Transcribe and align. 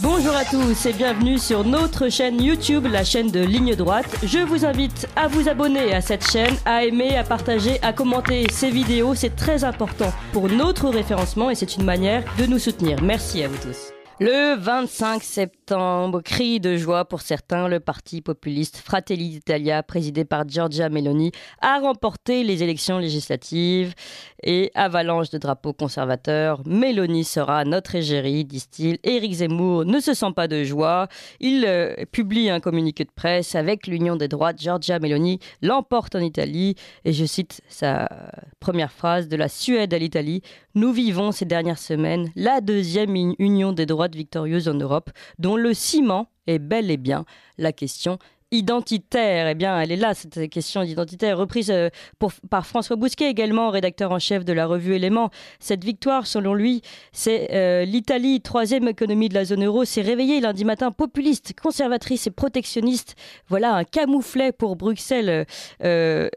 Bonjour 0.00 0.36
à 0.36 0.44
tous 0.44 0.86
et 0.86 0.92
bienvenue 0.92 1.38
sur 1.38 1.64
notre 1.64 2.08
chaîne 2.08 2.40
YouTube, 2.40 2.86
la 2.86 3.02
chaîne 3.02 3.32
de 3.32 3.40
Ligne 3.40 3.74
Droite. 3.74 4.06
Je 4.22 4.38
vous 4.38 4.64
invite 4.64 5.08
à 5.16 5.26
vous 5.26 5.48
abonner 5.48 5.92
à 5.92 6.00
cette 6.00 6.24
chaîne, 6.30 6.54
à 6.64 6.84
aimer, 6.84 7.16
à 7.16 7.24
partager, 7.24 7.82
à 7.82 7.92
commenter 7.92 8.46
ces 8.50 8.70
vidéos. 8.70 9.14
C'est 9.16 9.34
très 9.34 9.64
important 9.64 10.12
pour 10.32 10.48
notre 10.48 10.88
référencement 10.88 11.50
et 11.50 11.56
c'est 11.56 11.76
une 11.76 11.84
manière 11.84 12.22
de 12.38 12.46
nous 12.46 12.60
soutenir. 12.60 13.02
Merci 13.02 13.42
à 13.42 13.48
vous 13.48 13.56
tous. 13.56 13.97
Le 14.20 14.56
25 14.56 15.22
septembre, 15.22 16.22
cri 16.22 16.58
de 16.58 16.76
joie 16.76 17.04
pour 17.04 17.20
certains, 17.20 17.68
le 17.68 17.78
parti 17.78 18.20
populiste 18.20 18.78
Fratelli 18.78 19.28
d'Italia, 19.28 19.84
présidé 19.84 20.24
par 20.24 20.48
Giorgia 20.48 20.88
Meloni, 20.88 21.30
a 21.60 21.78
remporté 21.78 22.42
les 22.42 22.64
élections 22.64 22.98
législatives 22.98 23.94
et 24.42 24.72
avalanche 24.74 25.30
de 25.30 25.38
drapeaux 25.38 25.72
conservateurs. 25.72 26.62
Meloni 26.66 27.22
sera 27.22 27.64
notre 27.64 27.94
égérie, 27.94 28.44
disent-ils. 28.44 28.98
Éric 29.04 29.34
Zemmour 29.34 29.84
ne 29.84 30.00
se 30.00 30.14
sent 30.14 30.32
pas 30.34 30.48
de 30.48 30.64
joie. 30.64 31.06
Il 31.38 31.64
euh, 31.64 31.94
publie 32.10 32.50
un 32.50 32.58
communiqué 32.58 33.04
de 33.04 33.12
presse 33.14 33.54
avec 33.54 33.86
l'Union 33.86 34.16
des 34.16 34.26
droites. 34.26 34.60
Giorgia 34.60 34.98
Meloni 34.98 35.38
l'emporte 35.62 36.16
en 36.16 36.20
Italie 36.20 36.74
et 37.04 37.12
je 37.12 37.24
cite 37.24 37.60
sa 37.68 38.08
première 38.58 38.90
phrase 38.90 39.28
de 39.28 39.36
la 39.36 39.48
Suède 39.48 39.94
à 39.94 39.98
l'Italie. 39.98 40.42
Nous 40.74 40.92
vivons 40.92 41.30
ces 41.30 41.44
dernières 41.44 41.78
semaines 41.78 42.30
la 42.34 42.60
deuxième 42.60 43.14
union 43.38 43.72
des 43.72 43.86
droites 43.86 44.07
victorieuse 44.14 44.68
en 44.68 44.74
Europe, 44.74 45.10
dont 45.38 45.56
le 45.56 45.74
ciment 45.74 46.28
est 46.46 46.58
bel 46.58 46.90
et 46.90 46.96
bien 46.96 47.24
la 47.58 47.72
question 47.72 48.18
identitaire. 48.50 49.48
Eh 49.48 49.54
bien, 49.54 49.80
elle 49.80 49.92
est 49.92 49.96
là, 49.96 50.14
cette 50.14 50.48
question 50.48 50.82
d'identitaire, 50.82 51.36
reprise 51.36 51.70
euh, 51.70 51.90
par 52.50 52.66
François 52.66 52.96
Bousquet, 52.96 53.30
également 53.30 53.70
rédacteur 53.70 54.10
en 54.12 54.18
chef 54.18 54.44
de 54.44 54.52
la 54.52 54.66
revue 54.66 54.94
Éléments. 54.94 55.30
Cette 55.60 55.84
victoire, 55.84 56.26
selon 56.26 56.54
lui, 56.54 56.82
c'est 57.12 57.48
euh, 57.52 57.84
l'Italie, 57.84 58.40
troisième 58.40 58.88
économie 58.88 59.28
de 59.28 59.34
la 59.34 59.44
zone 59.44 59.64
euro, 59.64 59.84
s'est 59.84 60.02
réveillée 60.02 60.40
lundi 60.40 60.64
matin 60.64 60.90
populiste, 60.90 61.58
conservatrice 61.60 62.26
et 62.26 62.30
protectionniste. 62.30 63.16
Voilà 63.48 63.74
un 63.74 63.84
camouflet 63.84 64.52
pour 64.52 64.76
Bruxelles, 64.76 65.46
euh, 65.84 66.28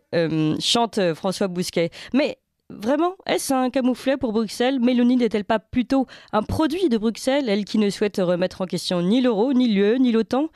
chante 0.59 1.14
François 1.14 1.48
Bousquet. 1.48 1.90
Mais 2.14 2.38
Vraiment 2.80 3.16
Est-ce 3.26 3.54
un 3.54 3.70
camouflet 3.70 4.16
pour 4.16 4.32
Bruxelles? 4.32 4.80
Mélanie 4.80 5.18
n'est-elle 5.18 5.44
pas 5.44 5.60
plutôt 5.60 6.08
un 6.32 6.42
produit 6.42 6.88
de 6.88 6.98
Bruxelles, 6.98 7.50
elle 7.50 7.66
qui 7.66 7.78
ne 7.78 7.90
souhaite 7.90 8.18
remettre 8.18 8.62
en 8.62 8.66
question 8.66 9.02
ni 9.02 9.20
l'euro, 9.20 9.54
ni 9.54 9.68
l'UE, 9.68 10.00
ni 10.00 10.12
l'OTAN? 10.12 10.48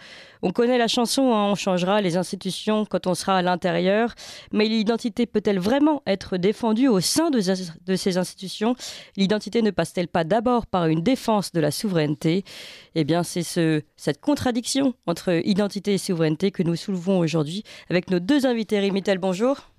On 0.42 0.52
connaît 0.52 0.78
la 0.78 0.88
chanson, 0.88 1.34
hein, 1.34 1.52
on 1.52 1.56
changera 1.56 2.02
les 2.02 2.16
institutions 2.16 2.86
quand 2.86 3.08
on 3.08 3.16
sera 3.16 3.38
à 3.38 3.42
l'intérieur, 3.42 4.14
mais 4.54 4.66
l'identité 4.68 5.26
peut-elle 5.26 5.60
vraiment 5.60 6.04
être 6.08 6.38
défendue 6.38 6.88
au 6.88 7.02
sein 7.02 7.32
de, 7.32 7.42
ces 7.42 8.18
institutions? 8.18 8.76
L'identité 9.18 9.62
ne 9.62 9.72
passe-t-elle 9.72 10.08
pas 10.08 10.24
d'abord 10.24 10.68
par 10.68 10.86
une 10.88 11.02
défense 11.02 11.52
de 11.52 11.60
la 11.60 11.72
souveraineté? 11.72 12.44
Eh 12.96 13.04
bien, 13.04 13.24
c'est 13.24 13.44
ce, 13.44 13.82
cette 13.98 14.22
contradiction 14.22 14.94
entre 15.06 15.42
identité 15.46 15.96
et 15.96 15.98
souveraineté 15.98 16.52
que 16.52 16.64
nous 16.64 16.76
soulevons 16.76 17.20
aujourd'hui 17.20 17.64
avec 17.90 18.10
nos 18.10 18.20
deux 18.20 18.46
invités. 18.46 18.80
Rimitel, 18.80 19.18
bonjour. 19.18 19.75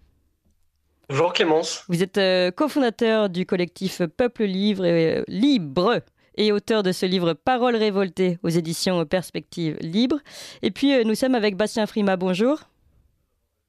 Bonjour 1.08 1.32
Clémence. 1.32 1.84
Vous 1.88 2.02
êtes 2.02 2.18
euh, 2.18 2.50
cofondateur 2.50 3.28
du 3.28 3.46
collectif 3.46 4.02
Peuple 4.16 4.42
Livre 4.42 4.84
et, 4.84 5.18
euh, 5.18 5.24
Libre 5.28 6.00
et 6.36 6.50
auteur 6.50 6.82
de 6.82 6.90
ce 6.90 7.06
livre 7.06 7.32
Paroles 7.32 7.76
révoltées 7.76 8.38
aux 8.42 8.48
éditions 8.48 9.06
Perspectives 9.06 9.76
Libres. 9.80 10.18
Et 10.62 10.72
puis 10.72 10.92
euh, 10.92 11.04
nous 11.04 11.14
sommes 11.14 11.36
avec 11.36 11.56
Bastien 11.56 11.86
Frima, 11.86 12.16
bonjour. 12.16 12.58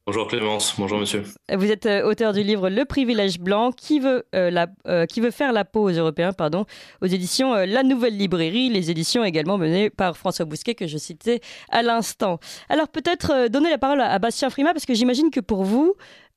Bonjour 0.07 0.27
Clémence, 0.27 0.73
bonjour 0.79 0.97
monsieur. 0.97 1.25
Vous 1.53 1.69
êtes 1.69 1.85
auteur 1.85 2.33
du 2.33 2.41
livre 2.41 2.69
Le 2.69 2.85
privilège 2.85 3.39
blanc 3.39 3.71
qui 3.73 3.99
veut, 3.99 4.23
la, 4.31 4.67
qui 5.05 5.19
veut 5.19 5.31
faire 5.31 5.51
la 5.51 5.65
peau 5.65 5.81
aux 5.81 5.91
Européens 5.91 6.31
pardon, 6.31 6.65
aux 7.01 7.07
éditions 7.07 7.53
La 7.53 7.83
Nouvelle 7.83 8.15
Librairie, 8.15 8.69
les 8.69 8.89
éditions 8.89 9.25
également 9.25 9.57
menées 9.57 9.89
par 9.89 10.15
François 10.15 10.45
Bousquet 10.45 10.75
que 10.75 10.87
je 10.87 10.97
citais 10.97 11.41
à 11.69 11.83
l'instant. 11.83 12.39
Alors 12.69 12.87
peut-être 12.87 13.49
donner 13.49 13.69
la 13.69 13.77
parole 13.77 13.99
à 13.99 14.17
Bastien 14.17 14.49
Frima 14.49 14.71
parce 14.71 14.85
que 14.85 14.93
j'imagine 14.93 15.29
que 15.29 15.41
pour 15.41 15.65
vous, 15.65 15.93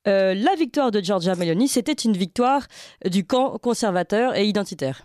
euh, 0.09 0.35
la 0.35 0.55
victoire 0.55 0.91
de 0.91 1.01
Giorgia 1.01 1.35
Meloni, 1.35 1.69
c'était 1.69 1.93
une 1.93 2.17
victoire 2.17 2.67
du 3.05 3.27
camp 3.27 3.59
conservateur 3.59 4.37
et 4.37 4.47
identitaire. 4.47 5.03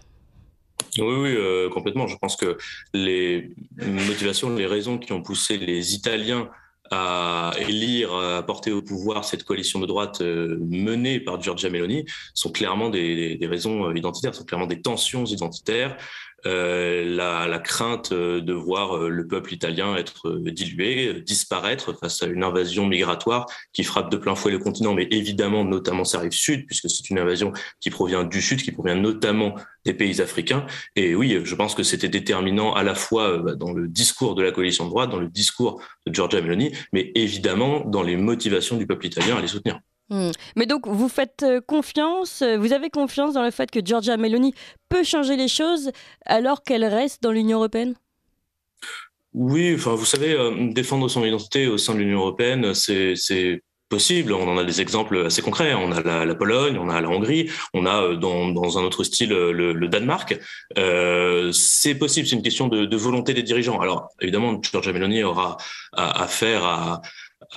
Oui, 0.97 1.03
oui, 1.03 1.35
euh, 1.35 1.69
complètement. 1.69 2.07
Je 2.07 2.15
pense 2.17 2.35
que 2.35 2.57
les 2.93 3.51
motivations, 3.77 4.55
les 4.55 4.65
raisons 4.65 4.97
qui 4.97 5.11
ont 5.11 5.21
poussé 5.21 5.57
les 5.57 5.95
Italiens 5.95 6.49
à 6.91 7.51
élire, 7.57 8.13
à 8.13 8.43
porter 8.43 8.71
au 8.71 8.81
pouvoir 8.81 9.25
cette 9.25 9.43
coalition 9.43 9.79
de 9.79 9.87
droite 9.87 10.21
euh, 10.21 10.57
menée 10.61 11.19
par 11.19 11.41
Giorgia 11.41 11.69
Meloni 11.69 12.05
sont 12.33 12.51
clairement 12.51 12.89
des, 12.89 13.39
raisons 13.41 13.91
identitaires, 13.93 14.35
sont 14.35 14.45
clairement 14.45 14.67
des 14.67 14.81
tensions 14.81 15.25
identitaires, 15.25 15.97
la, 16.45 17.47
la, 17.47 17.59
crainte 17.59 18.11
euh, 18.11 18.41
de 18.41 18.53
voir 18.53 18.97
euh, 18.97 19.09
le 19.09 19.27
peuple 19.27 19.53
italien 19.53 19.95
être 19.95 20.37
dilué, 20.37 21.21
disparaître 21.21 21.93
face 21.93 22.21
à 22.21 22.27
une 22.27 22.43
invasion 22.43 22.85
migratoire 22.85 23.45
qui 23.73 23.83
frappe 23.83 24.11
de 24.11 24.17
plein 24.17 24.35
fouet 24.35 24.51
le 24.51 24.59
continent, 24.59 24.93
mais 24.93 25.07
évidemment 25.11 25.65
notamment 25.65 26.03
sa 26.03 26.19
rive 26.19 26.31
sud, 26.31 26.65
puisque 26.65 26.89
c'est 26.89 27.09
une 27.09 27.19
invasion 27.19 27.51
qui 27.79 27.89
provient 27.89 28.23
du 28.23 28.41
sud, 28.41 28.61
qui 28.61 28.71
provient 28.71 28.95
notamment 28.95 29.55
des 29.85 29.93
pays 29.93 30.21
africains. 30.21 30.65
Et 30.95 31.15
oui, 31.15 31.39
je 31.43 31.55
pense 31.55 31.75
que 31.75 31.83
c'était 31.83 32.09
déterminant 32.09 32.73
à 32.73 32.83
la 32.83 32.95
fois 32.95 33.39
dans 33.55 33.73
le 33.73 33.87
discours 33.87 34.35
de 34.35 34.43
la 34.43 34.51
coalition 34.51 34.85
de 34.85 34.89
droite, 34.89 35.09
dans 35.09 35.19
le 35.19 35.29
discours 35.29 35.81
de 36.05 36.13
Giorgia 36.13 36.41
Meloni, 36.41 36.71
mais 36.93 37.11
évidemment 37.15 37.81
dans 37.81 38.03
les 38.03 38.17
motivations 38.17 38.77
du 38.77 38.85
peuple 38.85 39.07
italien 39.07 39.37
à 39.37 39.41
les 39.41 39.47
soutenir. 39.47 39.79
Hmm. 40.09 40.31
Mais 40.55 40.67
donc, 40.67 40.87
vous 40.87 41.09
faites 41.09 41.41
euh, 41.43 41.61
confiance, 41.61 42.43
euh, 42.43 42.57
vous 42.57 42.73
avez 42.73 42.89
confiance 42.89 43.33
dans 43.33 43.43
le 43.43 43.49
fait 43.49 43.71
que 43.71 43.79
Giorgia 43.83 44.17
Meloni 44.17 44.53
peut 44.87 45.03
changer 45.03 45.35
les 45.35 45.47
choses 45.47 45.91
alors 46.25 46.63
qu'elle 46.63 46.85
reste 46.85 47.23
dans 47.23 47.31
l'Union 47.31 47.57
européenne? 47.57 47.95
Oui, 49.33 49.73
enfin, 49.75 49.95
vous 49.95 50.05
savez, 50.05 50.33
euh, 50.33 50.71
défendre 50.71 51.07
son 51.09 51.25
identité 51.25 51.67
au 51.67 51.79
sein 51.79 51.95
de 51.95 51.99
l'Union 51.99 52.19
européenne, 52.19 52.75
c'est 52.75 53.63
possible. 53.89 54.33
On 54.33 54.47
en 54.47 54.57
a 54.57 54.63
des 54.63 54.79
exemples 54.79 55.25
assez 55.25 55.41
concrets. 55.41 55.73
On 55.73 55.91
a 55.91 56.25
la, 56.25 56.35
Pologne, 56.35 56.77
on 56.77 56.89
a 56.89 57.01
la 57.01 57.09
Hongrie, 57.09 57.49
on 57.73 57.85
a 57.85 58.15
dans, 58.15 58.77
un 58.77 58.83
autre 58.83 59.03
style 59.03 59.29
le, 59.29 59.87
Danemark. 59.87 60.39
c'est 61.51 61.95
possible, 61.95 62.27
c'est 62.27 62.35
une 62.35 62.41
question 62.41 62.67
de, 62.67 62.95
volonté 62.95 63.33
des 63.33 63.43
dirigeants. 63.43 63.79
Alors 63.79 64.09
évidemment, 64.21 64.59
Giorgia 64.61 64.93
Meloni 64.93 65.23
aura 65.23 65.57
affaire 65.93 66.63
à, 66.63 67.01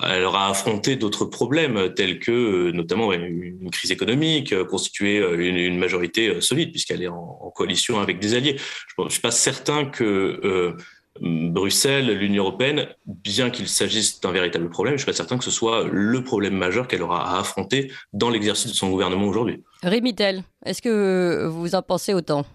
elle 0.03 0.23
aura 0.23 0.49
affronté 0.49 0.95
d'autres 0.95 1.25
problèmes 1.25 1.93
tels 1.93 2.19
que 2.19 2.31
euh, 2.31 2.71
notamment 2.71 3.11
une 3.13 3.69
crise 3.71 3.91
économique, 3.91 4.53
euh, 4.53 4.65
constituer 4.65 5.19
euh, 5.19 5.37
une, 5.37 5.77
majorité 5.77 6.41
solide 6.41 6.71
puisqu'elle 6.71 7.01
est 7.01 7.07
en, 7.07 7.51
coalition 7.55 7.99
avec 7.99 8.19
des 8.19 8.35
alliés. 8.35 8.57
Je 8.57 9.01
ne 9.01 9.09
suis 9.09 9.21
pas 9.21 9.31
certain 9.31 9.85
que 9.85 10.75
Bruxelles, 11.19 12.17
l'Union 12.17 12.43
européenne, 12.43 12.87
bien 13.05 13.49
qu'il 13.49 13.67
s'agisse 13.67 14.21
d'un 14.21 14.31
véritable 14.31 14.69
problème, 14.69 14.93
je 14.95 14.99
suis 14.99 15.05
pas 15.05 15.13
certain 15.13 15.37
que 15.37 15.43
ce 15.43 15.51
soit 15.51 15.85
le 15.91 16.23
problème 16.23 16.53
majeur 16.53 16.87
qu'elle 16.87 17.01
aura 17.01 17.35
à 17.35 17.39
affronter 17.39 17.91
dans 18.13 18.29
l'exercice 18.29 18.71
de 18.71 18.75
son 18.75 18.89
gouvernement 18.89 19.27
aujourd'hui. 19.27 19.63
Rémitel, 19.83 20.43
est-ce 20.65 20.81
que 20.81 21.47
vous 21.47 21.75
en 21.75 21.81
pensez 21.81 22.13
autant? 22.13 22.45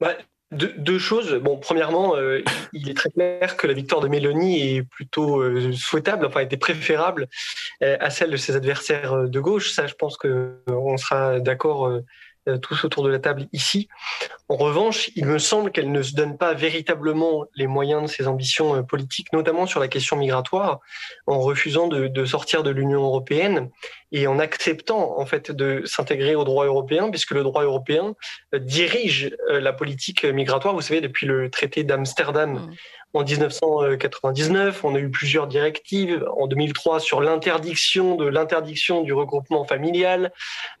Bah, 0.00 0.16
deux, 0.52 0.98
choses. 0.98 1.34
Bon, 1.34 1.58
premièrement, 1.58 2.16
euh, 2.16 2.42
il 2.72 2.90
est 2.90 2.94
très 2.94 3.10
clair 3.10 3.56
que 3.56 3.66
la 3.66 3.72
victoire 3.72 4.00
de 4.00 4.08
Mélanie 4.08 4.76
est 4.76 4.82
plutôt 4.82 5.40
euh, 5.40 5.72
souhaitable, 5.72 6.26
enfin 6.26 6.40
était 6.40 6.56
préférable 6.56 7.28
euh, 7.82 7.96
à 8.00 8.10
celle 8.10 8.30
de 8.30 8.36
ses 8.36 8.56
adversaires 8.56 9.28
de 9.28 9.40
gauche. 9.40 9.70
Ça, 9.70 9.86
je 9.86 9.94
pense 9.94 10.16
qu'on 10.16 10.96
sera 10.96 11.38
d'accord 11.38 12.00
euh, 12.50 12.58
tous 12.58 12.84
autour 12.84 13.04
de 13.04 13.08
la 13.08 13.18
table 13.18 13.46
ici. 13.52 13.88
En 14.48 14.56
revanche, 14.56 15.10
il 15.16 15.26
me 15.26 15.38
semble 15.38 15.70
qu'elle 15.70 15.90
ne 15.90 16.02
se 16.02 16.14
donne 16.14 16.36
pas 16.36 16.54
véritablement 16.54 17.46
les 17.54 17.66
moyens 17.66 18.02
de 18.02 18.06
ses 18.08 18.26
ambitions 18.26 18.76
euh, 18.76 18.82
politiques, 18.82 19.32
notamment 19.32 19.66
sur 19.66 19.80
la 19.80 19.88
question 19.88 20.16
migratoire, 20.16 20.80
en 21.26 21.40
refusant 21.40 21.88
de, 21.88 22.24
sortir 22.24 22.62
de 22.62 22.70
l'Union 22.70 23.02
européenne 23.02 23.70
et 24.12 24.26
en 24.26 24.38
acceptant 24.38 25.18
en 25.18 25.26
fait 25.26 25.50
de 25.50 25.82
s'intégrer 25.84 26.34
au 26.34 26.44
droit 26.44 26.66
européen, 26.66 27.10
puisque 27.10 27.30
le 27.30 27.42
droit 27.42 27.62
européen 27.62 28.14
euh, 28.54 28.58
dirige 28.58 29.36
la 29.48 29.72
politique 29.72 30.24
migratoire. 30.24 30.74
Vous 30.74 30.82
savez, 30.82 31.00
depuis 31.00 31.26
le 31.26 31.50
traité 31.50 31.84
d'Amsterdam. 31.84 32.52
Mmh. 32.52 32.74
En 33.12 33.24
1999, 33.24 34.84
on 34.84 34.94
a 34.94 34.98
eu 34.98 35.10
plusieurs 35.10 35.48
directives. 35.48 36.24
En 36.36 36.46
2003, 36.46 37.00
sur 37.00 37.20
l'interdiction 37.20 38.14
de 38.14 38.26
l'interdiction 38.26 39.02
du 39.02 39.12
regroupement 39.12 39.64
familial. 39.64 40.32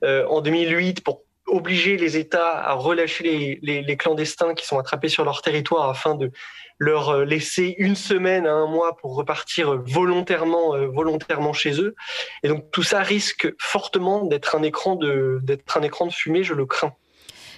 en 0.02 0.40
2008, 0.40 1.02
pour 1.02 1.22
obliger 1.50 1.96
les 1.96 2.16
États 2.16 2.58
à 2.58 2.72
relâcher 2.72 3.58
les, 3.62 3.96
clandestins 3.96 4.54
qui 4.54 4.66
sont 4.66 4.78
attrapés 4.78 5.08
sur 5.08 5.24
leur 5.24 5.42
territoire 5.42 5.88
afin 5.88 6.14
de 6.14 6.30
leur 6.78 7.10
euh, 7.10 7.24
laisser 7.24 7.74
une 7.78 7.96
semaine 7.96 8.46
à 8.46 8.52
un 8.52 8.66
mois 8.66 8.96
pour 8.96 9.14
repartir 9.14 9.82
volontairement, 9.84 10.74
euh, 10.74 10.86
volontairement 10.86 11.52
chez 11.52 11.80
eux. 11.80 11.94
Et 12.42 12.48
donc 12.48 12.70
tout 12.70 12.82
ça 12.82 13.00
risque 13.00 13.52
fortement 13.58 14.24
d'être 14.24 14.54
un 14.54 14.62
écran 14.62 14.96
de, 14.96 15.42
un 15.74 15.82
écran 15.82 16.06
de 16.06 16.12
fumée, 16.12 16.42
je 16.42 16.54
le 16.54 16.64
crains. 16.64 16.94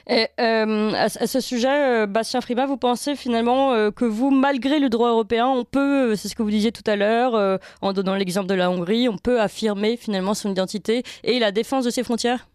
Et, 0.08 0.26
euh, 0.40 0.92
à, 0.94 1.08
ce 1.08 1.38
sujet, 1.38 2.08
Bastien 2.08 2.40
Frima, 2.40 2.66
vous 2.66 2.76
pensez 2.76 3.14
finalement 3.14 3.92
que 3.92 4.04
vous, 4.04 4.30
malgré 4.32 4.80
le 4.80 4.88
droit 4.88 5.10
européen, 5.10 5.46
on 5.46 5.64
peut, 5.64 6.16
c'est 6.16 6.26
ce 6.26 6.34
que 6.34 6.42
vous 6.42 6.50
disiez 6.50 6.72
tout 6.72 6.82
à 6.86 6.96
l'heure, 6.96 7.60
en 7.82 7.92
donnant 7.92 8.16
l'exemple 8.16 8.48
de 8.48 8.54
la 8.54 8.68
Hongrie, 8.68 9.08
on 9.08 9.16
peut 9.16 9.40
affirmer 9.40 9.96
finalement 9.96 10.34
son 10.34 10.50
identité 10.50 11.04
et 11.22 11.38
la 11.38 11.52
défense 11.52 11.84
de 11.84 11.90
ses 11.90 12.02
frontières? 12.02 12.48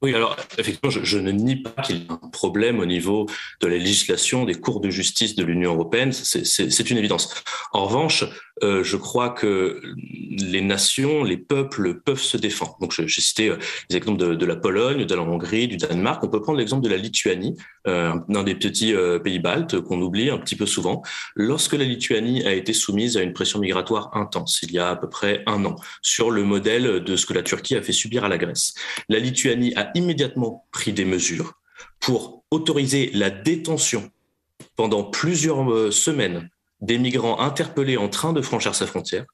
Oui, 0.00 0.14
alors 0.14 0.36
effectivement, 0.58 0.90
je, 0.90 1.18
ne 1.18 1.32
nie 1.32 1.56
pas 1.56 1.82
qu'il 1.82 1.96
y 1.96 2.06
a 2.08 2.12
un 2.12 2.28
problème 2.28 2.78
au 2.78 2.86
niveau 2.86 3.26
de 3.60 3.66
la 3.66 3.78
législation 3.78 4.44
des 4.44 4.54
cours 4.54 4.80
de 4.80 4.90
justice 4.90 5.34
de 5.34 5.42
l'Union 5.42 5.74
européenne, 5.74 6.12
c'est 6.12 6.90
une 6.90 6.98
évidence. 6.98 7.34
En 7.72 7.86
revanche, 7.86 8.24
euh, 8.62 8.82
je 8.84 8.96
crois 8.96 9.30
que 9.30 9.80
les 10.30 10.60
nations, 10.60 11.24
les 11.24 11.36
peuples 11.36 12.00
peuvent 12.00 12.20
se 12.20 12.36
défendre. 12.36 12.76
Donc, 12.80 12.92
j'ai 12.92 13.20
cité 13.20 13.48
euh, 13.48 13.56
les 13.90 13.96
exemples 13.96 14.36
de, 14.36 14.46
la 14.46 14.56
Pologne, 14.56 15.04
de 15.04 15.14
la 15.14 15.22
Hongrie, 15.22 15.68
du 15.68 15.76
Danemark. 15.76 16.22
On 16.24 16.28
peut 16.28 16.40
prendre 16.40 16.58
l'exemple 16.58 16.82
de 16.82 16.88
la 16.88 16.96
Lituanie, 16.96 17.56
euh, 17.86 18.14
un 18.34 18.42
des 18.42 18.54
petits 18.54 18.94
euh, 18.94 19.18
pays 19.18 19.38
baltes 19.38 19.80
qu'on 19.80 20.00
oublie 20.00 20.30
un 20.30 20.38
petit 20.38 20.56
peu 20.56 20.66
souvent. 20.66 21.02
Lorsque 21.34 21.74
la 21.74 21.84
Lituanie 21.84 22.44
a 22.46 22.52
été 22.52 22.72
soumise 22.72 23.16
à 23.16 23.22
une 23.22 23.32
pression 23.32 23.58
migratoire 23.58 24.10
intense, 24.16 24.60
il 24.62 24.72
y 24.72 24.78
a 24.78 24.90
à 24.90 24.96
peu 24.96 25.08
près 25.08 25.42
un 25.46 25.64
an, 25.64 25.76
sur 26.02 26.30
le 26.30 26.42
modèle 26.42 27.02
de 27.02 27.16
ce 27.16 27.26
que 27.26 27.34
la 27.34 27.42
Turquie 27.42 27.76
a 27.76 27.82
fait 27.82 27.92
subir 27.92 28.24
à 28.24 28.28
la 28.28 28.38
Grèce, 28.38 28.74
la 29.08 29.18
Lituanie 29.18 29.72
a 29.76 29.87
immédiatement 29.94 30.66
pris 30.70 30.92
des 30.92 31.04
mesures 31.04 31.54
pour 32.00 32.44
autoriser 32.50 33.10
la 33.14 33.30
détention 33.30 34.10
pendant 34.76 35.04
plusieurs 35.04 35.70
euh, 35.70 35.90
semaines 35.90 36.48
des 36.80 36.98
migrants 36.98 37.40
interpellés 37.40 37.96
en 37.96 38.08
train 38.08 38.32
de 38.32 38.40
franchir 38.40 38.74
sa 38.74 38.86
frontière, 38.86 39.24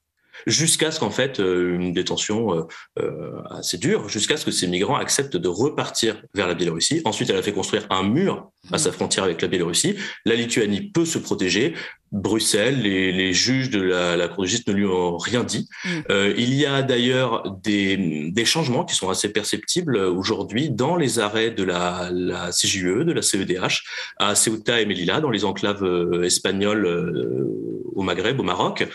jusqu'à 0.47 0.91
ce 0.91 1.01
qu'en 1.01 1.11
fait 1.11 1.41
euh, 1.41 1.77
une 1.77 1.93
détention 1.93 2.67
euh, 2.99 3.43
assez 3.51 3.79
dure, 3.79 4.09
jusqu'à 4.09 4.37
ce 4.37 4.45
que 4.45 4.51
ces 4.51 4.67
migrants 4.67 4.97
acceptent 4.97 5.37
de 5.37 5.49
repartir 5.49 6.23
vers 6.35 6.47
la 6.47 6.55
Biélorussie. 6.55 7.03
Ensuite, 7.05 7.31
elle 7.31 7.37
a 7.37 7.43
fait 7.43 7.53
construire 7.53 7.87
un 7.91 8.03
mur 8.03 8.51
à 8.73 8.79
sa 8.79 8.93
frontière 8.93 9.25
avec 9.25 9.43
la 9.43 9.49
Biélorussie. 9.49 9.97
La 10.25 10.35
Lituanie 10.35 10.91
peut 10.91 11.05
se 11.05 11.19
protéger. 11.19 11.75
Bruxelles, 12.15 12.81
les, 12.81 13.11
les 13.11 13.33
juges 13.33 13.71
de 13.71 13.81
la, 13.81 14.17
la, 14.17 14.29
Cour 14.29 14.45
de 14.45 14.49
justice 14.49 14.69
ne 14.69 14.73
lui 14.73 14.87
ont 14.87 15.19
rien 15.19 15.43
dit. 15.43 15.69
Mm. 15.85 15.89
Euh, 16.11 16.35
il 16.39 16.55
y 16.55 16.65
a 16.65 16.83
d'ailleurs 16.83 17.51
des, 17.63 18.31
des, 18.31 18.45
changements 18.45 18.85
qui 18.85 18.95
sont 18.95 19.11
assez 19.11 19.33
perceptibles 19.33 19.97
aujourd'hui 19.97 20.71
dans 20.71 20.95
les 20.95 21.19
arrêts 21.19 21.51
de 21.51 21.65
la, 21.65 22.11
la 22.13 22.51
CJUE, 22.53 23.05
de 23.05 23.13
la 23.13 23.21
CEDH, 23.21 23.83
à 24.19 24.37
Ceuta 24.37 24.81
et 24.81 24.87
Melilla, 24.87 25.21
dans 25.21 25.31
les 25.31 25.45
enclaves 25.45 25.83
euh, 25.83 26.23
espagnoles 26.23 26.87
euh, 26.87 27.51
au 27.95 28.03
Maghreb, 28.03 28.39
au 28.39 28.45
Maroc. 28.45 28.87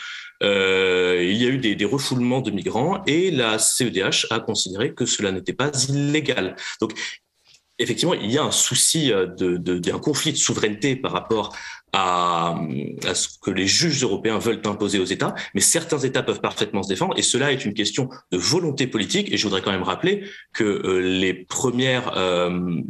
Euh, 0.41 1.19
il 1.21 1.35
y 1.35 1.45
a 1.45 1.49
eu 1.49 1.57
des, 1.57 1.75
des, 1.75 1.85
refoulements 1.85 2.39
de 2.39 2.51
migrants 2.51 3.03
et 3.05 3.31
la 3.31 3.59
CEDH 3.59 4.27
a 4.29 4.39
considéré 4.39 4.93
que 4.93 5.05
cela 5.05 5.33
n'était 5.33 5.51
pas 5.51 5.71
illégal. 5.89 6.55
Donc, 6.79 6.93
effectivement, 7.79 8.13
il 8.13 8.29
y 8.29 8.37
a 8.37 8.43
un 8.43 8.51
souci 8.51 9.11
euh, 9.11 9.25
de, 9.25 9.57
de, 9.57 9.79
d'un 9.79 9.99
conflit 9.99 10.31
de 10.31 10.37
souveraineté 10.37 10.95
par 10.95 11.11
rapport 11.11 11.55
à, 11.93 12.59
à, 13.07 13.15
ce 13.15 13.29
que 13.41 13.51
les 13.51 13.67
juges 13.67 14.03
européens 14.03 14.37
veulent 14.37 14.61
imposer 14.65 14.99
aux 14.99 15.05
États, 15.05 15.35
mais 15.53 15.61
certains 15.61 15.99
États 15.99 16.23
peuvent 16.23 16.41
parfaitement 16.41 16.83
se 16.83 16.89
défendre, 16.89 17.17
et 17.17 17.21
cela 17.21 17.51
est 17.51 17.65
une 17.65 17.73
question 17.73 18.09
de 18.31 18.37
volonté 18.37 18.87
politique. 18.87 19.31
Et 19.31 19.37
je 19.37 19.43
voudrais 19.43 19.61
quand 19.61 19.71
même 19.71 19.83
rappeler 19.83 20.23
que 20.53 20.63
euh, 20.63 20.99
les 20.99 21.33
premières, 21.33 22.17
euh, 22.17 22.81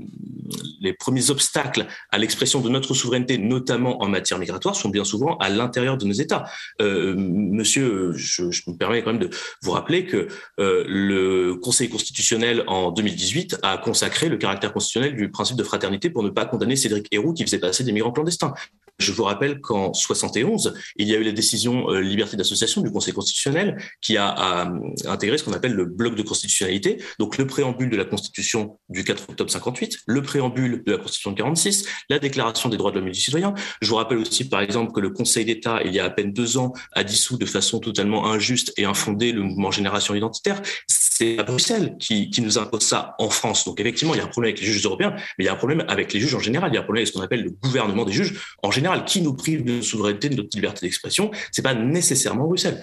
les 0.82 0.94
premiers 0.94 1.30
obstacles 1.30 1.88
à 2.12 2.18
l'expression 2.18 2.62
de 2.62 2.70
notre 2.70 2.94
souveraineté, 2.94 3.38
notamment 3.38 4.02
en 4.02 4.08
matière 4.08 4.40
migratoire, 4.40 4.76
sont 4.76 4.90
bien 4.90 5.04
souvent 5.04 5.38
à 5.38 5.50
l'intérieur 5.50 5.98
de 5.98 6.06
nos 6.06 6.14
États. 6.14 6.46
Euh, 6.82 7.16
monsieur, 7.18 8.12
je, 8.14 8.52
je, 8.52 8.62
me 8.68 8.76
permets 8.76 9.04
quand 9.04 9.12
même 9.12 9.22
de 9.22 9.30
vous 9.62 9.72
rappeler 9.72 10.06
que 10.06 10.28
euh, 10.60 10.84
le 10.88 11.56
Conseil 11.56 11.90
constitutionnel 11.90 12.64
en 12.68 12.92
2018 12.92 13.60
a 13.64 13.78
consacré 13.78 14.30
le 14.30 14.38
caractère 14.38 14.74
constitutionnel 14.74 15.16
du 15.16 15.30
principe 15.30 15.58
de 15.58 15.64
fraternité 15.64 16.10
pour 16.10 16.24
ne 16.24 16.30
pas 16.30 16.46
condamner 16.46 16.76
Cédric 16.76 17.08
Héroux 17.12 17.34
qui 17.34 17.44
faisait 17.44 17.60
passer 17.60 17.84
des 17.84 17.92
migrants 17.92 18.12
clandestins. 18.12 18.54
Je 19.00 19.14
vous 19.14 19.24
rappelle 19.24 19.62
qu'en 19.62 19.94
71, 19.94 20.74
il 20.98 21.08
y 21.08 21.16
a 21.16 21.18
eu 21.18 21.24
la 21.24 21.32
décision 21.32 21.90
euh, 21.90 22.02
liberté 22.02 22.36
d'association 22.36 22.82
du 22.82 22.92
Conseil 22.92 23.14
constitutionnel 23.14 23.78
qui 24.02 24.18
a, 24.18 24.70
intégré 25.06 25.38
ce 25.38 25.44
qu'on 25.44 25.54
appelle 25.54 25.74
le 25.74 25.86
bloc 25.86 26.16
de 26.16 26.22
constitutionnalité, 26.22 27.02
donc 27.18 27.38
le 27.38 27.48
préambule 27.48 27.90
de 27.90 27.96
la 27.96 28.06
Constitution 28.06 28.78
du 28.90 29.04
4 29.04 29.30
octobre 29.30 29.50
58, 29.50 30.00
le 30.06 30.22
préambule 30.22 30.84
de 30.86 30.92
la 30.92 30.98
Constitution 30.98 31.32
de 31.32 31.38
46, 31.38 31.86
la 32.10 32.20
Déclaration 32.20 32.68
des 32.68 32.78
droits 32.78 32.92
de 32.92 32.98
l'homme 32.98 33.08
et 33.08 33.12
du 33.12 33.20
citoyen. 33.20 33.54
Je 33.82 33.90
vous 33.90 33.96
rappelle 33.96 34.18
aussi, 34.18 34.48
par 34.50 34.62
exemple, 34.62 34.92
que 34.92 35.00
le 35.00 35.12
Conseil 35.12 35.46
d'État, 35.46 35.82
il 35.86 35.94
y 35.94 36.00
a 36.00 36.06
à 36.06 36.10
peine 36.10 36.34
deux 36.34 36.58
ans, 36.58 36.74
a 36.94 37.04
dissous 37.04 37.38
de 37.38 37.46
façon 37.46 37.80
totalement 37.80 38.30
injuste 38.30 38.74
et 38.76 38.84
infondée 38.84 39.32
le 39.32 39.42
mouvement 39.42 39.72
Génération 39.72 40.14
Identitaire. 40.14 40.62
C'est 40.88 41.40
à 41.40 41.44
Bruxelles 41.44 41.96
qui, 42.00 42.30
qui 42.30 42.42
nous 42.42 42.58
impose 42.58 42.84
ça 42.84 43.16
en 43.20 43.30
France. 43.30 43.66
Donc 43.66 43.80
effectivement, 43.80 44.14
il 44.14 44.18
y 44.18 44.22
a 44.22 44.26
un 44.26 44.28
problème 44.28 44.52
avec 44.52 44.62
les 44.62 44.68
juges 44.68 44.86
européens, 44.86 45.14
mais 45.38 45.44
il 45.44 45.46
y 45.46 45.50
a 45.50 45.54
un 45.54 45.58
problème 45.58 45.86
avec 45.88 46.14
les 46.14 46.20
juges 46.20 46.36
en 46.36 46.40
général. 46.40 46.72
Il 46.72 46.76
y 46.76 46.78
a 46.78 46.82
un 46.82 46.84
problème 46.84 47.02
avec 47.02 47.08
ce 47.08 47.14
qu'on 47.14 47.24
appelle 47.24 47.44
le 47.44 47.52
gouvernement 47.52 48.06
des 48.06 48.14
juges 48.14 48.40
en 48.64 48.72
général 48.72 48.89
qui 49.06 49.22
nous 49.22 49.34
prive 49.34 49.64
de 49.64 49.74
notre 49.74 49.86
souveraineté, 49.86 50.30
de 50.30 50.36
notre 50.36 50.56
liberté 50.56 50.86
d'expression, 50.86 51.32
c'est 51.52 51.62
pas 51.62 51.74
nécessairement 51.74 52.46
Bruxelles. 52.46 52.82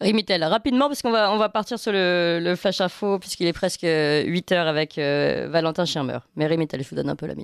Rimitel, 0.00 0.42
rapidement, 0.44 0.88
parce 0.88 1.00
qu'on 1.00 1.12
va, 1.12 1.32
on 1.32 1.38
va 1.38 1.48
partir 1.48 1.78
sur 1.78 1.92
le, 1.92 2.40
le 2.42 2.56
flash 2.56 2.80
info, 2.80 3.18
puisqu'il 3.18 3.46
est 3.46 3.52
presque 3.52 3.82
8 3.82 4.52
heures 4.52 4.66
avec 4.66 4.98
euh, 4.98 5.48
Valentin 5.48 5.84
Schirmer. 5.84 6.18
Mais 6.34 6.46
Rimitel, 6.46 6.82
je 6.82 6.88
vous 6.88 6.96
donne 6.96 7.08
un 7.08 7.16
peu 7.16 7.26
la, 7.26 7.34
la, 7.34 7.42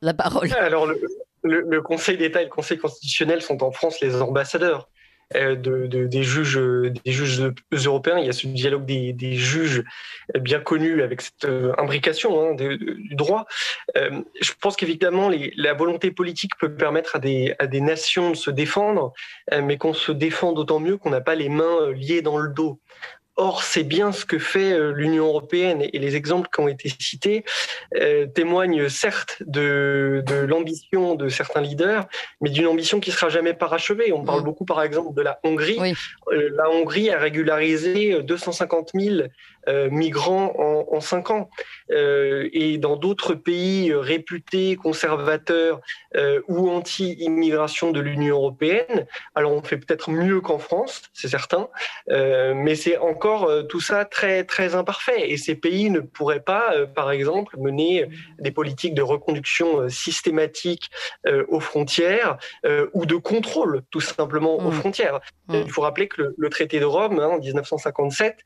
la 0.00 0.14
parole. 0.14 0.52
Alors, 0.52 0.86
le, 0.86 1.00
le, 1.42 1.60
le 1.68 1.82
Conseil 1.82 2.16
d'État 2.16 2.42
et 2.42 2.44
le 2.44 2.50
Conseil 2.50 2.78
constitutionnel 2.78 3.42
sont 3.42 3.62
en 3.62 3.72
France 3.72 4.00
les 4.00 4.20
ambassadeurs. 4.20 4.88
Euh, 5.34 5.56
de, 5.56 5.86
de, 5.86 6.06
des 6.06 6.22
juges, 6.22 6.58
des 6.58 7.10
juges 7.10 7.50
européens. 7.72 8.18
Il 8.18 8.26
y 8.26 8.28
a 8.28 8.32
ce 8.32 8.46
dialogue 8.46 8.84
des, 8.84 9.34
juges 9.34 9.82
bien 10.38 10.60
connu 10.60 11.02
avec 11.02 11.22
cette 11.22 11.44
euh, 11.44 11.72
imbrication 11.78 12.40
hein, 12.40 12.54
de, 12.54 12.74
du 12.76 13.14
droit. 13.14 13.46
Euh, 13.96 14.22
je 14.40 14.52
pense 14.60 14.76
qu'évidemment, 14.76 15.30
la 15.56 15.74
volonté 15.74 16.10
politique 16.10 16.52
peut 16.60 16.74
permettre 16.74 17.16
à 17.16 17.18
des, 17.18 17.54
à 17.58 17.66
des 17.66 17.80
nations 17.80 18.30
de 18.30 18.36
se 18.36 18.50
défendre, 18.50 19.12
mais 19.50 19.78
qu'on 19.78 19.94
se 19.94 20.12
défend 20.12 20.52
d'autant 20.52 20.78
mieux 20.78 20.98
qu'on 20.98 21.10
n'a 21.10 21.20
pas 21.20 21.34
les 21.34 21.48
mains 21.48 21.90
liées 21.92 22.22
dans 22.22 22.38
le 22.38 22.52
dos. 22.52 22.80
Or, 23.36 23.64
c'est 23.64 23.82
bien 23.82 24.12
ce 24.12 24.24
que 24.24 24.38
fait 24.38 24.72
euh, 24.72 24.92
l'Union 24.92 25.26
européenne 25.26 25.82
et 25.82 25.98
les 25.98 26.14
exemples 26.14 26.48
qui 26.54 26.60
ont 26.60 26.68
été 26.68 26.88
cités 26.88 27.44
euh, 27.96 28.26
témoignent 28.26 28.88
certes 28.88 29.42
de, 29.44 30.22
de 30.24 30.36
l'ambition 30.36 31.16
de 31.16 31.28
certains 31.28 31.60
leaders, 31.60 32.06
mais 32.40 32.50
d'une 32.50 32.68
ambition 32.68 33.00
qui 33.00 33.10
sera 33.10 33.30
jamais 33.30 33.52
parachevée. 33.52 34.12
On 34.12 34.22
parle 34.22 34.42
mmh. 34.42 34.44
beaucoup, 34.44 34.64
par 34.64 34.82
exemple, 34.82 35.14
de 35.14 35.22
la 35.22 35.40
Hongrie. 35.42 35.78
Oui. 35.80 35.94
Euh, 36.32 36.50
la 36.54 36.70
Hongrie 36.70 37.10
a 37.10 37.18
régularisé 37.18 38.22
250 38.22 38.90
000 38.94 39.26
euh, 39.66 39.90
migrants 39.90 40.54
en, 40.56 40.96
en, 40.96 41.00
cinq 41.00 41.30
ans. 41.30 41.50
Et 41.90 42.78
dans 42.78 42.96
d'autres 42.96 43.34
pays 43.34 43.92
réputés 43.92 44.76
conservateurs 44.76 45.80
ou 46.48 46.70
anti-immigration 46.70 47.90
de 47.90 48.00
l'Union 48.00 48.36
européenne, 48.36 49.06
alors 49.34 49.52
on 49.52 49.62
fait 49.62 49.76
peut-être 49.76 50.10
mieux 50.10 50.40
qu'en 50.40 50.58
France, 50.58 51.02
c'est 51.12 51.28
certain, 51.28 51.68
mais 52.08 52.74
c'est 52.74 52.96
encore 52.96 53.23
tout 53.68 53.80
ça 53.80 54.04
très 54.04 54.44
très 54.44 54.74
imparfait. 54.74 55.30
Et 55.30 55.36
ces 55.36 55.54
pays 55.54 55.90
ne 55.90 56.00
pourraient 56.00 56.40
pas, 56.40 56.86
par 56.94 57.10
exemple, 57.10 57.56
mener 57.58 58.08
des 58.38 58.50
politiques 58.50 58.94
de 58.94 59.02
reconduction 59.02 59.88
systématique 59.88 60.90
aux 61.48 61.60
frontières 61.60 62.36
ou 62.92 63.06
de 63.06 63.16
contrôle 63.16 63.82
tout 63.90 64.00
simplement 64.00 64.60
mmh. 64.60 64.66
aux 64.66 64.70
frontières. 64.70 65.20
Mmh. 65.48 65.54
Il 65.66 65.70
faut 65.70 65.82
rappeler 65.82 66.08
que 66.08 66.22
le, 66.22 66.34
le 66.36 66.48
traité 66.50 66.80
de 66.80 66.84
Rome 66.84 67.18
hein, 67.18 67.28
en 67.28 67.38
1957 67.38 68.38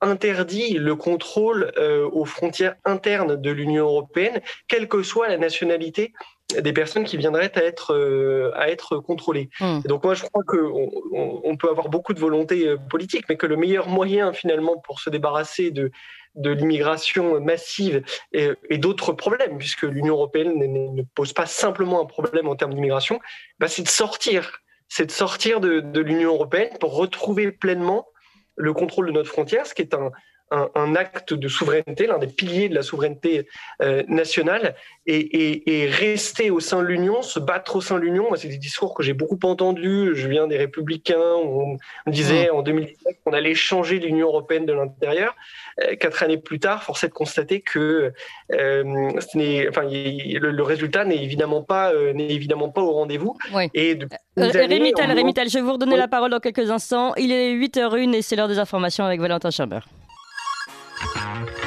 interdit 0.00 0.74
le 0.78 0.94
contrôle 0.94 1.72
euh, 1.76 2.08
aux 2.12 2.24
frontières 2.24 2.76
internes 2.84 3.36
de 3.36 3.50
l'Union 3.50 3.84
européenne, 3.84 4.40
quelle 4.68 4.88
que 4.88 5.02
soit 5.02 5.28
la 5.28 5.38
nationalité 5.38 6.12
des 6.60 6.72
personnes 6.72 7.04
qui 7.04 7.16
viendraient 7.16 7.52
à 7.56 7.64
être 7.64 7.94
euh, 7.94 8.52
à 8.54 8.68
être 8.68 8.98
contrôlées. 8.98 9.48
Mmh. 9.60 9.80
donc 9.86 10.04
moi 10.04 10.14
je 10.14 10.24
crois 10.24 10.42
que 10.46 10.56
on, 10.56 11.40
on, 11.44 11.56
peut 11.56 11.70
avoir 11.70 11.88
beaucoup 11.88 12.14
de 12.14 12.20
volonté 12.20 12.68
euh, 12.68 12.76
politique, 12.76 13.24
mais 13.28 13.36
que 13.36 13.46
le 13.46 13.56
meilleur 13.56 13.88
moyen 13.88 14.32
finalement 14.32 14.76
pour 14.78 15.00
se 15.00 15.10
débarrasser 15.10 15.70
de 15.70 15.90
de 16.34 16.50
l'immigration 16.50 17.40
massive 17.40 18.02
et, 18.32 18.50
et 18.68 18.78
d'autres 18.78 19.12
problèmes, 19.12 19.56
puisque 19.56 19.82
l'Union 19.84 20.14
européenne 20.14 20.58
ne, 20.58 21.02
pose 21.14 21.32
pas 21.32 21.46
simplement 21.46 22.02
un 22.02 22.06
problème 22.06 22.48
en 22.48 22.56
termes 22.56 22.74
d'immigration, 22.74 23.20
bah 23.60 23.68
c'est 23.68 23.84
de 23.84 23.88
sortir, 23.88 24.60
c'est 24.88 25.06
de 25.06 25.12
sortir 25.12 25.60
de, 25.60 25.78
de 25.78 26.00
l'Union 26.00 26.34
européenne 26.34 26.70
pour 26.80 26.96
retrouver 26.96 27.52
pleinement 27.52 28.08
le 28.56 28.72
contrôle 28.72 29.06
de 29.06 29.12
notre 29.12 29.30
frontière, 29.30 29.66
ce 29.66 29.74
qui 29.74 29.82
est 29.82 29.94
un, 29.94 30.10
un, 30.50 30.68
un 30.74 30.94
acte 30.94 31.34
de 31.34 31.48
souveraineté, 31.48 32.06
l'un 32.06 32.18
des 32.18 32.26
piliers 32.26 32.68
de 32.68 32.74
la 32.74 32.82
souveraineté 32.82 33.48
euh, 33.82 34.02
nationale, 34.08 34.74
et, 35.06 35.16
et, 35.16 35.82
et, 35.82 35.86
rester 35.86 36.50
au 36.50 36.60
sein 36.60 36.80
de 36.80 36.86
l'Union, 36.86 37.22
se 37.22 37.38
battre 37.38 37.76
au 37.76 37.80
sein 37.80 37.96
de 37.96 38.00
l'Union. 38.00 38.28
Moi, 38.28 38.36
c'est 38.36 38.48
des 38.48 38.58
discours 38.58 38.94
que 38.94 39.02
j'ai 39.02 39.12
beaucoup 39.12 39.38
entendus. 39.42 40.12
Je 40.14 40.28
viens 40.28 40.46
des 40.46 40.56
Républicains 40.56 41.34
où 41.42 41.76
on 42.06 42.10
disait 42.10 42.48
mmh. 42.50 42.56
en 42.56 42.62
2017 42.62 43.18
qu'on 43.24 43.32
allait 43.32 43.54
changer 43.54 43.98
l'Union 43.98 44.28
européenne 44.28 44.66
de 44.66 44.72
l'intérieur. 44.72 45.34
Euh, 45.82 45.96
quatre 45.96 46.22
années 46.22 46.38
plus 46.38 46.58
tard, 46.58 46.82
force 46.84 47.04
est 47.04 47.08
de 47.08 47.12
constater 47.12 47.60
que 47.60 48.12
euh, 48.52 49.10
ce 49.20 49.68
enfin, 49.68 49.82
le, 49.82 50.50
le, 50.50 50.62
résultat 50.62 51.04
n'est 51.04 51.22
évidemment 51.22 51.62
pas 51.62 51.92
n'est 52.14 52.30
évidemment 52.30 52.70
pas 52.70 52.82
au 52.82 52.92
rendez-vous. 52.92 53.36
Oui. 53.52 53.68
Et 53.74 53.98
Rémital, 54.36 55.12
Rémital, 55.12 55.48
je 55.48 55.54
vais 55.54 55.60
vous 55.60 55.72
redonner 55.72 55.92
oui. 55.92 55.98
la 55.98 56.08
parole 56.08 56.30
dans 56.30 56.40
quelques 56.40 56.70
instants. 56.70 57.14
Il 57.16 57.32
est 57.32 57.54
8h01 57.54 58.14
et 58.14 58.22
c'est 58.22 58.36
l'heure 58.36 58.48
des 58.48 58.58
informations 58.58 59.04
avec 59.04 59.20
Valentin 59.20 59.50
Chamber. 59.50 59.80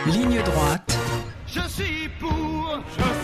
Ligne 0.05 0.41
droite. 0.43 0.97
Je 1.47 1.61
suis 1.69 2.09
pour, 2.19 2.79
je 2.97 3.16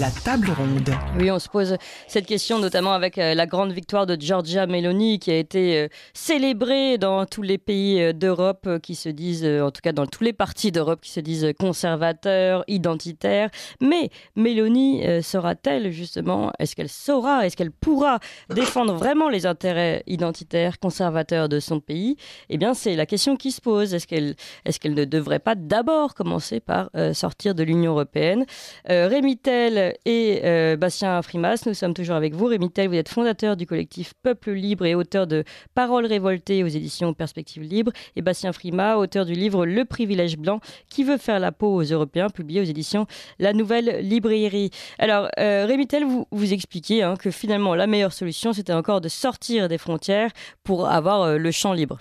la 0.00 0.10
table 0.10 0.50
ronde. 0.50 0.90
Oui, 1.18 1.30
on 1.30 1.38
se 1.38 1.48
pose 1.48 1.76
cette 2.06 2.26
question 2.26 2.58
notamment 2.58 2.92
avec 2.92 3.18
euh, 3.18 3.34
la 3.34 3.46
grande 3.46 3.72
victoire 3.72 4.06
de 4.06 4.16
Giorgia 4.20 4.66
Meloni 4.66 5.18
qui 5.18 5.30
a 5.30 5.36
été 5.36 5.78
euh, 5.78 5.88
célébrée 6.12 6.98
dans 6.98 7.24
tous 7.24 7.42
les 7.42 7.56
pays 7.56 8.02
euh, 8.02 8.12
d'Europe 8.12 8.68
qui 8.82 8.94
se 8.94 9.08
disent, 9.08 9.46
en 9.46 9.70
tout 9.70 9.80
cas 9.82 9.92
dans 9.92 10.06
tous 10.06 10.24
les 10.24 10.32
partis 10.32 10.72
d'Europe 10.72 11.00
qui 11.00 11.10
se 11.10 11.20
disent 11.20 11.52
conservateurs, 11.58 12.64
identitaires. 12.68 13.50
Mais 13.80 14.10
Meloni 14.34 15.02
sera-t-elle 15.22 15.90
justement, 15.90 16.52
est-ce 16.58 16.76
qu'elle 16.76 16.88
saura, 16.88 17.46
est-ce 17.46 17.56
qu'elle 17.56 17.70
pourra 17.70 18.18
défendre 18.50 18.94
vraiment 18.94 19.28
les 19.28 19.46
intérêts 19.46 20.02
identitaires, 20.06 20.78
conservateurs 20.78 21.48
de 21.48 21.60
son 21.60 21.80
pays? 21.80 22.16
Eh 22.48 22.58
bien, 22.58 22.74
c'est 22.74 22.96
la 22.96 23.06
question 23.06 23.36
qui 23.36 23.52
se 23.52 23.60
pose. 23.60 23.94
Est-ce 23.94 24.06
qu'elle 24.06 24.34
est 24.64 24.78
qu'elle 24.78 24.94
ne 24.94 25.04
devrait 25.04 25.38
pas 25.38 25.54
d'abord 25.54 26.14
commencer 26.14 26.60
par 26.60 26.90
sortir 27.12 27.54
de 27.54 27.62
l'Union 27.62 27.92
européenne? 27.92 28.44
Rémi 28.86 29.38
Tell 29.38 29.85
et 30.04 30.40
euh, 30.44 30.76
Bastien 30.76 31.20
Frimas. 31.22 31.62
Nous 31.66 31.74
sommes 31.74 31.94
toujours 31.94 32.16
avec 32.16 32.34
vous. 32.34 32.46
Rémi 32.46 32.70
Tell, 32.70 32.88
vous 32.88 32.94
êtes 32.94 33.08
fondateur 33.08 33.56
du 33.56 33.66
collectif 33.66 34.12
Peuple 34.22 34.52
Libre 34.52 34.86
et 34.86 34.94
auteur 34.94 35.26
de 35.26 35.44
Paroles 35.74 36.06
révoltées 36.06 36.62
aux 36.62 36.68
éditions 36.68 37.14
Perspectives 37.14 37.62
Libres. 37.62 37.92
Et 38.16 38.22
Bastien 38.22 38.52
Frimas, 38.52 38.96
auteur 38.96 39.24
du 39.26 39.32
livre 39.32 39.66
Le 39.66 39.84
privilège 39.84 40.36
blanc 40.36 40.60
qui 40.90 41.04
veut 41.04 41.18
faire 41.18 41.40
la 41.40 41.52
peau 41.52 41.74
aux 41.74 41.82
Européens, 41.82 42.28
publié 42.28 42.60
aux 42.60 42.64
éditions 42.64 43.06
La 43.38 43.52
Nouvelle 43.52 44.00
Librairie. 44.00 44.70
Alors, 44.98 45.28
euh, 45.38 45.66
Rémi 45.66 45.86
vous, 46.06 46.26
vous 46.30 46.52
expliquez 46.52 47.02
hein, 47.02 47.14
que 47.16 47.30
finalement 47.30 47.74
la 47.74 47.86
meilleure 47.86 48.12
solution, 48.12 48.52
c'était 48.52 48.72
encore 48.72 49.00
de 49.00 49.08
sortir 49.08 49.68
des 49.68 49.78
frontières 49.78 50.30
pour 50.62 50.88
avoir 50.88 51.22
euh, 51.22 51.38
le 51.38 51.50
champ 51.50 51.72
libre. 51.72 51.98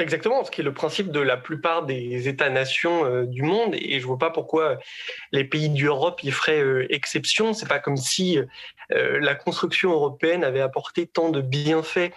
Exactement, 0.00 0.42
ce 0.44 0.50
qui 0.50 0.62
est 0.62 0.64
le 0.64 0.72
principe 0.72 1.10
de 1.10 1.20
la 1.20 1.36
plupart 1.36 1.84
des 1.84 2.26
États-nations 2.26 3.04
euh, 3.04 3.26
du 3.26 3.42
monde, 3.42 3.74
et 3.74 4.00
je 4.00 4.06
vois 4.06 4.18
pas 4.18 4.30
pourquoi 4.30 4.78
les 5.30 5.44
pays 5.44 5.68
d'Europe 5.68 6.22
y 6.24 6.30
feraient 6.30 6.62
euh, 6.62 6.86
exception. 6.88 7.52
C'est 7.52 7.68
pas 7.68 7.80
comme 7.80 7.98
si 7.98 8.38
euh, 8.38 9.18
la 9.20 9.34
construction 9.34 9.92
européenne 9.92 10.42
avait 10.42 10.62
apporté 10.62 11.06
tant 11.06 11.28
de 11.28 11.42
bienfaits, 11.42 12.12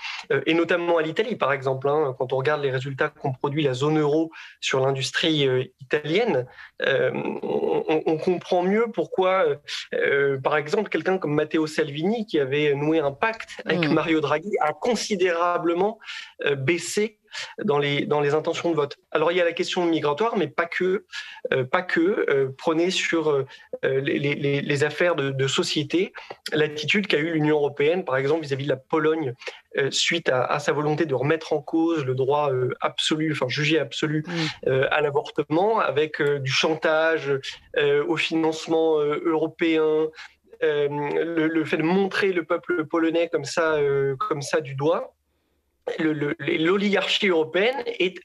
et 0.45 0.53
notamment 0.53 0.97
à 0.97 1.01
l'Italie, 1.01 1.35
par 1.35 1.51
exemple. 1.51 1.89
Hein, 1.89 2.15
quand 2.17 2.31
on 2.31 2.37
regarde 2.37 2.61
les 2.61 2.71
résultats 2.71 3.09
qu'ont 3.09 3.33
produit 3.33 3.63
la 3.63 3.73
zone 3.73 3.99
euro 3.99 4.31
sur 4.61 4.79
l'industrie 4.79 5.47
italienne, 5.81 6.47
on, 6.81 7.83
on, 8.05 8.17
comprend 8.17 8.63
mieux 8.63 8.87
pourquoi, 8.91 9.45
par 10.43 10.57
exemple, 10.57 10.89
quelqu'un 10.89 11.17
comme 11.17 11.35
Matteo 11.35 11.67
Salvini, 11.67 12.25
qui 12.25 12.39
avait 12.39 12.73
noué 12.73 12.99
un 12.99 13.11
pacte 13.11 13.49
avec 13.65 13.87
mmh. 13.87 13.93
Mario 13.93 14.21
Draghi, 14.21 14.51
a 14.61 14.73
considérablement 14.73 15.99
baissé 16.57 17.19
dans 17.63 17.77
les, 17.77 18.05
dans 18.05 18.21
les 18.21 18.33
intentions 18.33 18.71
de 18.71 18.75
vote. 18.75 18.97
Alors 19.11 19.31
il 19.31 19.37
y 19.37 19.41
a 19.41 19.45
la 19.45 19.53
question 19.53 19.85
migratoire, 19.85 20.37
mais 20.37 20.47
pas 20.47 20.65
que. 20.65 21.05
Euh, 21.53 21.63
pas 21.63 21.81
que. 21.81 22.25
Euh, 22.29 22.49
prenez 22.57 22.89
sur 22.89 23.29
euh, 23.29 23.45
les, 23.83 24.19
les, 24.19 24.61
les, 24.61 24.83
affaires 24.83 25.15
de, 25.15 25.31
de 25.31 25.47
société 25.47 26.13
l'attitude 26.51 27.07
qu'a 27.07 27.17
eu 27.17 27.31
l'Union 27.31 27.57
européenne, 27.57 28.03
par 28.05 28.17
exemple 28.17 28.41
vis-à-vis 28.41 28.65
de 28.65 28.69
la 28.69 28.77
Pologne, 28.77 29.33
suite 29.89 30.29
à, 30.29 30.43
à, 30.43 30.59
sa 30.59 30.71
volonté 30.71 31.05
de 31.05 31.15
remettre 31.15 31.53
en 31.53 31.61
cause 31.61 32.05
le 32.05 32.13
droit 32.13 32.51
absolu, 32.79 33.31
enfin 33.31 33.47
jugé 33.47 33.79
absolu 33.79 34.23
mmh. 34.27 34.71
à 34.91 35.01
l'avortement, 35.01 35.79
avec 35.79 36.21
du 36.21 36.51
chantage 36.51 37.33
au 38.07 38.15
financement 38.15 38.99
européen. 38.99 40.09
Le, 40.61 41.47
le, 41.47 41.65
fait 41.65 41.77
de 41.77 41.83
montrer 41.83 42.31
le 42.33 42.45
peuple 42.45 42.85
polonais 42.85 43.29
comme 43.29 43.45
ça, 43.45 43.79
comme 44.19 44.41
ça 44.41 44.61
du 44.61 44.75
doigt, 44.75 45.15
l'oligarchie 45.99 47.27
européenne 47.27 47.83
est 47.85 48.15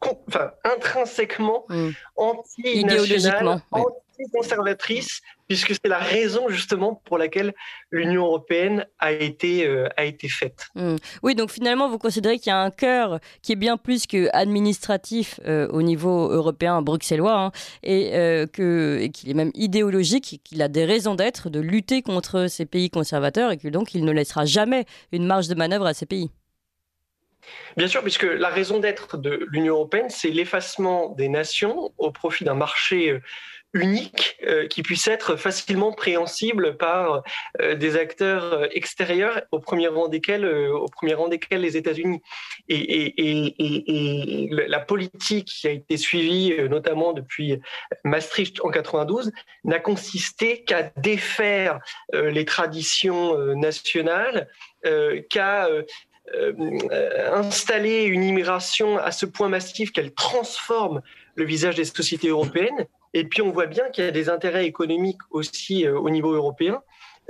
enfin, 0.00 0.50
intrinsèquement 0.64 1.64
mmh. 1.68 1.88
anti-nationale, 2.16 3.62
anti-conservatrice, 3.70 5.20
puisque 5.48 5.74
c'est 5.74 5.88
la 5.88 5.98
raison 5.98 6.48
justement 6.48 7.00
pour 7.04 7.18
laquelle 7.18 7.54
l'Union 7.90 8.26
européenne 8.26 8.86
a 8.98 9.12
été, 9.12 9.66
euh, 9.66 9.88
a 9.96 10.04
été 10.04 10.28
faite. 10.28 10.66
Mmh. 10.74 10.96
Oui, 11.22 11.34
donc 11.34 11.50
finalement, 11.50 11.88
vous 11.88 11.98
considérez 11.98 12.38
qu'il 12.38 12.50
y 12.50 12.54
a 12.54 12.60
un 12.60 12.70
cœur 12.70 13.20
qui 13.42 13.52
est 13.52 13.56
bien 13.56 13.76
plus 13.76 14.06
que 14.06 14.28
administratif 14.32 15.40
euh, 15.46 15.68
au 15.68 15.82
niveau 15.82 16.30
européen, 16.30 16.82
bruxellois, 16.82 17.38
hein, 17.38 17.52
et 17.82 18.14
euh, 18.14 18.46
qu'il 18.46 19.30
est 19.30 19.34
même 19.34 19.52
idéologique, 19.54 20.40
qu'il 20.44 20.62
a 20.62 20.68
des 20.68 20.84
raisons 20.84 21.14
d'être, 21.14 21.48
de 21.48 21.60
lutter 21.60 22.02
contre 22.02 22.48
ces 22.48 22.66
pays 22.66 22.90
conservateurs, 22.90 23.52
et 23.52 23.56
que 23.56 23.68
donc 23.68 23.94
il 23.94 24.04
ne 24.04 24.12
laissera 24.12 24.44
jamais 24.44 24.84
une 25.12 25.26
marge 25.26 25.48
de 25.48 25.54
manœuvre 25.54 25.86
à 25.86 25.94
ces 25.94 26.06
pays. 26.06 26.30
Bien 27.76 27.88
sûr, 27.88 28.02
puisque 28.02 28.24
la 28.24 28.48
raison 28.48 28.78
d'être 28.78 29.16
de 29.16 29.46
l'Union 29.50 29.74
européenne, 29.74 30.10
c'est 30.10 30.30
l'effacement 30.30 31.10
des 31.10 31.28
nations 31.28 31.92
au 31.98 32.10
profit 32.10 32.44
d'un 32.44 32.54
marché 32.54 33.10
euh, 33.10 33.20
unique 33.72 34.36
euh, 34.44 34.66
qui 34.66 34.82
puisse 34.82 35.06
être 35.06 35.36
facilement 35.36 35.92
préhensible 35.92 36.76
par 36.76 37.22
euh, 37.60 37.76
des 37.76 37.96
acteurs 37.96 38.66
extérieurs, 38.76 39.42
au 39.52 39.60
premier 39.60 39.86
rang 39.86 40.08
desquels, 40.08 40.44
au 40.44 40.86
premier 40.86 41.14
rang 41.14 41.28
desquels 41.28 41.60
les 41.60 41.76
États-Unis. 41.76 42.20
Et, 42.68 44.48
la 44.50 44.80
politique 44.80 45.46
qui 45.46 45.68
a 45.68 45.70
été 45.70 45.96
suivie, 45.96 46.54
notamment 46.68 47.12
depuis 47.12 47.60
Maastricht 48.04 48.60
en 48.64 48.70
92, 48.70 49.30
n'a 49.64 49.78
consisté 49.78 50.64
qu'à 50.64 50.90
défaire 50.96 51.78
les 52.12 52.44
traditions 52.44 53.36
nationales, 53.54 54.48
qu'à 55.28 55.68
installer 57.32 58.04
une 58.04 58.22
immigration 58.22 58.98
à 58.98 59.10
ce 59.12 59.26
point 59.26 59.48
massif 59.48 59.92
qu'elle 59.92 60.12
transforme 60.12 61.02
le 61.34 61.44
visage 61.44 61.76
des 61.76 61.84
sociétés 61.84 62.28
européennes. 62.28 62.86
Et 63.14 63.24
puis 63.24 63.42
on 63.42 63.50
voit 63.50 63.66
bien 63.66 63.88
qu'il 63.90 64.04
y 64.04 64.08
a 64.08 64.12
des 64.12 64.28
intérêts 64.28 64.66
économiques 64.66 65.20
aussi 65.30 65.86
euh, 65.86 65.98
au 65.98 66.10
niveau 66.10 66.32
européen 66.32 66.82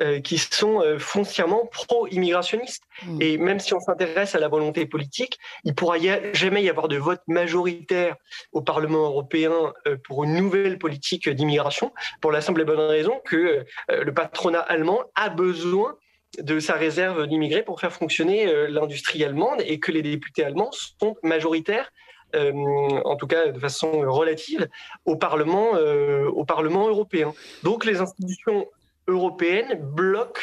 euh, 0.02 0.21
qui 0.21 0.38
sont 0.38 0.83
foncièrement 0.99 1.66
pro-immigrationnistes. 1.66 2.85
Mmh. 3.07 3.23
Et 3.23 3.38
même 3.38 3.61
si 3.61 3.75
on 3.75 3.80
s'intéresse 3.80 4.35
à 4.35 4.38
la 4.38 4.49
volonté 4.49 4.87
politique, 4.87 5.38
il 5.64 5.75
pourra 5.75 5.97
jamais 6.33 6.62
y 6.62 6.69
avoir 6.69 6.88
de 6.88 6.97
vote 6.97 7.23
majoritaire 7.26 8.16
au 8.52 8.62
Parlement 8.62 9.04
européen 9.04 9.73
pour 10.04 10.25
une 10.25 10.35
nouvelle 10.35 10.78
politique 10.78 11.28
d'immigration, 11.28 11.92
pour 12.21 12.33
la 12.33 12.40
simple 12.40 12.62
et 12.62 12.64
bonne 12.64 12.80
raison 12.80 13.21
que 13.25 13.64
le 13.88 14.14
patronat 14.14 14.61
allemand 14.61 15.02
a 15.16 15.28
besoin 15.28 15.97
de 16.38 16.60
sa 16.60 16.75
réserve 16.75 17.26
d'immigrés 17.26 17.62
pour 17.62 17.80
faire 17.80 17.92
fonctionner 17.92 18.46
euh, 18.46 18.68
l'industrie 18.68 19.25
allemande 19.25 19.62
et 19.66 19.80
que 19.80 19.90
les 19.90 20.02
députés 20.02 20.44
allemands 20.44 20.70
sont 20.72 21.16
majoritaires 21.22 21.90
euh, 22.37 22.52
en 22.52 23.16
tout 23.16 23.26
cas 23.26 23.49
de 23.49 23.58
façon 23.58 23.90
relative, 24.02 24.68
au 25.04 25.16
Parlement, 25.16 25.75
euh, 25.75 26.28
au 26.28 26.44
Parlement 26.44 26.88
européen. 26.88 27.34
Donc 27.64 27.84
les 27.84 28.00
institutions 28.00 28.66
européennes 29.08 29.80
bloquent 29.80 30.42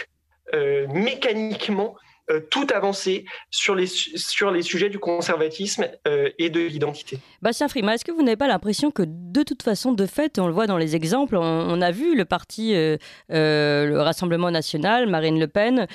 mécaniquement 0.94 1.96
euh, 2.30 2.42
tout 2.50 2.68
avancer 2.76 3.24
sur 3.52 3.74
les, 3.74 3.88
sur 3.88 4.52
les 4.52 4.62
sujets 4.62 4.90
du 4.90 5.00
conservatisme 5.00 5.88
euh, 6.10 6.30
et 6.38 6.50
de 6.50 6.60
l'identité. 6.60 7.20
Bastien 7.42 7.70
Frima, 7.70 7.96
est-ce 7.96 8.04
que 8.04 8.12
vous 8.12 8.22
n'avez 8.22 8.36
pas 8.36 8.50
l'impression 8.50 8.92
que 8.92 9.04
de 9.08 9.44
toute 9.44 9.64
façon, 9.64 9.94
de 9.94 10.06
fait, 10.06 10.38
on 10.38 10.48
le 10.48 10.52
voit 10.52 10.68
dans 10.68 10.78
les 10.78 10.94
exemples, 10.94 11.38
on, 11.38 11.82
a 11.82 11.92
vu 11.92 12.18
le 12.18 12.26
parti, 12.26 12.74
euh, 12.76 12.98
le 13.30 14.02
Rassemblement 14.02 14.52
national, 14.52 15.08
Marine 15.08 15.40
Le 15.40 15.48
Pen, 15.48 15.88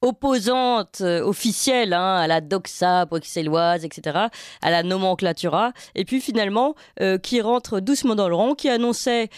opposante 0.00 1.02
officielle 1.02 1.92
hein, 1.92 2.16
à 2.16 2.26
la 2.26 2.40
doxa 2.40 3.04
bruxelloise, 3.04 3.84
etc., 3.84 4.28
à 4.62 4.70
la 4.70 4.82
nomenclatura, 4.82 5.72
et 5.94 6.06
puis 6.06 6.20
finalement 6.20 6.74
qui 7.22 7.40
rentre 7.42 7.80
doucement 7.80 8.14
dans 8.14 8.28
le 8.28 8.34
rang, 8.34 8.54
qui 8.54 8.68
annonçait 8.70 9.28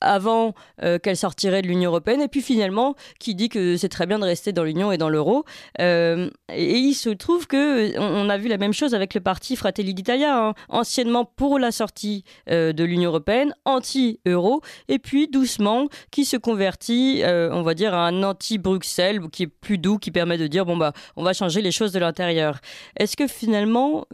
avant 0.00 0.54
qu'elle 1.02 1.16
sortirait 1.16 1.62
de 1.62 1.68
l'Union 1.68 1.90
européenne, 1.90 2.20
et 2.20 2.28
puis 2.28 2.42
finalement 2.42 2.96
qui 3.18 3.34
dit 3.34 3.48
que 3.48 3.76
c'est 3.76 3.88
très 3.88 4.06
bien 4.06 4.18
de 4.18 4.25
rester 4.26 4.52
dans 4.52 4.64
l'Union 4.64 4.92
et 4.92 4.98
dans 4.98 5.08
l'euro. 5.08 5.44
Euh, 5.80 6.30
et 6.52 6.76
il 6.76 6.94
se 6.94 7.10
trouve 7.10 7.46
que 7.46 7.98
on 7.98 8.28
a 8.28 8.36
vu 8.36 8.48
la 8.48 8.58
même 8.58 8.72
chose 8.72 8.94
avec 8.94 9.14
le 9.14 9.20
parti 9.20 9.56
Fratelli 9.56 9.94
d'Italia, 9.94 10.48
hein. 10.48 10.54
anciennement 10.68 11.24
pour 11.24 11.58
la 11.58 11.72
sortie 11.72 12.24
euh, 12.50 12.72
de 12.72 12.84
l'Union 12.84 13.10
européenne, 13.10 13.54
anti-euro, 13.64 14.60
et 14.88 14.98
puis 14.98 15.28
doucement 15.28 15.88
qui 16.10 16.24
se 16.24 16.36
convertit, 16.36 17.22
euh, 17.22 17.50
on 17.52 17.62
va 17.62 17.74
dire, 17.74 17.94
à 17.94 18.06
un 18.06 18.22
anti-Bruxelles, 18.22 19.20
qui 19.32 19.44
est 19.44 19.46
plus 19.46 19.78
doux, 19.78 19.98
qui 19.98 20.10
permet 20.10 20.38
de 20.38 20.46
dire 20.46 20.66
bon 20.66 20.76
bah 20.76 20.92
on 21.16 21.22
va 21.22 21.32
changer 21.32 21.62
les 21.62 21.72
choses 21.72 21.92
de 21.92 21.98
l'intérieur. 21.98 22.58
Est-ce 22.98 23.16
que 23.16 23.26
finalement, 23.26 24.06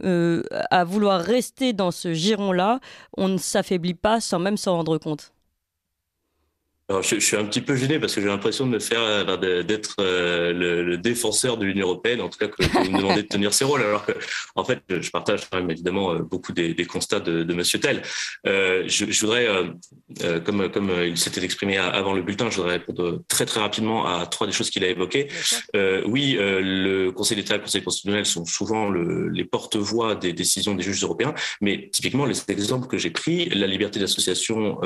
à 0.71 0.83
vouloir 0.83 1.21
rester 1.21 1.73
dans 1.73 1.91
ce 1.91 2.13
giron-là, 2.13 2.79
on 3.17 3.27
ne 3.27 3.37
s'affaiblit 3.37 3.93
pas 3.93 4.19
sans 4.19 4.39
même 4.39 4.57
s'en 4.57 4.77
rendre 4.77 4.97
compte? 4.97 5.32
Alors, 6.89 7.01
je, 7.01 7.17
suis 7.17 7.37
un 7.37 7.45
petit 7.45 7.61
peu 7.61 7.77
gêné 7.77 7.97
parce 7.97 8.13
que 8.13 8.19
j'ai 8.19 8.27
l'impression 8.27 8.65
de 8.65 8.71
me 8.71 8.79
faire 8.79 8.99
euh, 8.99 9.63
d'être 9.63 9.95
euh, 9.99 10.51
le, 10.51 10.97
défenseur 10.97 11.57
de 11.57 11.65
l'Union 11.65 11.87
européenne, 11.87 12.19
en 12.19 12.27
tout 12.27 12.37
cas 12.37 12.49
que 12.49 12.61
vous 12.61 12.91
me 12.91 12.97
demandez 12.97 13.23
de 13.23 13.27
tenir 13.27 13.53
ses 13.53 13.63
rôles, 13.63 13.81
alors 13.81 14.05
que 14.05 14.11
en 14.55 14.65
fait 14.65 14.81
je 14.89 15.09
partage 15.09 15.49
quand 15.49 15.59
même 15.59 15.71
évidemment 15.71 16.13
euh, 16.13 16.19
beaucoup 16.19 16.51
des, 16.51 16.75
constats 16.85 17.21
de, 17.21 17.43
de 17.43 17.53
Monsieur 17.53 17.79
Tell. 17.79 18.01
Euh, 18.47 18.83
je, 18.87 19.05
je, 19.09 19.21
voudrais, 19.21 19.47
euh, 19.47 20.41
comme 20.41 20.69
comme 20.69 20.91
il 21.05 21.17
s'était 21.17 21.43
exprimé 21.43 21.77
avant 21.77 22.13
le 22.13 22.21
bulletin, 22.21 22.49
je 22.49 22.57
voudrais 22.57 22.73
répondre 22.73 23.23
très 23.29 23.45
très 23.45 23.61
rapidement 23.61 24.05
à 24.05 24.25
trois 24.25 24.45
des 24.45 24.53
choses 24.53 24.69
qu'il 24.69 24.83
a 24.83 24.89
évoquées. 24.89 25.29
oui, 26.05 26.35
le 26.39 27.11
Conseil 27.11 27.37
d'État 27.37 27.55
et 27.55 27.57
le 27.59 27.63
Conseil 27.63 27.83
constitutionnel 27.83 28.25
sont 28.25 28.45
souvent 28.45 28.89
le, 28.89 29.29
les 29.29 29.45
porte-voix 29.45 30.15
des 30.15 30.33
décisions 30.33 30.75
des 30.75 30.83
juges 30.83 31.01
européens, 31.01 31.33
mais 31.61 31.89
typiquement 31.91 32.25
les 32.25 32.43
exemples 32.49 32.87
que 32.87 32.97
j'ai 32.97 33.11
pris, 33.11 33.45
la 33.49 33.67
liberté 33.67 34.01
d'association 34.01 34.79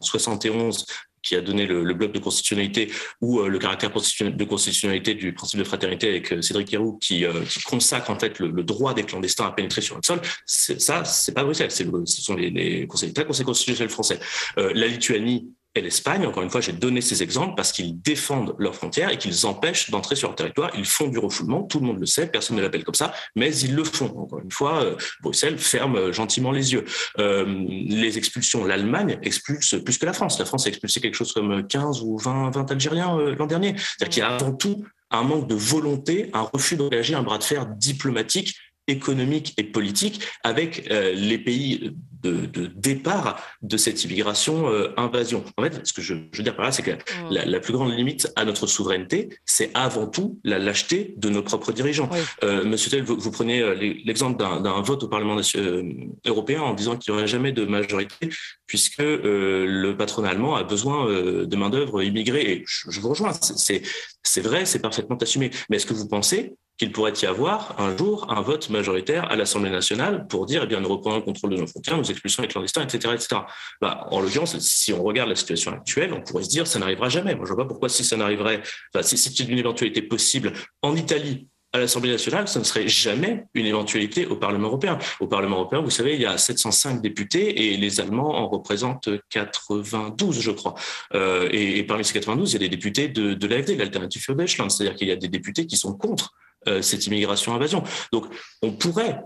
71 0.00 0.84
qui 1.22 1.36
a 1.36 1.40
donné 1.40 1.66
le, 1.66 1.94
bloc 1.94 2.12
de 2.12 2.18
constitutionnalité 2.18 2.90
ou 3.20 3.40
euh, 3.40 3.48
le 3.48 3.58
caractère 3.58 3.90
de 3.90 4.44
constitutionnalité 4.44 5.14
du 5.14 5.32
principe 5.32 5.58
de 5.58 5.64
fraternité 5.64 6.08
avec 6.08 6.32
euh, 6.32 6.42
Cédric 6.42 6.72
Héroux 6.72 6.98
qui, 7.02 7.24
euh, 7.24 7.44
qui, 7.44 7.60
consacre 7.62 8.10
en 8.10 8.18
fait 8.18 8.38
le, 8.38 8.62
droit 8.62 8.94
des 8.94 9.02
clandestins 9.02 9.46
à 9.46 9.52
pénétrer 9.52 9.80
sur 9.80 9.96
le 9.96 10.02
sol, 10.04 10.20
ça, 10.46 11.04
c'est 11.04 11.32
pas 11.32 11.44
Bruxelles, 11.44 11.70
ce 11.70 12.22
sont 12.22 12.34
les, 12.34 12.50
les 12.50 12.86
conseils 12.86 13.08
d'État, 13.08 13.24
conseil 13.24 13.44
constitutionnel 13.44 13.90
français. 13.90 14.20
la 14.56 14.86
Lituanie 14.86 15.48
et 15.78 15.80
l'Espagne, 15.80 16.26
encore 16.26 16.42
une 16.42 16.50
fois, 16.50 16.60
j'ai 16.60 16.72
donné 16.72 17.00
ces 17.00 17.22
exemples 17.22 17.54
parce 17.56 17.72
qu'ils 17.72 18.00
défendent 18.00 18.54
leurs 18.58 18.74
frontières 18.74 19.10
et 19.10 19.18
qu'ils 19.18 19.46
empêchent 19.46 19.90
d'entrer 19.90 20.16
sur 20.16 20.28
leur 20.28 20.36
territoire. 20.36 20.70
Ils 20.76 20.84
font 20.84 21.08
du 21.08 21.18
refoulement, 21.18 21.62
tout 21.62 21.78
le 21.78 21.86
monde 21.86 22.00
le 22.00 22.06
sait, 22.06 22.26
personne 22.26 22.56
ne 22.56 22.62
l'appelle 22.62 22.84
comme 22.84 22.94
ça, 22.94 23.14
mais 23.36 23.54
ils 23.56 23.74
le 23.74 23.84
font. 23.84 24.12
Encore 24.18 24.40
une 24.40 24.50
fois, 24.50 24.82
euh, 24.82 24.96
Bruxelles 25.22 25.58
ferme 25.58 25.96
euh, 25.96 26.12
gentiment 26.12 26.50
les 26.50 26.72
yeux. 26.72 26.84
Euh, 27.18 27.46
les 27.68 28.18
expulsions, 28.18 28.64
l'Allemagne 28.64 29.18
expulse 29.22 29.76
plus 29.84 29.98
que 29.98 30.06
la 30.06 30.12
France. 30.12 30.38
La 30.38 30.44
France 30.44 30.66
a 30.66 30.68
expulsé 30.68 31.00
quelque 31.00 31.14
chose 31.14 31.32
comme 31.32 31.66
15 31.66 32.02
ou 32.02 32.18
20, 32.18 32.50
20 32.50 32.70
Algériens 32.72 33.16
l'an 33.38 33.46
dernier. 33.46 33.74
C'est-à-dire 33.76 34.08
qu'il 34.08 34.22
y 34.22 34.26
a 34.26 34.30
avant 34.30 34.52
tout 34.52 34.84
un 35.10 35.22
manque 35.22 35.48
de 35.48 35.54
volonté, 35.54 36.30
un 36.34 36.42
refus 36.42 36.76
d'engager 36.76 37.14
un 37.14 37.22
bras 37.22 37.38
de 37.38 37.44
fer 37.44 37.66
diplomatique 37.66 38.56
économique 38.88 39.54
et 39.56 39.64
politique 39.64 40.22
avec 40.44 40.88
les 40.88 41.38
pays 41.38 41.92
de, 42.22 42.46
de, 42.46 42.66
départ 42.66 43.40
de 43.62 43.76
cette 43.76 44.04
immigration 44.04 44.68
euh, 44.68 44.92
invasion. 44.96 45.44
En 45.56 45.62
fait, 45.62 45.86
ce 45.86 45.92
que 45.92 46.02
je, 46.02 46.14
je 46.32 46.38
veux 46.38 46.44
dire 46.44 46.56
par 46.56 46.64
là, 46.64 46.72
c'est 46.72 46.82
que 46.82 46.90
mm. 46.90 47.30
la, 47.30 47.44
la, 47.44 47.60
plus 47.60 47.72
grande 47.72 47.92
limite 47.94 48.32
à 48.36 48.44
notre 48.44 48.66
souveraineté, 48.66 49.28
c'est 49.44 49.70
avant 49.74 50.06
tout 50.06 50.38
la 50.44 50.58
lâcheté 50.58 51.14
de 51.16 51.28
nos 51.28 51.42
propres 51.42 51.72
dirigeants. 51.72 52.10
Euh, 52.42 52.64
Monsieur 52.64 52.90
Tell, 52.90 53.04
vous, 53.04 53.16
vous 53.16 53.30
prenez 53.30 53.60
euh, 53.60 53.74
l'exemple 54.04 54.38
d'un 54.38 54.80
vote 54.80 55.04
au 55.04 55.08
Parlement 55.08 55.40
euh, 55.56 55.82
européen 56.26 56.62
en 56.62 56.74
disant 56.74 56.96
qu'il 56.96 57.12
n'y 57.12 57.18
aurait 57.18 57.28
jamais 57.28 57.52
de 57.52 57.64
majorité 57.64 58.30
puisque 58.66 58.98
le 58.98 59.92
patronat 59.92 60.30
allemand 60.30 60.56
a 60.56 60.62
besoin 60.62 61.06
de 61.06 61.56
main 61.56 61.70
d'œuvre 61.70 62.02
immigrée. 62.02 62.52
Et 62.52 62.64
je, 62.66 62.90
je 62.90 63.00
vous 63.00 63.08
rejoins, 63.08 63.32
c'est 63.32 64.40
vrai, 64.42 64.66
c'est 64.66 64.80
parfaitement 64.80 65.16
assumé. 65.16 65.50
Mais 65.70 65.76
est-ce 65.76 65.86
que 65.86 65.94
vous 65.94 66.06
pensez 66.06 66.54
qu'il 66.78 66.92
pourrait 66.92 67.12
y 67.20 67.26
avoir 67.26 67.74
un 67.78 67.96
jour 67.96 68.26
un 68.30 68.40
vote 68.40 68.70
majoritaire 68.70 69.30
à 69.30 69.36
l'Assemblée 69.36 69.70
nationale 69.70 70.26
pour 70.28 70.46
dire, 70.46 70.62
eh 70.64 70.66
bien, 70.66 70.80
nous 70.80 70.88
reprenons 70.88 71.16
le 71.16 71.22
contrôle 71.22 71.50
de 71.50 71.56
nos 71.56 71.66
frontières, 71.66 71.98
nous 71.98 72.10
expulsons 72.10 72.42
les 72.42 72.48
clandestins, 72.48 72.82
etc., 72.82 73.14
etc. 73.14 73.40
Bah, 73.80 74.06
en 74.10 74.20
l'occurrence, 74.20 74.56
si 74.58 74.92
on 74.92 75.02
regarde 75.02 75.28
la 75.28 75.36
situation 75.36 75.72
actuelle, 75.72 76.12
on 76.12 76.20
pourrait 76.20 76.44
se 76.44 76.48
dire, 76.48 76.66
ça 76.66 76.78
n'arrivera 76.78 77.08
jamais. 77.08 77.34
Moi, 77.34 77.44
je 77.46 77.52
vois 77.52 77.64
pas 77.64 77.68
pourquoi 77.68 77.88
si 77.88 78.04
ça 78.04 78.16
n'arriverait, 78.16 78.62
enfin, 78.94 79.02
si 79.02 79.18
c'est 79.18 79.38
une 79.40 79.58
éventualité 79.58 80.02
possible 80.02 80.52
en 80.82 80.94
Italie, 80.94 81.48
à 81.72 81.78
l'Assemblée 81.78 82.10
nationale, 82.10 82.48
ça 82.48 82.58
ne 82.58 82.64
serait 82.64 82.88
jamais 82.88 83.44
une 83.52 83.66
éventualité 83.66 84.24
au 84.24 84.36
Parlement 84.36 84.68
européen. 84.68 84.98
Au 85.20 85.26
Parlement 85.26 85.56
européen, 85.56 85.80
vous 85.80 85.90
savez, 85.90 86.14
il 86.14 86.20
y 86.20 86.26
a 86.26 86.38
705 86.38 87.02
députés 87.02 87.72
et 87.72 87.76
les 87.76 88.00
Allemands 88.00 88.36
en 88.36 88.48
représentent 88.48 89.10
92, 89.28 90.40
je 90.40 90.50
crois. 90.50 90.74
Euh, 91.14 91.48
et, 91.52 91.82
parmi 91.82 92.04
ces 92.06 92.14
92, 92.14 92.52
il 92.52 92.54
y 92.54 92.56
a 92.56 92.60
des 92.60 92.74
députés 92.74 93.08
de, 93.08 93.34
de 93.34 93.46
l'AFD, 93.46 93.76
l'Alternative 93.76 94.22
für 94.22 94.34
Deutschland, 94.34 94.70
c'est-à-dire 94.70 94.96
qu'il 94.96 95.08
y 95.08 95.12
a 95.12 95.16
des 95.16 95.28
députés 95.28 95.66
qui 95.66 95.76
sont 95.76 95.94
contre 95.94 96.32
euh, 96.68 96.82
cette 96.82 97.06
immigration-invasion. 97.06 97.82
Donc, 98.12 98.26
on 98.62 98.72
pourrait 98.72 99.20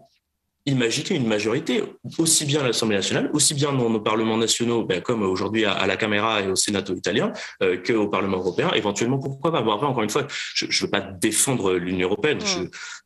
imaginer 0.64 1.16
une 1.16 1.26
majorité, 1.26 1.82
aussi 2.18 2.44
bien 2.44 2.60
à 2.60 2.66
l'Assemblée 2.66 2.96
nationale, 2.96 3.30
aussi 3.32 3.52
bien 3.54 3.72
dans 3.72 3.90
nos 3.90 4.00
parlements 4.00 4.36
nationaux, 4.36 4.84
ben, 4.84 5.00
comme 5.00 5.22
aujourd'hui 5.22 5.64
à, 5.64 5.86
la 5.86 5.96
Caméra 5.96 6.40
et 6.40 6.48
au 6.48 6.54
Sénato 6.54 6.94
italien, 6.94 7.32
euh, 7.62 7.76
qu'au 7.84 8.08
Parlement 8.08 8.38
européen. 8.38 8.70
Éventuellement, 8.74 9.18
pourquoi 9.18 9.50
pas 9.50 9.62
bon, 9.62 9.72
Encore 9.72 10.02
une 10.02 10.10
fois, 10.10 10.26
je 10.54 10.66
ne 10.66 10.72
veux 10.72 10.90
pas 10.90 11.00
défendre 11.00 11.74
l'Union 11.74 12.06
européenne. 12.08 12.38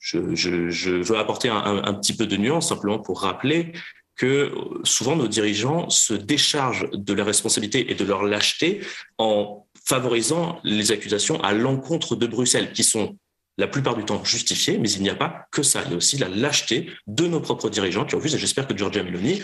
Je, 0.00 0.34
je, 0.34 0.68
je, 0.68 0.90
veux 0.90 1.16
apporter 1.16 1.48
un, 1.48 1.82
un, 1.82 1.94
petit 1.94 2.14
peu 2.14 2.26
de 2.26 2.36
nuance 2.36 2.68
simplement 2.68 2.98
pour 2.98 3.22
rappeler 3.22 3.72
que 4.16 4.52
souvent 4.84 5.14
nos 5.16 5.28
dirigeants 5.28 5.90
se 5.90 6.14
déchargent 6.14 6.88
de 6.92 7.12
leurs 7.12 7.26
responsabilités 7.26 7.90
et 7.90 7.94
de 7.94 8.04
leur 8.04 8.22
lâcheté 8.22 8.80
en 9.18 9.66
favorisant 9.84 10.58
les 10.64 10.90
accusations 10.90 11.40
à 11.42 11.52
l'encontre 11.52 12.16
de 12.16 12.26
Bruxelles, 12.26 12.72
qui 12.72 12.82
sont 12.82 13.16
la 13.58 13.66
plupart 13.66 13.96
du 13.96 14.04
temps 14.04 14.22
justifié, 14.25 14.78
mais 14.78 14.90
il 14.90 15.02
n'y 15.02 15.10
a 15.10 15.14
pas 15.14 15.46
que 15.50 15.62
ça. 15.62 15.82
Il 15.84 15.90
y 15.90 15.94
a 15.94 15.96
aussi 15.96 16.18
la 16.18 16.28
lâcheté 16.28 16.90
de 17.06 17.26
nos 17.26 17.40
propres 17.40 17.70
dirigeants 17.70 18.04
qui 18.04 18.14
ont 18.14 18.18
vu, 18.18 18.32
et 18.32 18.38
j'espère 18.38 18.66
que 18.66 18.76
Giorgia 18.76 19.02
Meloni 19.02 19.42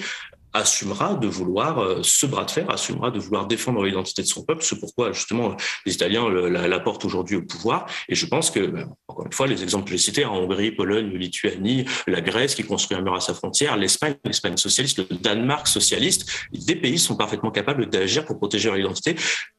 assumera 0.52 1.14
de 1.14 1.26
vouloir 1.26 1.78
euh, 1.78 2.00
ce 2.02 2.26
bras 2.26 2.44
de 2.44 2.50
fer, 2.50 2.70
assumera 2.70 3.10
de 3.10 3.18
vouloir 3.18 3.46
défendre 3.46 3.82
l'identité 3.84 4.22
de 4.22 4.26
son 4.26 4.44
peuple. 4.44 4.62
C'est 4.62 4.78
pourquoi 4.78 5.12
justement 5.12 5.56
les 5.86 5.94
Italiens 5.94 6.28
la, 6.28 6.80
portent 6.80 7.04
aujourd'hui 7.04 7.36
au 7.36 7.42
pouvoir. 7.42 7.86
Et 8.08 8.14
je 8.14 8.26
pense 8.26 8.50
que, 8.50 8.60
ben, 8.60 8.88
encore 9.08 9.26
une 9.26 9.32
fois, 9.32 9.46
les 9.46 9.62
exemples 9.62 9.84
que 9.84 9.90
j'ai 9.92 9.98
cités, 9.98 10.24
en 10.24 10.36
Hongrie, 10.36 10.72
Pologne, 10.72 11.10
Lituanie, 11.14 11.84
la 12.06 12.20
Grèce 12.20 12.54
qui 12.54 12.64
construit 12.64 12.96
un 12.96 13.02
mur 13.02 13.14
à 13.14 13.20
sa 13.20 13.34
frontière, 13.34 13.76
l'Espagne, 13.76 14.16
l'Espagne 14.24 14.56
socialiste, 14.56 14.98
le 14.98 15.16
Danemark 15.16 15.66
socialiste, 15.66 16.30
des 16.52 16.76
pays 16.76 16.98
sont 16.98 17.16
parfaitement 17.16 17.50
capables 17.50 17.88
d'agir 17.88 18.24
pour 18.24 18.38
protéger 18.38 18.68
leur 18.68 18.78
identité. 18.78 19.16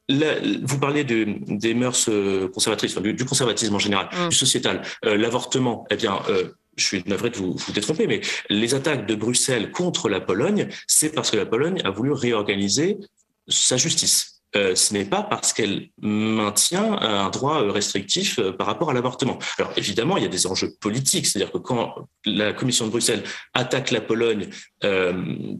vous 0.08 0.78
parlez 0.78 1.04
de, 1.04 1.38
des 1.48 1.74
mœurs 1.74 2.08
euh, 2.08 2.48
conservatrices, 2.48 2.96
du, 2.98 3.24
conservatisme 3.24 3.74
en 3.74 3.78
général, 3.78 4.08
mmh. 4.12 4.28
du 4.28 4.36
sociétal, 4.36 4.82
euh, 5.04 5.16
l'avortement. 5.16 5.86
Eh 5.90 5.96
bien, 5.96 6.20
je 6.76 6.84
suis 6.84 7.02
navré 7.06 7.30
de 7.30 7.36
vous, 7.36 7.54
vous 7.54 7.72
détromper, 7.72 8.06
mais 8.06 8.20
les 8.48 8.74
attaques 8.74 9.06
de 9.06 9.14
Bruxelles 9.14 9.70
contre 9.70 10.08
la 10.08 10.20
Pologne, 10.20 10.68
c'est 10.86 11.10
parce 11.10 11.30
que 11.30 11.36
la 11.36 11.46
Pologne 11.46 11.80
a 11.84 11.90
voulu 11.90 12.12
réorganiser 12.12 12.98
sa 13.48 13.76
justice. 13.76 14.33
Euh, 14.56 14.74
ce 14.74 14.94
n'est 14.94 15.04
pas 15.04 15.22
parce 15.22 15.52
qu'elle 15.52 15.88
maintient 16.00 16.92
un 17.00 17.28
droit 17.30 17.60
restrictif 17.72 18.38
euh, 18.38 18.52
par 18.52 18.66
rapport 18.66 18.90
à 18.90 18.94
l'avortement. 18.94 19.38
Alors 19.58 19.72
évidemment, 19.76 20.16
il 20.16 20.22
y 20.22 20.26
a 20.26 20.28
des 20.28 20.46
enjeux 20.46 20.72
politiques, 20.80 21.26
c'est-à-dire 21.26 21.52
que 21.52 21.58
quand 21.58 21.94
la 22.24 22.52
Commission 22.52 22.86
de 22.86 22.90
Bruxelles 22.90 23.24
attaque 23.52 23.90
la 23.90 24.00
Pologne 24.00 24.48
euh, 24.84 25.12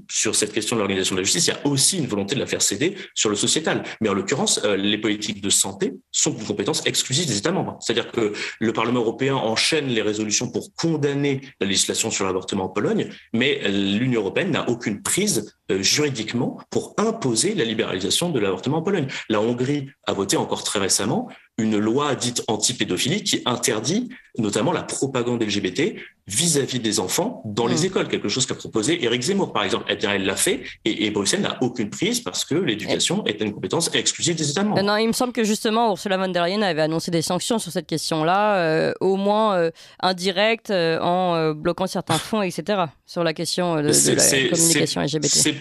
sur 0.08 0.36
cette 0.36 0.52
question 0.52 0.76
de 0.76 0.80
l'organisation 0.80 1.16
de 1.16 1.20
la 1.20 1.24
justice, 1.24 1.48
il 1.48 1.50
y 1.50 1.54
a 1.54 1.66
aussi 1.66 1.98
une 1.98 2.06
volonté 2.06 2.36
de 2.36 2.40
la 2.40 2.46
faire 2.46 2.62
céder 2.62 2.96
sur 3.14 3.30
le 3.30 3.36
sociétal. 3.36 3.82
Mais 4.00 4.08
en 4.08 4.14
l'occurrence, 4.14 4.62
les 4.64 4.98
politiques 4.98 5.42
de 5.42 5.50
santé 5.50 5.94
sont 6.12 6.36
une 6.36 6.44
compétence 6.44 6.86
exclusive 6.86 7.26
des 7.26 7.38
États 7.38 7.52
membres. 7.52 7.76
C'est-à-dire 7.80 8.12
que 8.12 8.32
le 8.60 8.72
Parlement 8.72 9.00
européen 9.00 9.34
enchaîne 9.34 9.88
les 9.88 10.02
résolutions 10.02 10.50
pour 10.50 10.72
condamner 10.74 11.40
la 11.60 11.66
législation 11.66 12.10
sur 12.10 12.26
l'avortement 12.26 12.64
en 12.64 12.68
Pologne, 12.68 13.08
mais 13.32 13.60
l'Union 13.68 14.20
européenne 14.20 14.50
n'a 14.50 14.68
aucune 14.68 15.02
prise 15.02 15.54
juridiquement 15.70 16.58
pour 16.70 16.94
imposer 16.98 17.54
la 17.54 17.64
libéralisation 17.64 18.30
de 18.30 18.38
l'avortement 18.38 18.83
Pologne. 18.84 19.06
La 19.28 19.40
Hongrie 19.40 19.88
a 20.06 20.12
voté 20.12 20.36
encore 20.36 20.62
très 20.62 20.78
récemment 20.78 21.28
une 21.56 21.78
loi 21.78 22.14
dite 22.14 22.42
anti-pédophilie 22.48 23.22
qui 23.22 23.42
interdit 23.46 24.08
notamment 24.38 24.72
la 24.72 24.82
propagande 24.82 25.42
LGBT 25.42 25.94
vis-à-vis 26.26 26.80
des 26.80 26.98
enfants 26.98 27.42
dans 27.44 27.66
les 27.66 27.82
mmh. 27.82 27.84
écoles, 27.84 28.08
quelque 28.08 28.28
chose 28.28 28.46
qu'a 28.46 28.54
proposé 28.54 29.04
Éric 29.04 29.22
Zemmour, 29.22 29.52
par 29.52 29.62
exemple. 29.62 29.84
Eh 29.88 29.94
bien, 29.94 30.14
elle 30.14 30.24
l'a 30.24 30.36
fait 30.36 30.64
et, 30.84 31.10
Bruxelles 31.10 31.42
n'a 31.42 31.58
aucune 31.62 31.90
prise 31.90 32.20
parce 32.20 32.44
que 32.44 32.54
l'éducation 32.54 33.24
est 33.26 33.40
une 33.40 33.52
compétence 33.52 33.94
exclusive 33.94 34.34
des 34.34 34.50
États 34.50 34.64
membres. 34.64 34.82
Non, 34.82 34.96
il 34.96 35.06
me 35.06 35.12
semble 35.12 35.32
que 35.32 35.44
justement 35.44 35.90
Ursula 35.90 36.16
von 36.16 36.28
der 36.28 36.44
Leyen 36.44 36.62
avait 36.62 36.82
annoncé 36.82 37.10
des 37.10 37.22
sanctions 37.22 37.58
sur 37.58 37.70
cette 37.70 37.86
question-là, 37.86 38.56
euh, 38.56 38.92
au 39.00 39.16
moins 39.16 39.56
euh, 39.56 39.70
indirectes, 40.00 40.70
euh, 40.70 40.98
en 41.00 41.52
bloquant 41.52 41.86
certains 41.86 42.18
fonds, 42.18 42.42
etc., 42.42 42.84
sur 43.06 43.22
la 43.22 43.34
question 43.34 43.76
de, 43.76 43.82
la 43.82 44.48
communication 44.50 45.02
LGBT 45.02 45.54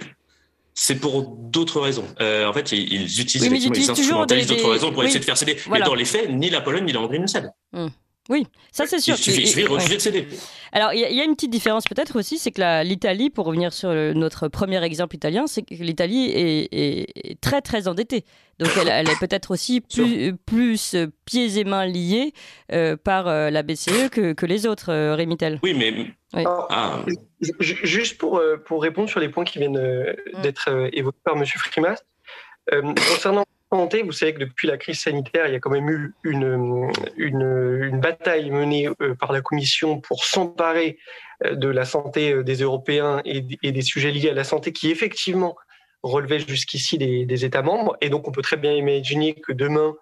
c'est 0.74 0.96
pour 0.96 1.24
d'autres 1.24 1.80
raisons. 1.80 2.06
Euh, 2.22 2.48
en 2.48 2.54
fait, 2.54 2.72
ils, 2.72 3.22
utilisent 3.22 3.50
oui, 3.50 3.70
ils 3.74 3.92
instrumentalisent 3.92 4.48
d'autres 4.48 4.72
raisons 4.72 4.92
pour 4.92 5.04
essayer 5.04 5.20
de 5.20 5.26
faire 5.26 5.38
céder. 5.38 5.58
Mais 5.70 5.82
dans 5.82 5.96
les 5.96 6.06
faits, 6.06 6.30
ni 6.30 6.50
la 6.50 6.62
Pologne 6.62 6.86
ni 6.86 6.92
la 6.92 7.02
Hongrie 7.02 7.20
ne 7.20 7.28
cèdent. 7.28 7.52
Hum. 7.74 7.92
Oui, 8.30 8.48
ça 8.72 8.86
c'est 8.88 9.00
sûr. 9.00 9.16
Il 9.18 9.22
suffit, 9.22 9.64
de 9.64 9.68
refuser 9.68 9.96
de 9.98 10.02
céder. 10.02 10.28
Alors, 10.72 10.94
il 10.94 11.00
y, 11.00 11.20
a 11.20 11.24
une 11.26 11.36
petite 11.36 11.52
différence 11.52 11.84
peut-être 11.84 12.18
aussi, 12.18 12.38
c'est 12.38 12.52
que 12.52 12.84
l'Italie, 12.84 13.30
pour 13.30 13.46
revenir 13.46 13.74
sur 13.74 13.90
notre 13.92 14.48
premier 14.48 14.82
exemple 14.82 15.16
italien, 15.16 15.46
c'est 15.46 15.62
que 15.62 15.76
l'Italie 15.76 16.32
est, 16.34 17.42
très 17.42 17.62
très 17.62 17.90
endettée. 17.90 18.24
Donc, 18.60 18.70
elle, 18.80 19.10
est 19.10 19.20
peut-être 19.20 19.52
aussi 19.52 19.82
plus, 19.94 20.34
plus, 20.46 20.96
pieds 21.26 21.60
et 21.60 21.64
mains 21.66 21.86
liés 21.86 22.34
euh, 22.72 22.96
par 22.96 23.28
euh, 23.28 23.50
la 23.50 23.62
BCE 23.62 24.10
que, 24.10 24.32
que 24.32 24.46
les 24.46 24.68
autres, 24.68 24.90
euh, 24.90 25.16
Rémitel. 25.16 25.60
Oui, 25.62 25.74
mais 25.74 25.94
ah. 26.34 27.06
Juste 27.60 28.18
pour, 28.18 28.38
euh, 28.38 28.58
pour 28.58 28.82
répondre 28.82 29.10
sur 29.10 29.20
les 29.20 29.30
points 29.30 29.44
qui 29.44 29.60
viennent 29.60 29.78
euh, 29.78 30.14
mm. 30.34 30.42
d'être 30.42 30.70
euh, 30.70 30.90
évoqués 30.94 31.20
par 31.24 31.38
M. 31.38 31.46
Frimas, 31.46 32.02
concernant 32.70 33.44
la 33.72 33.78
santé, 33.78 34.04
vous 34.04 34.12
savez 34.12 34.34
que 34.34 34.40
depuis 34.40 34.68
la 34.68 34.78
crise 34.78 35.00
sanitaire, 35.00 35.48
il 35.48 35.54
y 35.54 35.56
a 35.56 35.60
quand 35.60 35.70
même 35.70 35.90
eu 35.90 36.14
une, 36.24 36.90
une, 37.18 38.00
bataille 38.00 38.50
menée 38.52 38.88
par 39.20 39.34
la 39.34 39.42
Commission 39.42 40.00
pour 40.00 40.24
s'emparer 40.24 40.98
de 41.44 41.68
la 41.68 41.84
santé 41.84 42.42
des 42.44 42.62
Européens 42.62 43.22
et, 43.26 43.42
des 43.42 43.82
sujets 43.82 44.12
liés 44.12 44.30
à 44.30 44.34
la 44.34 44.46
santé 44.46 44.72
qui 44.72 44.92
effectivement 44.92 45.58
relevait 46.04 46.40
jusqu'ici 46.40 46.98
des, 46.98 47.26
des, 47.26 47.46
États 47.46 47.64
membres. 47.64 47.98
Et 48.00 48.10
donc, 48.10 48.28
on 48.28 48.32
peut 48.32 48.42
très 48.42 48.58
bien 48.58 48.74
imaginer 48.74 49.34
que 49.34 49.52
demain, 49.52 49.94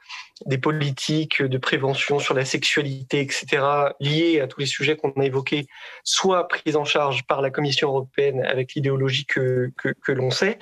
des 0.46 0.58
politiques 0.58 1.42
de 1.42 1.58
prévention 1.58 2.20
sur 2.20 2.34
la 2.34 2.46
sexualité, 2.46 3.22
etc., 3.22 3.64
liées 4.00 4.40
à 4.42 4.48
tous 4.48 4.60
les 4.60 4.66
sujets 4.66 4.96
qu'on 4.96 5.12
a 5.12 5.26
évoqués, 5.26 5.68
soient 6.04 6.48
prises 6.48 6.76
en 6.76 6.86
charge 6.86 7.24
par 7.28 7.42
la 7.42 7.50
Commission 7.50 7.90
européenne 7.90 8.44
avec 8.46 8.74
l'idéologie 8.74 9.26
que, 9.26 9.72
que, 9.78 9.90
que 9.90 10.12
l'on 10.12 10.32
sait. 10.32 10.58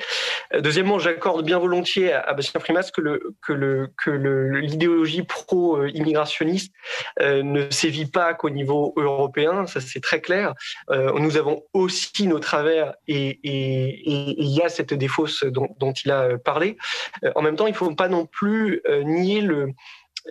Euh, 0.53 0.61
deuxièmement, 0.61 0.99
j'accorde 0.99 1.45
bien 1.45 1.59
volontiers 1.59 2.13
à, 2.13 2.33
Bastien 2.33 2.59
Frimas 2.59 2.91
que 2.93 3.01
le 3.01 3.35
que 3.45 3.53
le 3.53 3.91
que 4.03 4.11
l'idéologie 4.11 5.23
pro-immigrationniste 5.23 6.73
euh, 7.21 7.43
ne 7.43 7.69
sévit 7.69 8.05
pas 8.05 8.33
qu'au 8.33 8.49
niveau 8.49 8.93
européen, 8.97 9.65
ça 9.67 9.81
c'est 9.81 10.01
très 10.01 10.21
clair. 10.21 10.53
Euh, 10.89 11.11
nous 11.19 11.37
avons 11.37 11.63
aussi 11.73 12.27
nos 12.27 12.39
travers 12.39 12.93
et 13.07 13.39
il 13.43 14.47
y 14.47 14.61
a 14.61 14.69
cette 14.69 14.93
défausse 14.93 15.43
dont, 15.43 15.67
dont 15.79 15.91
il 15.91 16.11
a 16.11 16.37
parlé. 16.37 16.77
En 17.35 17.41
même 17.41 17.55
temps, 17.55 17.67
il 17.67 17.71
ne 17.71 17.75
faut 17.75 17.93
pas 17.95 18.07
non 18.07 18.25
plus 18.25 18.81
nier 19.03 19.41
le 19.41 19.68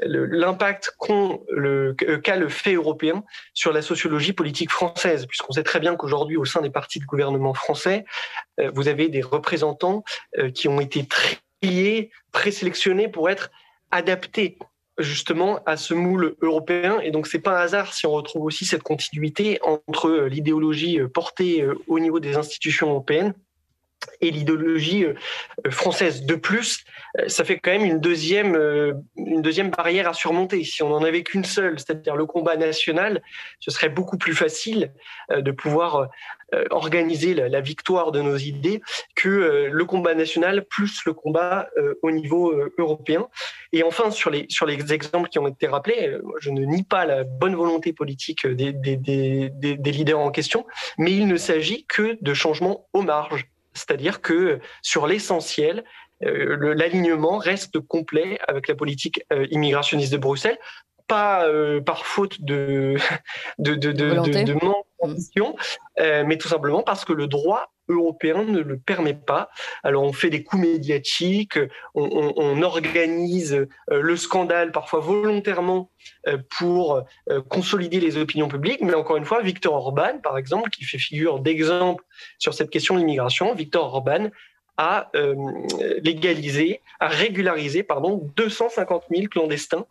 l'impact 0.02 0.96
qu'a 1.00 2.36
le, 2.36 2.48
fait 2.48 2.74
européen 2.74 3.24
sur 3.54 3.72
la 3.72 3.82
sociologie 3.82 4.32
politique 4.32 4.70
française, 4.70 5.26
puisqu'on 5.26 5.52
sait 5.52 5.62
très 5.62 5.80
bien 5.80 5.96
qu'aujourd'hui, 5.96 6.36
au 6.36 6.44
sein 6.44 6.60
des 6.60 6.70
partis 6.70 7.00
de 7.00 7.04
gouvernement 7.04 7.54
français, 7.54 8.04
euh, 8.60 8.70
vous 8.74 8.88
avez 8.88 9.08
des 9.08 9.22
représentants 9.22 10.04
euh, 10.38 10.50
qui 10.50 10.68
ont 10.68 10.80
été 10.80 11.06
triés, 11.06 12.10
présélectionnés 12.32 13.08
pour 13.08 13.30
être 13.30 13.50
adaptés 13.90 14.58
justement 14.98 15.60
à 15.64 15.76
ce 15.76 15.94
moule 15.94 16.36
européen. 16.42 16.98
Et 17.00 17.10
donc, 17.10 17.26
c'est 17.26 17.38
pas 17.38 17.58
un 17.58 17.62
hasard 17.62 17.94
si 17.94 18.06
on 18.06 18.10
retrouve 18.10 18.44
aussi 18.44 18.64
cette 18.64 18.82
continuité 18.82 19.58
entre 19.62 20.08
euh, 20.08 20.28
l'idéologie 20.28 21.00
portée 21.14 21.66
au 21.86 21.98
niveau 21.98 22.20
des 22.20 22.36
institutions 22.36 22.90
européennes 22.90 23.34
et 24.20 24.30
l'idéologie 24.30 25.04
euh, 25.04 25.14
française. 25.70 26.24
De 26.24 26.34
plus, 26.34 26.84
euh, 27.18 27.28
ça 27.28 27.44
fait 27.44 27.58
quand 27.58 27.70
même 27.70 27.84
une 27.84 28.00
deuxième, 28.00 28.54
euh, 28.54 28.94
une 29.16 29.42
deuxième 29.42 29.70
barrière 29.70 30.08
à 30.08 30.14
surmonter. 30.14 30.64
Si 30.64 30.82
on 30.82 30.88
n'en 30.88 31.02
avait 31.02 31.22
qu'une 31.22 31.44
seule, 31.44 31.78
c'est-à-dire 31.78 32.16
le 32.16 32.26
combat 32.26 32.56
national, 32.56 33.22
ce 33.60 33.70
serait 33.70 33.88
beaucoup 33.88 34.18
plus 34.18 34.34
facile 34.34 34.92
de 35.30 35.50
pouvoir 35.50 36.08
organiser 36.70 37.34
la, 37.34 37.60
victoire 37.60 38.10
de 38.10 38.22
nos 38.22 38.36
idées 38.36 38.80
que 39.14 39.68
le 39.70 39.84
combat 39.84 40.14
national 40.14 40.64
plus 40.64 41.04
le 41.04 41.12
combat 41.12 41.68
au 42.02 42.10
niveau 42.10 42.54
européen. 42.78 43.28
Et 43.72 43.82
enfin, 43.82 44.10
sur 44.10 44.30
les, 44.30 44.46
sur 44.48 44.64
les 44.64 44.92
exemples 44.92 45.28
qui 45.28 45.38
ont 45.38 45.48
été 45.48 45.66
rappelés, 45.66 46.16
je 46.40 46.50
ne 46.50 46.64
nie 46.64 46.84
pas 46.84 47.04
la 47.04 47.24
bonne 47.24 47.54
volonté 47.54 47.92
politique 47.92 48.46
des, 48.46 48.72
des, 48.72 48.96
des, 48.96 49.50
des 49.50 49.92
leaders 49.92 50.18
en 50.18 50.30
question, 50.30 50.66
mais 50.96 51.12
il 51.12 51.26
ne 51.26 51.36
s'agit 51.36 51.84
que 51.86 52.16
de 52.20 52.34
changements 52.34 52.88
aux 52.94 53.02
marges 53.02 53.46
c'est-à-dire 53.78 54.20
que 54.20 54.60
sur 54.82 55.06
l'essentiel, 55.06 55.84
euh, 56.24 56.74
l'alignement 56.74 57.38
reste 57.38 57.78
complet 57.80 58.38
avec 58.48 58.68
la 58.68 58.74
politique 58.74 59.22
euh, 59.32 59.46
immigrationniste 59.50 60.12
de 60.12 60.18
Bruxelles, 60.18 60.58
pas 61.06 61.46
euh, 61.46 61.80
par 61.80 62.06
faute 62.06 62.42
de, 62.42 62.96
de, 63.58 63.74
de, 63.74 63.92
de, 63.92 64.44
de 64.44 64.54
manque 65.02 65.10
d'ambition, 65.10 65.56
mais 65.98 66.38
tout 66.38 66.48
simplement 66.48 66.82
parce 66.82 67.04
que 67.04 67.12
le 67.12 67.26
droit 67.26 67.72
européen 67.88 68.44
ne 68.44 68.60
le 68.60 68.78
permet 68.78 69.14
pas. 69.14 69.48
Alors 69.82 70.04
on 70.04 70.12
fait 70.12 70.30
des 70.30 70.42
coups 70.42 70.62
médiatiques, 70.62 71.58
on, 71.94 72.62
organise 72.62 73.66
le 73.90 74.16
scandale 74.16 74.72
parfois 74.72 75.00
volontairement 75.00 75.90
pour 76.58 77.02
consolider 77.48 78.00
les 78.00 78.16
opinions 78.18 78.48
publiques, 78.48 78.80
mais 78.82 78.94
encore 78.94 79.16
une 79.16 79.24
fois, 79.24 79.42
Victor 79.42 79.74
Orban, 79.74 80.18
par 80.22 80.38
exemple, 80.38 80.70
qui 80.70 80.84
fait 80.84 80.98
figure 80.98 81.40
d'exemple 81.40 82.04
sur 82.38 82.54
cette 82.54 82.70
question 82.70 82.94
de 82.94 83.00
l'immigration, 83.00 83.54
Victor 83.54 83.94
Orban 83.94 84.28
a 84.76 85.10
légalisé, 86.02 86.82
a 87.00 87.08
régularisé 87.08 87.82
pardon, 87.82 88.30
250 88.36 89.04
000 89.10 89.26
clandestins 89.28 89.86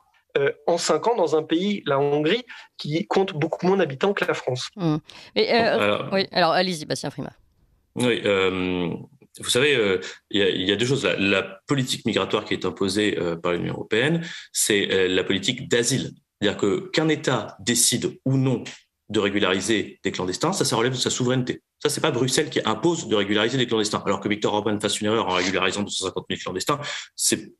en 0.68 0.78
cinq 0.78 1.08
ans 1.08 1.16
dans 1.16 1.36
un 1.36 1.44
pays, 1.44 1.84
la 1.86 2.00
Hongrie, 2.00 2.44
qui 2.78 3.06
compte 3.08 3.34
beaucoup 3.34 3.66
moins 3.66 3.78
d'habitants 3.78 4.14
que 4.14 4.26
la 4.26 4.34
France. 4.34 4.70
Mmh. 4.76 4.98
alors, 5.36 6.10
oui, 6.14 6.28
alors 6.32 6.52
allez-y, 6.52 6.86
Bastien 6.86 7.10
Frima. 7.10 7.32
Oui, 7.98 8.22
euh, 8.26 8.90
vous 9.40 9.50
savez, 9.50 9.76
euh, 9.76 10.00
il 10.30 10.42
y, 10.42 10.72
a 10.72 10.76
deux 10.76 10.86
choses. 10.86 11.06
La, 11.18 11.44
politique 11.68 12.06
migratoire 12.06 12.46
qui 12.46 12.54
est 12.54 12.66
imposée 12.66 13.18
euh, 13.20 13.36
par 13.36 13.54
l'Union 13.54 13.74
européenne, 13.74 14.26
c'est 14.54 15.08
la 15.08 15.24
politique 15.24 15.68
d'asile. 15.68 16.12
C'est-à-dire 16.40 16.58
que 16.58 16.90
qu'un 16.92 17.10
État 17.10 17.58
décide 17.60 18.20
ou 18.24 18.38
non 18.38 18.64
de 19.10 19.20
régulariser 19.20 20.00
des 20.04 20.12
clandestins, 20.12 20.54
ça, 20.54 20.66
ça 20.66 20.76
relève 20.76 20.92
de 20.92 20.98
sa 20.98 21.10
souveraineté. 21.10 21.62
Ça, 21.82 21.90
c'est 21.90 22.02
pas 22.02 22.12
Bruxelles 22.12 22.50
qui 22.50 22.60
impose 22.66 23.08
de 23.08 23.16
régulariser 23.16 23.58
des 23.58 23.66
clandestins. 23.66 24.04
Alors 24.06 24.20
que 24.20 24.30
Victor 24.30 24.54
Orban 24.54 24.80
fasse 24.80 25.02
une 25.02 25.08
erreur 25.08 25.28
en 25.28 25.34
régularisant 25.34 25.84
250 25.84 26.26
000 26.30 26.40
clandestins, 26.42 26.80
c'est 27.16 27.54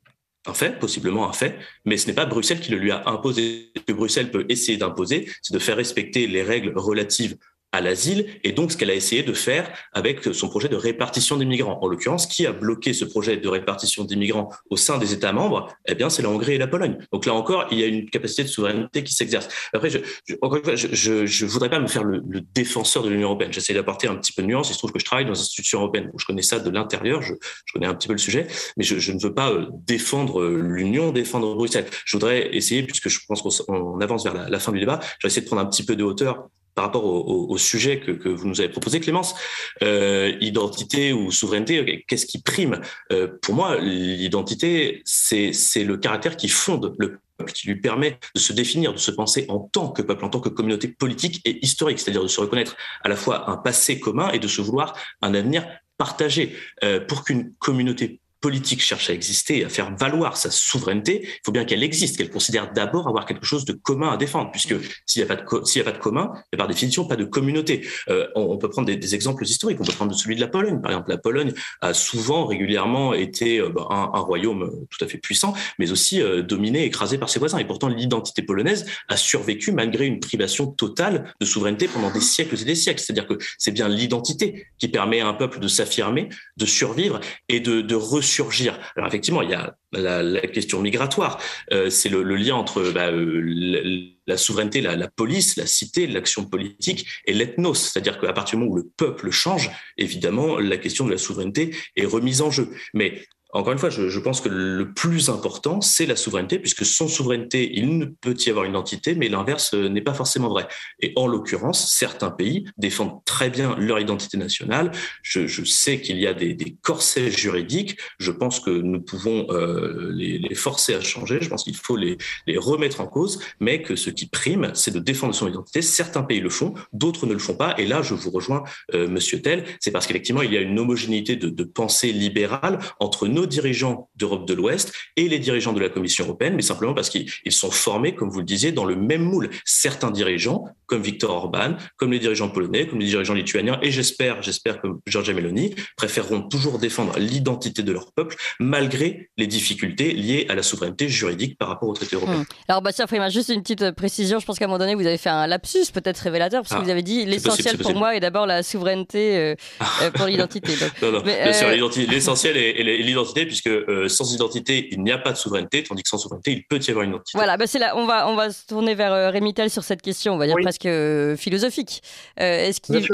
un 0.48 0.54
fait, 0.54 0.78
possiblement 0.78 1.28
un 1.28 1.32
fait, 1.32 1.58
mais 1.84 1.96
ce 1.96 2.06
n'est 2.06 2.14
pas 2.14 2.26
Bruxelles 2.26 2.60
qui 2.60 2.70
le 2.70 2.78
lui 2.78 2.90
a 2.90 3.02
imposé. 3.06 3.70
Ce 3.76 3.82
que 3.82 3.92
Bruxelles 3.92 4.30
peut 4.30 4.46
essayer 4.48 4.78
d'imposer, 4.78 5.28
c'est 5.42 5.54
de 5.54 5.58
faire 5.58 5.76
respecter 5.76 6.26
les 6.26 6.42
règles 6.42 6.72
relatives 6.76 7.36
à 7.72 7.80
l'asile 7.80 8.26
et 8.44 8.52
donc 8.52 8.72
ce 8.72 8.76
qu'elle 8.76 8.90
a 8.90 8.94
essayé 8.94 9.22
de 9.22 9.32
faire 9.32 9.70
avec 9.92 10.24
son 10.32 10.48
projet 10.48 10.68
de 10.68 10.76
répartition 10.76 11.36
des 11.36 11.44
migrants. 11.44 11.78
En 11.82 11.86
l'occurrence, 11.86 12.26
qui 12.26 12.46
a 12.46 12.52
bloqué 12.52 12.94
ce 12.94 13.04
projet 13.04 13.36
de 13.36 13.48
répartition 13.48 14.04
des 14.04 14.16
migrants 14.16 14.48
au 14.70 14.76
sein 14.76 14.98
des 14.98 15.12
États 15.12 15.32
membres? 15.32 15.68
Eh 15.86 15.94
bien, 15.94 16.08
c'est 16.08 16.22
la 16.22 16.30
Hongrie 16.30 16.54
et 16.54 16.58
la 16.58 16.66
Pologne. 16.66 16.96
Donc 17.12 17.26
là 17.26 17.34
encore, 17.34 17.66
il 17.70 17.78
y 17.78 17.84
a 17.84 17.86
une 17.86 18.08
capacité 18.08 18.42
de 18.42 18.48
souveraineté 18.48 19.04
qui 19.04 19.12
s'exerce. 19.12 19.48
Après, 19.74 19.90
je, 19.90 19.98
encore 20.40 20.58
une 20.58 20.64
fois, 20.64 20.76
je, 20.76 21.26
je, 21.26 21.46
voudrais 21.46 21.68
pas 21.68 21.80
me 21.80 21.86
faire 21.86 22.04
le, 22.04 22.22
défenseur 22.54 23.02
de 23.02 23.10
l'Union 23.10 23.28
européenne. 23.28 23.52
J'essaie 23.52 23.74
d'apporter 23.74 24.08
un 24.08 24.16
petit 24.16 24.32
peu 24.32 24.42
de 24.42 24.46
nuance. 24.46 24.70
Il 24.70 24.72
se 24.72 24.78
trouve 24.78 24.92
que 24.92 24.98
je 24.98 25.04
travaille 25.04 25.26
dans 25.26 25.32
les 25.32 25.40
institutions 25.40 25.80
européennes, 25.80 26.10
où 26.14 26.18
je 26.18 26.24
connais 26.24 26.42
ça 26.42 26.58
de 26.60 26.70
l'intérieur. 26.70 27.20
Je, 27.22 27.34
connais 27.74 27.86
un 27.86 27.94
petit 27.94 28.08
peu 28.08 28.14
le 28.14 28.18
sujet, 28.18 28.46
mais 28.76 28.84
je, 28.84 29.12
ne 29.12 29.20
veux 29.20 29.34
pas 29.34 29.50
euh, 29.50 29.66
défendre 29.86 30.40
euh, 30.40 30.60
l'Union, 30.62 31.12
défendre 31.12 31.54
Bruxelles. 31.54 31.86
Je 32.04 32.16
voudrais 32.16 32.54
essayer, 32.56 32.82
puisque 32.82 33.08
je 33.08 33.20
pense 33.26 33.42
qu'on 33.42 34.00
avance 34.00 34.24
vers 34.24 34.34
la, 34.34 34.48
la 34.48 34.58
fin 34.58 34.72
du 34.72 34.80
débat, 34.80 35.00
je 35.02 35.26
vais 35.26 35.30
essayer 35.30 35.42
de 35.42 35.46
prendre 35.46 35.62
un 35.62 35.66
petit 35.66 35.84
peu 35.84 35.96
de 35.96 36.04
hauteur 36.04 36.48
par 36.78 36.84
rapport 36.84 37.04
au, 37.06 37.58
sujet 37.58 37.98
que, 37.98 38.28
vous 38.28 38.46
nous 38.46 38.60
avez 38.60 38.68
proposé, 38.68 39.00
Clémence, 39.00 39.34
euh, 39.82 40.32
identité 40.40 41.12
ou 41.12 41.32
souveraineté, 41.32 42.04
qu'est-ce 42.06 42.24
qui 42.24 42.40
prime 42.40 42.80
euh, 43.10 43.26
Pour 43.42 43.56
moi, 43.56 43.80
l'identité, 43.80 45.02
c'est 45.04 45.50
le 45.82 45.96
caractère 45.96 46.36
qui 46.36 46.48
fonde 46.48 46.94
le 47.00 47.18
peuple, 47.36 47.50
qui 47.50 47.66
lui 47.66 47.80
permet 47.80 48.20
de 48.32 48.38
se 48.38 48.52
définir, 48.52 48.92
de 48.92 48.98
se 48.98 49.10
penser 49.10 49.44
en 49.48 49.58
tant 49.58 49.88
que 49.88 50.02
peuple, 50.02 50.24
en 50.24 50.28
tant 50.28 50.38
que 50.38 50.50
communauté 50.50 50.86
politique 50.86 51.40
et 51.44 51.58
historique, 51.66 51.98
c'est-à-dire 51.98 52.22
de 52.22 52.28
se 52.28 52.40
reconnaître 52.40 52.76
à 53.02 53.08
la 53.08 53.16
fois 53.16 53.50
un 53.50 53.56
passé 53.56 53.98
commun 53.98 54.30
et 54.30 54.38
de 54.38 54.46
se 54.46 54.62
vouloir 54.62 54.96
un 55.20 55.34
avenir 55.34 55.66
partagé. 55.96 56.54
Euh, 56.84 57.00
pour 57.00 57.24
qu'une 57.24 57.54
communauté 57.58 58.20
politique 58.40 58.82
cherche 58.82 59.10
à 59.10 59.12
exister 59.12 59.58
et 59.58 59.64
à 59.64 59.68
faire 59.68 59.94
valoir 59.96 60.36
sa 60.36 60.50
souveraineté, 60.50 61.20
il 61.24 61.40
faut 61.44 61.52
bien 61.52 61.64
qu'elle 61.64 61.82
existe, 61.82 62.16
qu'elle 62.16 62.30
considère 62.30 62.72
d'abord 62.72 63.08
avoir 63.08 63.26
quelque 63.26 63.46
chose 63.46 63.64
de 63.64 63.72
commun 63.72 64.10
à 64.10 64.16
défendre, 64.16 64.50
puisque 64.50 64.74
s'il 65.06 65.22
n'y 65.22 65.30
a, 65.30 65.34
pas 65.34 65.40
de 65.40 65.80
a 65.80 65.84
pas 65.84 65.92
de 65.92 65.98
commun, 65.98 66.30
il 66.34 66.38
n'y 66.52 66.56
a 66.56 66.58
par 66.58 66.68
définition 66.68 67.06
pas 67.06 67.16
de 67.16 67.24
communauté. 67.24 67.86
Euh, 68.08 68.26
on, 68.34 68.58
peut 68.58 68.70
prendre 68.70 68.86
des, 68.86 69.14
exemples 69.14 69.44
historiques, 69.44 69.80
on 69.80 69.84
peut 69.84 69.92
prendre 69.92 70.14
celui 70.14 70.36
de 70.36 70.40
la 70.40 70.48
Pologne. 70.48 70.80
Par 70.80 70.90
exemple, 70.90 71.10
la 71.10 71.18
Pologne 71.18 71.52
a 71.80 71.94
souvent, 71.94 72.46
régulièrement 72.46 73.14
été 73.14 73.58
euh, 73.58 73.70
bah, 73.70 73.86
un, 73.90 74.20
royaume 74.20 74.62
euh, 74.62 74.86
tout 74.90 75.04
à 75.04 75.08
fait 75.08 75.18
puissant, 75.18 75.54
mais 75.78 75.90
aussi 75.90 76.20
dominé, 76.46 76.84
écrasé 76.84 77.18
par 77.18 77.28
ses 77.28 77.38
voisins. 77.38 77.58
Et 77.58 77.64
pourtant, 77.64 77.88
l'identité 77.88 78.42
polonaise 78.42 78.86
a 79.08 79.16
survécu 79.16 79.72
malgré 79.72 80.06
une 80.06 80.20
privation 80.20 80.66
totale 80.66 81.32
de 81.40 81.46
souveraineté 81.46 81.88
pendant 81.88 82.10
des 82.10 82.20
siècles 82.20 82.60
et 82.60 82.64
des 82.64 82.74
siècles. 82.74 83.00
C'est-à-dire 83.00 83.26
que 83.26 83.34
c'est 83.58 83.70
bien 83.70 83.88
l'identité 83.88 84.66
qui 84.78 84.88
permet 84.88 85.20
à 85.20 85.28
un 85.28 85.34
peuple 85.34 85.60
de 85.60 85.68
s'affirmer, 85.68 86.28
de 86.56 86.66
survivre 86.66 87.20
et 87.48 87.60
de, 87.60 87.80
de 87.80 87.94
surgir. 88.28 88.78
Alors 88.96 89.08
effectivement, 89.08 89.42
il 89.42 89.50
y 89.50 89.54
a 89.54 89.76
la, 89.92 90.40
question 90.42 90.80
migratoire, 90.80 91.40
euh, 91.72 91.90
c'est 91.90 92.08
le, 92.08 92.22
lien 92.22 92.54
entre 92.54 92.90
bah, 92.92 93.08
euh, 93.08 94.10
la, 94.26 94.36
souveraineté, 94.36 94.80
la, 94.80 95.08
police, 95.08 95.56
la 95.56 95.66
cité, 95.66 96.06
l'action 96.06 96.44
politique 96.44 97.06
et 97.26 97.32
l'ethnos. 97.32 97.74
C'est-à-dire 97.74 98.20
qu'à 98.20 98.32
partir 98.32 98.58
du 98.58 98.64
moment 98.64 98.74
où 98.74 98.76
le 98.76 98.88
peuple 98.96 99.30
change, 99.30 99.70
évidemment, 99.96 100.58
la 100.58 100.76
question 100.76 101.06
de 101.06 101.10
la 101.10 101.18
souveraineté 101.18 101.74
est 101.96 102.06
remise 102.06 102.42
en 102.42 102.50
jeu. 102.50 102.70
Mais 102.94 103.22
encore 103.54 103.72
une 103.72 103.78
fois, 103.78 103.88
je, 103.88 104.18
pense 104.18 104.42
que 104.42 104.50
le 104.50 104.92
plus 104.92 105.30
important, 105.30 105.80
c'est 105.80 106.04
la 106.04 106.16
souveraineté, 106.16 106.58
puisque 106.58 106.84
sans 106.84 107.08
souveraineté, 107.08 107.70
il 107.78 107.96
ne 107.96 108.04
peut 108.04 108.36
y 108.46 108.50
avoir 108.50 108.66
une 108.66 108.72
identité, 108.72 109.14
mais 109.14 109.28
l'inverse 109.28 109.72
euh, 109.72 109.88
n'est 109.88 110.02
pas 110.02 110.12
forcément 110.12 110.50
vrai. 110.50 110.68
Et 111.00 111.14
en 111.16 111.26
l'occurrence, 111.26 111.90
certains 111.90 112.30
pays 112.30 112.66
défendent 112.76 113.24
très 113.24 113.48
bien 113.48 113.74
leur 113.78 113.98
identité 114.00 114.36
nationale. 114.36 114.92
Je, 115.22 115.46
sais 115.64 116.02
qu'il 116.02 116.18
y 116.18 116.26
a 116.26 116.34
des, 116.34 116.56
corsets 116.82 117.30
juridiques. 117.30 117.98
Je 118.18 118.32
pense 118.32 118.60
que 118.60 118.70
nous 118.70 119.00
pouvons 119.00 119.46
euh, 119.50 120.10
les, 120.12 120.54
forcer 120.54 120.94
à 120.94 121.00
changer. 121.00 121.38
Je 121.40 121.48
pense 121.48 121.64
qu'il 121.64 121.76
faut 121.76 121.96
les, 121.96 122.18
remettre 122.56 123.00
en 123.00 123.06
cause, 123.06 123.40
mais 123.60 123.80
que 123.80 123.96
ce 123.96 124.10
qui 124.10 124.28
prime, 124.28 124.72
c'est 124.74 124.92
de 124.92 124.98
défendre 124.98 125.34
son 125.34 125.48
identité. 125.48 125.80
Certains 125.80 126.22
pays 126.22 126.40
le 126.40 126.50
font, 126.50 126.74
d'autres 126.92 127.26
ne 127.26 127.32
le 127.32 127.38
font 127.38 127.54
pas. 127.54 127.74
Et 127.78 127.86
là, 127.86 128.02
je 128.02 128.12
vous 128.12 128.30
rejoins, 128.30 128.62
euh, 128.92 129.08
Monsieur 129.08 129.40
Tell, 129.40 129.64
c'est 129.80 129.90
parce 129.90 130.06
qu'effectivement, 130.06 130.42
il 130.42 130.52
y 130.52 130.58
a 130.58 130.60
une 130.60 130.78
homogénéité 130.78 131.36
de 131.36 131.64
pensée 131.64 132.12
libérale 132.12 132.78
entre 133.00 133.26
nous 133.26 133.37
nos 133.38 133.46
dirigeants 133.46 134.10
d'Europe 134.16 134.46
de 134.46 134.54
l'Ouest 134.54 134.92
et 135.16 135.28
les 135.28 135.38
dirigeants 135.38 135.72
de 135.72 135.80
la 135.80 135.88
Commission 135.88 136.24
européenne, 136.24 136.54
mais 136.56 136.62
simplement 136.62 136.94
parce 136.94 137.08
qu'ils 137.08 137.28
sont 137.50 137.70
formés, 137.70 138.14
comme 138.14 138.30
vous 138.30 138.40
le 138.40 138.44
disiez, 138.44 138.72
dans 138.72 138.84
le 138.84 138.96
même 138.96 139.22
moule. 139.22 139.50
Certains 139.64 140.10
dirigeants 140.10 140.64
comme 140.88 141.02
Viktor 141.02 141.30
Orban, 141.30 141.76
comme 141.96 142.12
les 142.12 142.18
dirigeants 142.18 142.48
polonais, 142.48 142.88
comme 142.88 142.98
les 142.98 143.06
dirigeants 143.06 143.34
lituaniens, 143.34 143.78
et 143.82 143.90
j'espère, 143.92 144.42
j'espère 144.42 144.80
que 144.80 144.88
Giorgia 145.06 145.34
Meloni 145.34 145.74
préféreront 145.96 146.42
toujours 146.42 146.78
défendre 146.78 147.16
l'identité 147.18 147.82
de 147.82 147.92
leur 147.92 148.12
peuple 148.12 148.36
malgré 148.58 149.30
les 149.36 149.46
difficultés 149.46 150.12
liées 150.12 150.46
à 150.48 150.54
la 150.54 150.62
souveraineté 150.62 151.08
juridique 151.08 151.58
par 151.58 151.68
rapport 151.68 151.88
au 151.88 151.92
traité 151.92 152.16
européen. 152.16 152.38
Hmm. 152.38 152.44
Alors, 152.68 152.82
Bastien 152.82 153.06
Freeman, 153.06 153.30
juste 153.30 153.50
une 153.50 153.62
petite 153.62 153.90
précision. 153.92 154.40
Je 154.40 154.46
pense 154.46 154.58
qu'à 154.58 154.64
un 154.64 154.68
moment 154.68 154.78
donné, 154.78 154.94
vous 154.94 155.06
avez 155.06 155.18
fait 155.18 155.28
un 155.28 155.46
lapsus 155.46 155.92
peut-être 155.92 156.18
révélateur, 156.18 156.62
parce 156.62 156.72
que 156.72 156.78
ah, 156.80 156.82
vous 156.82 156.90
avez 156.90 157.02
dit 157.02 157.26
l'essentiel 157.26 157.76
pour 157.76 157.94
moi 157.94 158.16
est 158.16 158.20
d'abord 158.20 158.46
la 158.46 158.62
souveraineté 158.62 159.36
euh, 159.36 159.54
euh, 160.02 160.10
pour 160.10 160.26
l'identité. 160.26 160.72
non, 161.02 161.12
non, 161.12 161.20
bien 161.20 161.52
sûr, 161.52 161.68
l'essentiel 161.68 162.56
est, 162.56 162.82
l'identité, 163.02 163.44
puisque 163.44 163.70
sans 164.08 164.32
identité, 164.34 164.88
il 164.90 165.02
n'y 165.02 165.12
a 165.12 165.18
pas 165.18 165.32
de 165.32 165.36
souveraineté, 165.36 165.82
tandis 165.82 166.02
que 166.02 166.08
sans 166.08 166.18
souveraineté, 166.18 166.52
il 166.52 166.64
peut 166.64 166.80
y 166.82 166.90
avoir 166.90 167.04
une 167.04 167.10
identité. 167.10 167.32
Voilà, 167.34 167.58
bah 167.58 167.66
c'est 167.66 167.78
là, 167.78 167.94
on 167.96 168.06
va, 168.06 168.26
on 168.28 168.36
va 168.36 168.50
se 168.50 168.66
tourner 168.66 168.94
vers 168.94 169.32
Rémi 169.32 169.52
Tel 169.52 169.68
sur 169.68 169.84
cette 169.84 170.00
question, 170.00 170.34
on 170.34 170.38
va 170.38 170.46
dire 170.46 170.56
presque 170.62 170.77
euh, 170.86 171.36
philosophique. 171.36 172.02
Euh, 172.40 172.66
est-ce 172.66 172.80
qu'il 172.80 172.96
est 172.96 173.06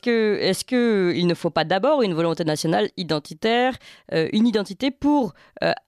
que, 0.00 0.38
est 0.40 0.64
que 0.64 1.12
il 1.14 1.26
ne 1.26 1.34
faut 1.34 1.50
pas 1.50 1.64
d'abord 1.64 2.02
une 2.02 2.14
volonté 2.14 2.44
nationale 2.44 2.90
identitaire, 2.96 3.74
euh, 4.12 4.28
une 4.32 4.46
identité 4.46 4.90
pour 4.90 5.34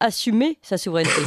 assumer 0.00 0.58
sa 0.62 0.78
souveraineté? 0.78 1.22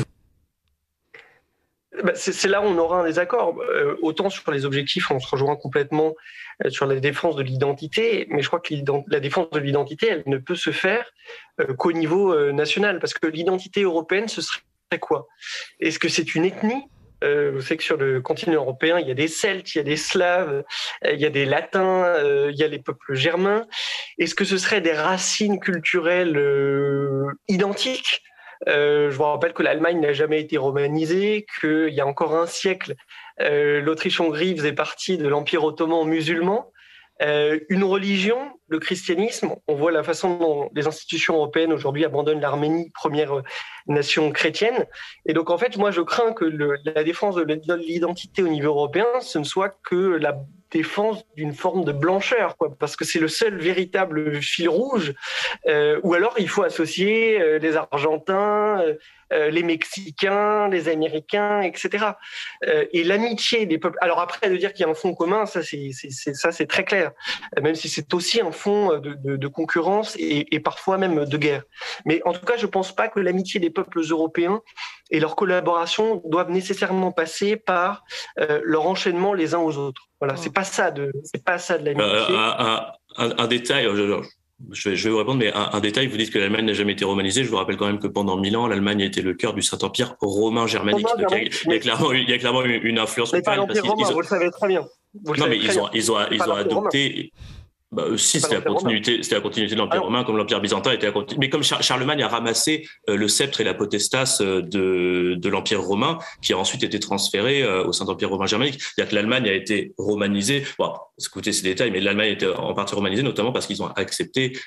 Bah, 2.04 2.12
c'est 2.14 2.50
là 2.50 2.62
où 2.62 2.66
on 2.66 2.78
aura 2.78 3.02
un 3.02 3.06
désaccord. 3.06 3.58
autant 4.02 4.30
sur 4.30 4.52
les 4.52 4.66
objectifs, 4.66 5.10
on 5.12 5.20
se 5.20 5.28
rejoint 5.30 5.56
complètement 5.56 6.14
sur 6.68 6.86
la 6.86 7.00
défense 7.00 7.38
de 7.38 7.44
l'identité, 7.44 8.28
mais 8.30 8.42
je 8.42 8.48
crois 8.48 8.60
que 8.60 8.74
la 9.08 9.20
défense 9.22 9.50
de 9.52 9.60
l'identité, 9.60 10.08
elle 10.10 10.24
ne 10.26 10.38
peut 10.38 10.56
se 10.56 10.72
faire 10.72 11.06
qu'au 11.78 11.94
niveau 11.94 12.52
national, 12.52 13.00
parce 13.00 13.14
que 13.14 13.28
l'identité 13.28 13.84
européenne, 13.84 14.28
ce 14.28 14.42
serait 14.42 14.60
quoi? 15.00 15.28
Est-ce 15.80 15.98
que 15.98 16.10
c'est 16.10 16.36
une 16.36 16.44
ethnie? 16.44 16.84
euh, 16.84 16.95
vous 17.54 17.62
savez 17.62 17.78
que 17.78 17.84
sur 17.84 17.98
le 17.98 18.22
continent 18.22 18.56
européen, 18.56 19.00
il 19.00 19.08
y 19.08 19.12
a 19.12 19.16
des 19.16 19.28
Celtes, 19.28 19.74
il 19.76 19.80
y 19.80 19.82
a 19.82 19.84
des 19.84 19.98
Slaves, 19.98 20.64
euh, 21.06 21.14
il 21.14 21.20
y 21.20 21.26
a 21.26 21.30
des 21.30 21.46
Latins, 21.46 22.04
euh, 22.04 22.50
il 22.52 22.58
y 22.58 22.64
a 22.64 22.68
les 22.68 22.80
peuples 22.80 23.16
germains. 23.16 23.68
Est-ce 24.18 24.36
que 24.36 24.46
ce 24.46 24.58
seraient 24.58 24.82
des 24.82 24.94
racines 24.94 25.60
culturelles 25.60 26.40
identiques? 27.48 28.22
Je 28.68 29.10
vous 29.10 29.24
rappelle 29.24 29.54
que 29.54 29.64
l'Allemagne 29.64 30.00
n'a 30.00 30.14
jamais 30.14 30.40
été 30.40 30.58
romanisée, 30.58 31.46
qu'il 31.60 31.94
y 31.94 32.02
a 32.02 32.08
encore 32.08 32.36
un 32.36 32.48
siècle, 32.48 32.96
l'Autriche-Hongrie 33.40 34.56
faisait 34.56 34.74
partie 34.74 35.18
de 35.18 35.28
l'Empire 35.28 35.64
ottoman 35.64 36.06
musulman. 36.06 36.72
Euh, 37.22 37.60
une 37.70 37.84
religion, 37.84 38.38
le 38.68 38.80
christianisme, 38.80 39.56
on 39.68 39.76
voit 39.76 39.92
la 39.92 40.04
façon 40.04 40.38
dont 40.38 40.70
les 40.76 40.88
institutions 40.88 41.36
européennes 41.36 41.72
aujourd'hui 41.72 42.04
abandonnent 42.04 42.42
l'Arménie, 42.42 42.92
première 42.94 43.38
euh, 43.38 43.44
nation 43.88 44.32
chrétienne. 44.32 44.86
Et 45.26 45.34
donc, 45.34 45.50
en 45.50 45.58
fait, 45.58 45.78
moi, 45.78 45.92
je 45.92 46.02
crains 46.02 46.34
que 46.34 46.46
la 46.46 47.04
défense 47.04 47.36
de 47.36 47.44
l'identité 47.76 48.44
au 48.44 48.50
niveau 48.50 48.70
européen, 48.70 49.06
ce 49.22 49.40
ne 49.40 49.46
soit 49.46 49.78
que 49.84 49.96
la 49.96 50.38
défense 50.72 51.26
d'une 51.38 51.54
forme 51.54 51.86
de 51.86 51.94
blancheur, 51.94 52.58
quoi, 52.58 52.76
parce 52.78 52.98
que 52.98 53.06
c'est 53.06 53.20
le 53.20 53.30
seul 53.30 53.58
véritable 53.60 54.42
fil 54.42 54.68
rouge. 54.68 55.14
Euh, 55.68 56.02
ou 56.04 56.16
alors, 56.16 56.36
il 56.38 56.50
faut 56.50 56.64
associer 56.64 57.60
les 57.60 57.78
Argentins, 57.78 58.84
euh, 59.34 59.50
les 59.50 59.64
Mexicains, 59.64 60.68
les 60.70 60.88
Américains, 60.88 61.62
etc. 61.62 62.06
Euh, 62.66 62.86
et 62.92 63.04
l'amitié 63.04 63.66
des 63.66 63.78
peuples. 63.78 63.98
Alors 64.02 64.20
après, 64.20 64.50
de 64.50 64.56
dire 64.56 64.74
qu'il 64.74 64.86
y 64.86 64.88
a 64.88 64.92
un 64.92 64.96
fond 64.96 65.14
commun, 65.14 65.46
ça 65.46 65.62
c'est 65.64 65.92
ça 65.92 66.52
c'est 66.52 66.68
très 66.68 66.84
clair. 66.84 67.12
Même 67.62 67.76
si 67.76 67.90
c'est 67.90 68.14
aussi 68.14 68.42
un 68.42 68.52
fond 68.52 69.00
de, 69.00 69.48
concurrence 69.48 70.16
et, 70.20 70.60
parfois 70.60 70.98
même 70.98 71.26
de 71.26 71.38
guerre. 71.38 71.64
Mais 72.06 72.22
en 72.26 72.34
tout 72.34 72.46
cas, 72.46 72.58
je 72.58 72.66
pense 72.66 72.94
pas 72.96 73.08
que 73.08 73.20
l'amitié 73.20 73.60
des 73.60 73.70
peuples 73.70 74.02
européens 74.10 74.62
et 75.12 75.20
leur 75.20 75.36
collaboration 75.36 76.22
doivent 76.26 76.52
nécessairement 76.52 77.12
passer 77.12 77.56
par 77.56 78.04
euh, 78.40 78.62
leur 78.64 78.88
enchaînement 78.88 79.34
les 79.34 79.54
uns 79.54 79.60
aux 79.60 79.78
autres. 79.78 80.10
Voilà, 80.20 80.36
c'est 80.36 80.54
pas 80.54 80.64
ça 80.64 80.92
de 80.92 81.12
c'est 81.24 81.44
pas 81.44 81.58
ça 81.58 81.78
de 81.78 81.86
l'amitié. 81.86 82.36
un, 83.18 83.48
détail, 83.48 83.86
je 83.86 84.22
vais, 84.60 85.10
vous 85.10 85.18
répondre, 85.18 85.40
mais 85.40 85.52
un, 85.54 85.80
détail, 85.80 86.08
vous 86.08 86.18
dites 86.18 86.32
que 86.32 86.40
l'Allemagne 86.40 86.66
n'a 86.66 86.74
jamais 86.74 86.94
été 86.94 87.06
romanisée. 87.06 87.44
Je 87.44 87.50
vous 87.50 87.58
rappelle 87.58 87.78
quand 87.78 87.88
même 87.88 88.00
que 88.00 88.08
pendant 88.08 88.38
mille 88.38 88.56
ans, 88.58 88.68
l'Allemagne 88.68 89.02
a 89.04 89.06
été 89.06 89.22
le 89.22 89.34
cœur 89.34 89.54
du 89.54 89.62
Saint-Empire 89.62 90.16
romain 90.22 90.68
germanique. 90.68 91.06
il, 91.18 91.72
y 91.72 91.76
a, 91.76 91.80
clairement, 91.80 92.14
il 92.14 92.30
y 92.30 92.34
a 92.34 92.38
clairement 92.38 92.64
une, 92.64 93.00
influence. 93.00 93.34
Mais 93.34 93.42
pas 93.42 93.56
l'Empire 93.56 93.86
romain, 93.86 94.12
vous 94.12 94.22
le 94.22 94.28
savez 94.28 94.50
très 94.52 94.68
bien. 94.68 94.86
non, 95.26 95.48
mais 95.50 95.58
ils 95.58 95.80
ont, 95.80 95.90
ils 95.94 96.12
ont, 96.12 96.18
ils 96.32 96.42
ont 96.42 96.56
adopté. 96.56 97.32
Bah, 97.96 98.04
euh, 98.08 98.18
si, 98.18 98.42
c'était 98.42 98.56
la, 98.56 98.62
continuité, 98.62 99.24
c'était 99.24 99.36
la 99.36 99.42
continuité 99.42 99.76
de 99.76 99.80
l'Empire 99.80 100.04
romain, 100.04 100.26
comme 100.26 100.36
l'Empire 100.36 100.60
byzantin 100.60 100.92
était 100.92 101.06
la 101.06 101.14
continuité. 101.14 101.40
Mais 101.40 101.50
comme 101.50 101.64
Charlemagne 101.64 102.22
a 102.22 102.28
ramassé 102.28 102.86
euh, 103.10 103.16
le 103.16 103.30
sceptre 103.30 103.62
et 103.62 103.64
la 103.64 103.74
potestas 103.74 104.40
euh, 104.42 104.62
de, 104.62 105.36
de 105.38 105.50
l'Empire 105.50 105.82
romain, 105.82 106.20
qui 106.42 106.52
a 106.52 106.58
ensuite 106.58 106.84
été 106.84 107.00
transféré 107.00 107.66
au 107.86 107.94
Saint-Empire 107.94 108.30
romain 108.30 108.48
germanique. 108.48 108.82
C'est-à-dire 108.82 109.10
que 109.10 109.16
l'Allemagne 109.16 109.48
a 109.48 109.54
été 109.54 109.94
romanisée. 109.98 110.66
Bon, 110.78 110.92
écoutez 111.20 111.54
ces 111.54 111.64
détails, 111.64 111.92
mais 111.92 112.02
l'Allemagne 112.02 112.30
a 112.30 112.32
été 112.32 112.48
en 112.48 112.74
partie 112.74 112.96
romanisée, 112.96 113.24
notamment 113.24 113.52
parce 113.52 113.66
qu'ils 113.66 113.82
ont 113.82 113.88
accepté 113.88 114.58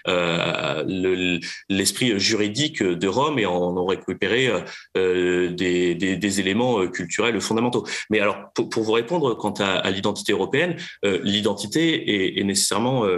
l'esprit 1.69 2.19
juridique 2.19 2.83
de 2.83 3.09
Rome 3.09 3.39
et 3.39 3.47
en 3.47 3.77
ont 3.77 3.87
récupéré 3.87 4.51
des, 4.95 5.95
des, 5.95 6.17
des, 6.17 6.41
éléments 6.41 6.87
culturels 6.87 7.41
fondamentaux. 7.41 7.85
Mais 8.11 8.21
alors, 8.21 8.51
pour, 8.55 8.69
pour 8.69 8.83
vous 8.85 8.93
répondre 8.93 9.35
quant 9.35 9.55
à, 9.59 9.67
à 9.67 9.91
l'identité 9.91 10.33
européenne, 10.33 10.77
l'identité 11.03 12.15
est, 12.15 12.41
est 12.41 12.45
nécessairement 12.45 13.05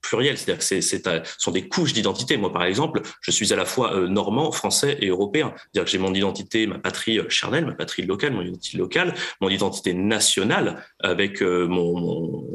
pluriel, 0.00 0.36
c'est-à-dire 0.36 0.58
que 0.58 0.80
c'est, 0.80 1.02
sont 1.38 1.50
des 1.50 1.68
couches 1.68 1.92
d'identité. 1.92 2.36
Moi, 2.36 2.52
par 2.52 2.64
exemple, 2.64 3.02
je 3.20 3.30
suis 3.30 3.52
à 3.52 3.56
la 3.56 3.64
fois 3.64 3.94
euh, 3.94 4.08
normand, 4.08 4.52
français 4.52 4.98
et 5.00 5.08
européen. 5.08 5.52
C'est-à-dire 5.56 5.84
que 5.84 5.90
j'ai 5.90 5.98
mon 5.98 6.14
identité, 6.14 6.66
ma 6.66 6.78
patrie 6.78 7.18
euh, 7.18 7.28
charnelle, 7.28 7.66
ma 7.66 7.74
patrie 7.74 8.02
locale, 8.02 8.32
mon 8.32 8.42
identité 8.42 8.78
locale, 8.78 9.14
mon 9.40 9.48
identité 9.48 9.94
nationale 9.94 10.84
avec 11.00 11.42
mon, 11.42 11.92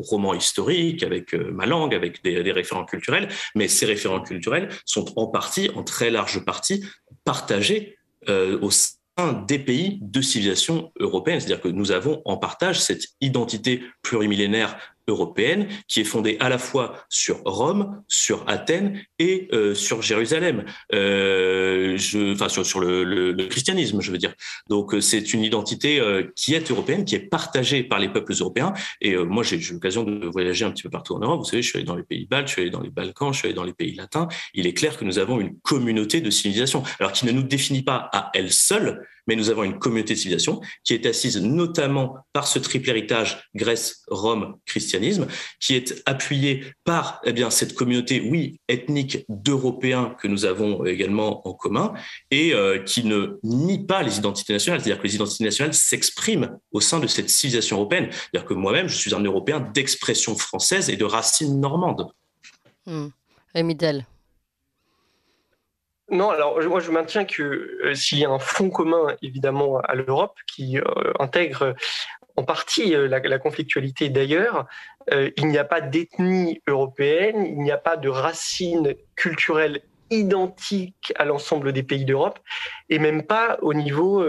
roman 0.01 0.33
historique, 0.33 1.03
avec 1.03 1.33
ma 1.33 1.65
langue, 1.65 1.93
avec 1.93 2.23
des, 2.23 2.43
des 2.43 2.51
référents 2.51 2.85
culturels. 2.85 3.27
Mais 3.55 3.67
ces 3.67 3.85
référents 3.85 4.21
culturels 4.21 4.69
sont 4.85 5.05
en 5.17 5.27
partie, 5.27 5.69
en 5.75 5.83
très 5.83 6.09
large 6.09 6.43
partie, 6.45 6.85
partagés 7.23 7.97
au 8.27 8.69
sein 8.71 8.97
des 9.47 9.59
pays 9.59 9.99
de 10.01 10.21
civilisation 10.21 10.91
européenne. 10.99 11.39
C'est-à-dire 11.39 11.61
que 11.61 11.69
nous 11.69 11.91
avons 11.91 12.21
en 12.25 12.37
partage 12.37 12.79
cette 12.79 13.05
identité 13.21 13.83
plurimillénaire 14.01 14.77
européenne 15.07 15.67
qui 15.87 16.01
est 16.01 16.05
fondée 16.05 16.37
à 16.39 16.49
la 16.49 16.57
fois 16.57 17.05
sur 17.09 17.41
Rome, 17.45 18.03
sur 18.07 18.43
Athènes 18.47 19.01
et 19.19 19.47
euh, 19.53 19.73
sur 19.73 20.01
Jérusalem, 20.01 20.65
euh, 20.93 21.97
je, 21.97 22.33
enfin 22.33 22.49
sur, 22.49 22.65
sur 22.65 22.79
le, 22.79 23.03
le, 23.03 23.45
christianisme, 23.47 24.01
je 24.01 24.11
veux 24.11 24.17
dire. 24.17 24.33
Donc 24.69 24.93
euh, 24.93 25.01
c'est 25.01 25.33
une 25.33 25.43
identité 25.43 25.99
euh, 25.99 26.23
qui 26.35 26.53
est 26.53 26.69
européenne, 26.71 27.05
qui 27.05 27.15
est 27.15 27.19
partagée 27.19 27.83
par 27.83 27.99
les 27.99 28.09
peuples 28.09 28.33
européens. 28.39 28.73
Et 29.01 29.13
euh, 29.13 29.23
moi 29.23 29.43
j'ai 29.43 29.57
eu 29.57 29.73
l'occasion 29.73 30.03
de 30.03 30.27
voyager 30.27 30.65
un 30.65 30.71
petit 30.71 30.83
peu 30.83 30.89
partout 30.89 31.15
en 31.15 31.19
Europe. 31.19 31.39
Vous 31.39 31.45
savez, 31.45 31.61
je 31.61 31.69
suis 31.69 31.77
allé 31.77 31.85
dans 31.85 31.95
les 31.95 32.03
pays 32.03 32.25
baltes, 32.25 32.47
je 32.47 32.53
suis 32.53 32.61
allé 32.61 32.71
dans 32.71 32.81
les 32.81 32.89
Balkans, 32.89 33.33
je 33.33 33.39
suis 33.39 33.47
allé 33.47 33.55
dans 33.55 33.63
les 33.63 33.73
pays 33.73 33.95
latins. 33.95 34.27
Il 34.53 34.67
est 34.67 34.73
clair 34.73 34.97
que 34.97 35.05
nous 35.05 35.19
avons 35.19 35.39
une 35.39 35.57
communauté 35.59 36.21
de 36.21 36.29
civilisation, 36.29 36.83
alors 36.99 37.11
qui 37.11 37.25
ne 37.25 37.31
nous 37.31 37.43
définit 37.43 37.83
pas 37.83 38.09
à 38.11 38.29
elle 38.33 38.51
seule, 38.51 39.07
mais 39.27 39.35
nous 39.35 39.49
avons 39.49 39.63
une 39.63 39.77
communauté 39.77 40.13
de 40.13 40.19
civilisation 40.19 40.61
qui 40.83 40.93
est 40.93 41.05
assise 41.05 41.37
notamment 41.41 42.17
par 42.33 42.47
ce 42.47 42.59
triple 42.59 42.89
héritage 42.89 43.43
Grèce, 43.55 44.03
Rome, 44.07 44.57
christianisme, 44.65 45.27
qui 45.59 45.75
est 45.75 46.01
appuyé 46.05 46.65
par 46.83 47.21
eh 47.25 47.33
bien, 47.33 47.49
cette 47.49 47.75
communauté, 47.75 48.27
oui, 48.29 48.59
ethnique 48.67 49.25
d'Européens 49.29 50.15
que 50.19 50.27
nous 50.27 50.45
avons 50.45 50.85
également 50.85 51.47
en 51.47 51.53
commun, 51.53 51.93
et 52.31 52.53
euh, 52.53 52.79
qui 52.79 53.03
ne 53.03 53.39
nie 53.43 53.85
pas 53.85 54.03
les 54.03 54.17
identités 54.17 54.53
nationales. 54.53 54.81
C'est-à-dire 54.81 55.01
que 55.01 55.07
les 55.07 55.15
identités 55.15 55.43
nationales 55.43 55.73
s'expriment 55.73 56.59
au 56.71 56.81
sein 56.81 56.99
de 56.99 57.07
cette 57.07 57.29
civilisation 57.29 57.77
européenne. 57.77 58.09
C'est-à-dire 58.11 58.47
que 58.47 58.53
moi-même, 58.53 58.87
je 58.87 58.95
suis 58.95 59.13
un 59.13 59.19
Européen 59.19 59.59
d'expression 59.59 60.35
française 60.35 60.89
et 60.89 60.95
de 60.95 61.05
racines 61.05 61.59
normandes. 61.59 62.11
Mmh. 62.85 63.07
Non, 66.09 66.29
alors 66.29 66.61
moi 66.63 66.79
je 66.79 66.89
maintiens 66.89 67.25
que 67.25 67.43
euh, 67.43 67.93
s'il 67.93 68.19
y 68.19 68.25
a 68.25 68.29
un 68.29 68.39
fonds 68.39 68.69
commun 68.69 69.15
évidemment 69.21 69.79
à 69.79 69.93
l'Europe 69.93 70.37
qui 70.47 70.79
euh, 70.79 70.83
intègre 71.19 71.75
en 72.37 72.43
partie 72.43 72.95
euh, 72.95 73.07
la, 73.09 73.39
conflictualité 73.39 74.09
d'ailleurs, 74.09 74.65
il 75.11 75.47
n'y 75.47 75.57
a 75.57 75.63
pas 75.63 75.79
d'ethnie 75.79 76.61
européenne, 76.67 77.45
il 77.45 77.59
n'y 77.59 77.71
a 77.71 77.77
pas 77.77 77.95
de 77.95 78.09
racines 78.09 78.93
culturelles 79.15 79.81
identiques 80.09 81.13
à 81.15 81.23
l'ensemble 81.23 81.71
des 81.71 81.83
pays 81.83 82.03
d'Europe 82.03 82.39
et 82.89 82.99
même 82.99 83.23
pas 83.23 83.57
au 83.61 83.73
niveau, 83.73 84.21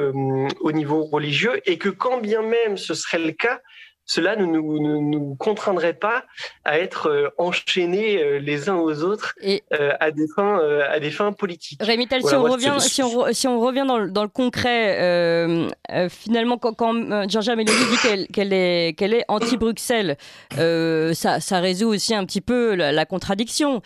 au 0.60 0.72
niveau 0.72 1.04
religieux 1.04 1.60
et 1.68 1.78
que 1.78 1.88
quand 1.88 2.18
bien 2.18 2.42
même 2.42 2.76
ce 2.76 2.94
serait 2.94 3.18
le 3.18 3.32
cas, 3.32 3.60
cela 4.08 4.36
ne 4.36 4.46
nous, 4.46 5.36
contraindrait 5.38 5.92
pas 5.92 6.24
à 6.64 6.78
être 6.78 7.10
euh, 7.10 7.28
enchaînés 7.36 8.22
euh, 8.22 8.38
les 8.38 8.70
uns 8.70 8.76
aux 8.76 9.02
autres 9.02 9.34
euh, 9.44 9.92
à, 10.00 10.10
des 10.10 10.26
fins, 10.34 10.58
à 10.90 10.98
des 10.98 11.10
fins 11.10 11.32
politiques. 11.32 11.78
Rémi 11.82 12.08
si, 12.08 12.34
on 12.34 12.42
revient, 12.42 12.74
si, 12.78 13.02
on, 13.02 13.32
si 13.32 13.46
on 13.46 13.60
revient 13.60 13.84
dans 13.86 13.98
le, 13.98 14.10
dans 14.10 14.22
le 14.22 14.28
concret, 14.30 15.68
finalement, 16.08 16.56
quand, 16.56 16.72
quand 16.72 17.28
Georgia 17.28 17.54
Meloni 17.54 17.78
dit 17.90 18.28
qu'elle 18.32 18.52
est, 18.54 18.96
qu'elle 18.96 19.12
est 19.12 19.24
anti-Bruxelles, 19.28 20.16
ça, 20.56 21.40
ça, 21.40 21.60
résout 21.60 21.88
aussi 21.88 22.14
un 22.14 22.24
petit 22.24 22.40
peu 22.40 22.74
la, 22.74 23.04
contradiction. 23.04 23.82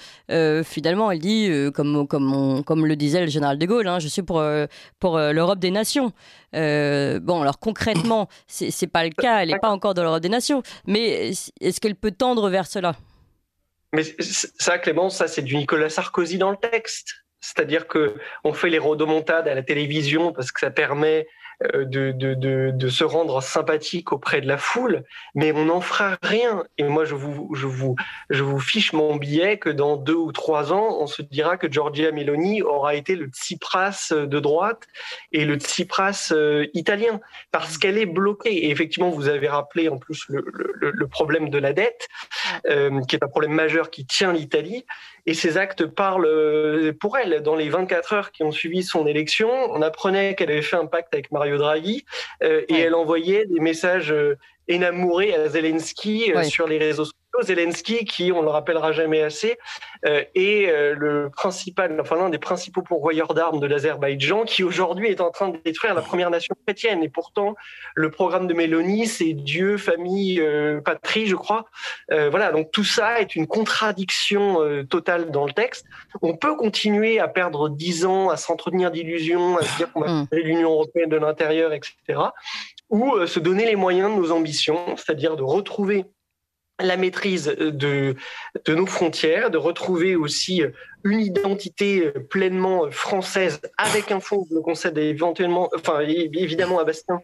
finalement, 0.63 1.11
elle 1.11 1.19
dit, 1.19 1.51
comme, 1.75 2.07
comme, 2.07 2.63
comme 2.65 2.87
le 2.87 2.95
disait 2.95 3.23
le 3.23 3.27
général 3.27 3.59
de 3.59 3.67
Gaulle, 3.67 3.89
hein, 3.89 3.99
je 3.99 4.07
suis 4.07 4.23
pour, 4.23 4.41
pour 5.01 5.19
l'Europe 5.19 5.59
des 5.59 5.73
nations. 5.73 6.13
Bon, 6.53 7.43
alors 7.43 7.59
concrètement, 7.59 8.29
c'est 8.47 8.87
pas 8.87 9.05
le 9.05 9.11
cas, 9.11 9.43
elle 9.43 9.51
n'est 9.51 9.59
pas 9.59 9.71
encore 9.71 9.95
dans 9.95 10.03
l'Europe 10.03 10.23
des 10.23 10.29
nations. 10.29 10.63
Mais 10.87 11.33
est-ce 11.61 11.81
qu'elle 11.81 11.97
peut 11.97 12.13
tendre 12.13 12.51
vers 12.51 12.67
cela? 12.67 12.95
Mais 13.95 14.05
ça, 14.59 14.79
Clémence, 14.79 15.17
ça 15.17 15.29
c'est 15.29 15.43
du 15.43 15.57
Nicolas 15.57 15.91
Sarkozy 15.91 16.39
dans 16.39 16.51
le 16.51 16.57
texte. 16.57 17.15
C'est-à-dire 17.41 17.89
que 17.89 18.15
on 18.45 18.53
fait 18.53 18.71
les 18.71 18.79
rodomontades 18.79 19.49
à 19.49 19.55
la 19.55 19.63
télévision 19.63 20.33
parce 20.33 20.53
que 20.53 20.61
ça 20.61 20.71
permet 20.71 21.21
euh, 21.21 21.52
de, 21.75 22.13
de, 22.13 22.89
se 22.89 23.05
rendre 23.05 23.43
sympathique 23.43 24.13
auprès 24.13 24.41
de 24.41 24.49
la 24.49 24.59
foule, 24.59 25.05
mais 25.35 25.53
on 25.53 25.67
n'en 25.67 25.81
fera 25.81 26.17
rien. 26.23 26.65
Et 26.79 26.85
moi, 26.85 27.05
je 27.05 27.15
vous, 27.15 27.55
je, 27.55 27.67
vous, 27.67 27.97
je 28.31 28.43
vous 28.43 28.61
fiche 28.61 28.93
mon 28.93 29.17
billet 29.17 29.59
que 29.59 29.71
dans 29.71 29.97
deux 29.97 30.15
ou 30.15 30.33
trois 30.33 30.73
ans, 30.73 30.99
on 31.01 31.07
se 31.07 31.23
dira 31.23 31.57
que 31.57 31.71
Giorgia 31.71 32.13
Meloni 32.13 32.63
aura 32.63 32.95
été 32.95 33.17
le 33.17 33.27
Tsipras 33.27 34.13
de 34.13 34.41
droite 34.41 34.87
et 35.33 35.45
le 35.45 35.57
Tsipras 35.57 36.33
euh, 36.33 36.67
italien, 36.75 37.21
parce 37.51 37.79
qu'elle 37.79 37.99
est 37.99 38.07
bloquée. 38.07 38.67
Et 38.67 38.71
effectivement, 38.71 39.11
vous 39.11 39.29
avez 39.29 39.49
rappelé 39.49 39.89
en 39.89 39.99
plus 39.99 40.27
le, 40.29 40.43
problème 41.07 41.51
de 41.51 41.59
la 41.59 41.73
dette, 41.73 42.09
euh, 42.67 43.01
qui 43.03 43.17
est 43.17 43.25
un 43.25 43.29
problème 43.29 43.53
majeur 43.53 43.91
qui 43.91 44.07
tient 44.07 44.33
l'Italie 44.33 44.85
et 45.27 45.35
ces 45.35 45.57
actes 45.57 45.87
parlent 45.87 46.27
euh, 46.27 46.93
pour 46.99 47.17
elle. 47.17 47.43
Dans 47.43 47.55
les 47.55 47.69
24 47.69 48.13
heures 48.13 48.33
qui 48.33 48.43
ont 48.43 48.51
suivi 48.51 48.83
son 48.83 49.07
élection, 49.07 49.49
on 49.71 49.81
apprenait 49.83 50.35
qu'elle 50.35 50.51
avait 50.51 50.63
fait 50.63 50.77
un 50.77 50.87
pacte 50.87 51.15
avec 51.15 51.31
Mario 51.31 51.52
Draghi 51.57 52.05
euh, 52.43 52.63
et 52.69 52.79
elle 52.81 52.95
envoyait 52.95 53.47
des 53.47 53.61
messages 53.61 54.13
euh, 54.13 54.37
énamourés 54.69 55.35
à 55.35 55.49
Zelensky 55.49 56.33
sur 56.45 56.67
les 56.67 56.79
réseaux 56.79 57.05
sociaux 57.05 57.22
Zelensky, 57.41 58.05
qui, 58.05 58.31
on 58.33 58.43
le 58.43 58.49
rappellera 58.49 58.93
jamais 58.93 59.23
assez, 59.23 59.59
euh, 60.05 60.23
est 60.35 60.69
euh, 60.69 60.95
le 60.95 61.31
principal, 61.31 61.99
enfin 62.01 62.17
l'un 62.17 62.29
des 62.29 62.39
principaux 62.39 62.83
pourvoyeurs 62.83 63.35
d'armes 63.35 63.61
de 63.61 63.67
l'Azerbaïdjan, 63.67 64.45
qui 64.45 64.63
aujourd'hui 64.63 65.09
est 65.09 65.21
en 65.21 65.31
train 65.31 65.49
de 65.49 65.59
détruire 65.65 65.95
la 65.95 66.03
première 66.03 66.31
nation 66.31 66.55
chrétienne. 66.67 67.03
Et 67.03 67.09
pourtant, 67.09 67.55
le 67.95 68.11
programme 68.11 68.47
de 68.47 68.55
Mélanie, 68.55 69.07
c'est 69.07 69.33
Dieu, 69.33 69.79
famille, 69.79 70.41
euh, 70.41 70.81
patrie, 70.81 71.27
je 71.27 71.37
crois. 71.37 71.65
voilà, 72.11 72.53
donc 72.53 72.71
tout 72.71 72.85
ça 72.85 73.21
est 73.21 73.35
une 73.35 73.47
contradiction 73.47 74.59
totale 74.89 75.31
dans 75.31 75.47
le 75.47 75.53
texte. 75.53 75.87
On 76.21 76.37
peut 76.37 76.57
continuer 76.57 77.19
à 77.19 77.29
perdre 77.29 77.69
dix 77.69 78.05
ans, 78.05 78.29
à 78.29 78.37
s'entretenir 78.37 78.91
d'illusions, 78.91 79.57
à 79.57 79.63
se 79.63 79.77
dire 79.77 79.93
qu'on 79.93 80.01
va 80.01 80.09
mm. 80.09 80.27
créer 80.29 80.43
l'Union 80.43 80.73
européenne 80.73 81.09
de 81.09 81.17
l'intérieur, 81.17 81.73
etc. 81.73 81.95
Ou 82.91 83.27
se 83.27 83.41
donner 83.41 83.65
les 83.65 83.77
moyens 83.77 84.11
de 84.11 84.21
nos 84.21 84.33
ambitions, 84.33 84.97
c'est-à-dire 84.97 85.37
de 85.37 85.43
retrouver 85.43 86.05
la 86.81 86.97
maîtrise 86.97 87.47
de, 87.47 88.17
de 88.65 88.75
nos 88.75 88.87
frontières, 88.87 89.51
de 89.51 89.59
retrouver 89.59 90.17
aussi 90.17 90.63
une 91.05 91.21
identité 91.21 92.11
pleinement 92.31 92.91
française 92.91 93.61
avec 93.77 94.11
un 94.11 94.21
fonds, 94.21 94.47
le 94.51 94.61
concède 94.61 94.99
éventuellement, 94.99 95.71
enfin 95.75 96.01
évidemment 96.01 96.79
à 96.79 96.85
Bastien, 96.85 97.21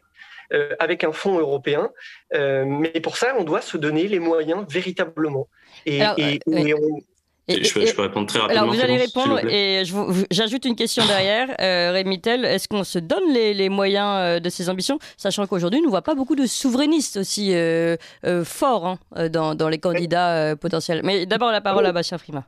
euh, 0.52 0.74
avec 0.78 1.04
un 1.04 1.12
fonds 1.12 1.38
européen. 1.38 1.90
Euh, 2.34 2.64
mais 2.64 3.00
pour 3.00 3.16
ça, 3.16 3.34
on 3.38 3.44
doit 3.44 3.60
se 3.60 3.76
donner 3.76 4.08
les 4.08 4.18
moyens 4.18 4.64
véritablement. 4.68 5.48
Et, 5.84 5.98
et, 5.98 6.02
euh, 6.02 6.56
et 6.56 6.74
on, 6.74 7.00
je, 7.48 7.94
peux, 7.94 8.02
répondre 8.02 8.26
très 8.26 8.38
rapidement. 8.38 8.62
Alors 8.62 8.74
vous 8.74 8.80
allez 8.80 8.96
répondre 8.96 9.38
et 9.48 9.82
j'ajoute 10.30 10.64
une 10.64 10.76
question 10.76 11.04
derrière. 11.06 11.48
Euh, 11.60 11.92
Rémi 11.92 12.20
Tell, 12.20 12.44
est-ce 12.44 12.68
qu'on 12.68 12.84
se 12.84 12.98
donne 12.98 13.32
les, 13.32 13.68
moyens 13.68 14.08
euh, 14.18 14.40
de 14.40 14.50
ces 14.50 14.68
ambitions, 14.68 14.98
sachant 15.16 15.46
qu'aujourd'hui, 15.46 15.80
on 15.80 15.84
ne 15.84 15.88
voit 15.88 16.02
pas 16.02 16.14
beaucoup 16.14 16.36
de 16.36 16.46
souverainistes 16.46 17.16
aussi 17.16 17.54
euh, 17.54 17.96
euh, 18.24 18.44
forts 18.44 18.86
hein, 18.86 19.28
dans, 19.28 19.54
dans, 19.54 19.68
les 19.68 19.78
candidats 19.78 20.56
potentiels. 20.56 21.00
Mais 21.04 21.26
d'abord, 21.26 21.50
la 21.50 21.60
parole 21.60 21.86
à 21.86 21.92
Bachar 21.92 22.20
Frima. 22.20 22.46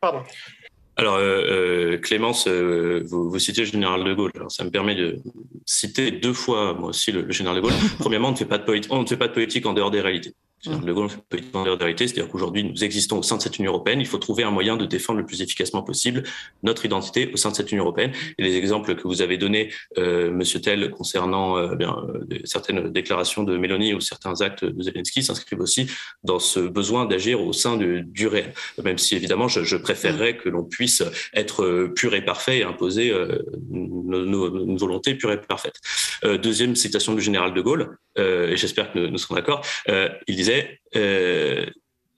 Pardon. 0.00 0.20
Alors, 0.96 1.18
Clémence, 2.02 2.46
vous, 2.46 3.30
vous, 3.30 3.38
citez 3.38 3.62
le 3.62 3.66
général 3.66 4.04
de 4.04 4.12
Gaulle. 4.12 4.32
Alors, 4.34 4.50
ça 4.50 4.64
me 4.64 4.70
permet 4.70 4.94
de 4.94 5.18
citer 5.64 6.10
deux 6.10 6.34
fois, 6.34 6.74
moi 6.74 6.90
aussi, 6.90 7.10
le, 7.12 7.30
général 7.30 7.56
de 7.56 7.62
Gaulle. 7.62 7.72
Premièrement, 7.98 8.28
on 8.28 8.32
ne 8.32 8.36
fait 8.36 8.44
pas 8.44 8.58
de 8.58 8.80
on 8.90 9.02
ne 9.02 9.06
fait 9.06 9.16
pas 9.16 9.28
de 9.28 9.32
politique 9.32 9.64
en 9.66 9.72
dehors 9.72 9.90
des 9.90 10.00
réalités. 10.00 10.34
Mmh. 10.66 10.86
Le 10.86 10.94
Gaulle 10.94 11.08
peut 11.28 11.38
être 11.38 11.64
de 11.64 11.78
vérité, 11.78 12.06
c'est-à-dire 12.06 12.30
qu'aujourd'hui, 12.30 12.64
nous 12.64 12.84
existons 12.84 13.18
au 13.18 13.22
sein 13.22 13.36
de 13.36 13.42
cette 13.42 13.58
Union 13.58 13.72
européenne. 13.72 14.00
Il 14.00 14.06
faut 14.06 14.18
trouver 14.18 14.44
un 14.44 14.50
moyen 14.50 14.76
de 14.76 14.86
défendre 14.86 15.18
le 15.18 15.26
plus 15.26 15.40
efficacement 15.42 15.82
possible 15.82 16.22
notre 16.62 16.84
identité 16.84 17.30
au 17.32 17.36
sein 17.36 17.50
de 17.50 17.56
cette 17.56 17.72
Union 17.72 17.84
européenne. 17.84 18.12
Et 18.38 18.42
les 18.42 18.56
exemples 18.56 18.94
que 18.94 19.08
vous 19.08 19.22
avez 19.22 19.38
donnés, 19.38 19.72
euh, 19.98 20.30
Monsieur 20.30 20.60
Tell, 20.60 20.90
concernant 20.90 21.56
euh, 21.56 21.74
bien, 21.76 21.96
euh, 22.08 22.38
certaines 22.44 22.90
déclarations 22.90 23.42
de 23.42 23.56
Mélanie 23.56 23.94
ou 23.94 24.00
certains 24.00 24.40
actes 24.42 24.64
de 24.64 24.82
Zelensky, 24.82 25.22
s'inscrivent 25.22 25.60
aussi 25.60 25.86
dans 26.24 26.38
ce 26.38 26.60
besoin 26.60 27.06
d'agir 27.06 27.40
au 27.40 27.52
sein 27.52 27.76
de, 27.76 28.00
du 28.04 28.26
réel. 28.26 28.52
Même 28.82 28.98
si 28.98 29.16
évidemment, 29.16 29.48
je, 29.48 29.64
je 29.64 29.76
préférerais 29.76 30.36
que 30.36 30.48
l'on 30.48 30.64
puisse 30.64 31.02
être 31.34 31.90
pur 31.94 32.14
et 32.14 32.24
parfait 32.24 32.58
et 32.58 32.64
imposer 32.64 33.10
euh, 33.10 33.38
nos, 33.70 34.24
nos, 34.24 34.50
nos, 34.50 34.76
volontés 34.76 35.14
pure 35.14 35.32
et 35.32 35.40
parfaite. 35.40 35.76
Euh, 36.24 36.38
deuxième 36.38 36.76
citation 36.76 37.14
du 37.14 37.20
général 37.20 37.54
de 37.54 37.60
Gaulle, 37.60 37.96
et 38.20 38.56
j'espère 38.56 38.92
que 38.92 38.98
nous, 38.98 39.08
nous 39.08 39.18
serons 39.18 39.34
d'accord. 39.34 39.64
il 39.88 40.36
disait 40.36 40.80
euh, 40.96 41.66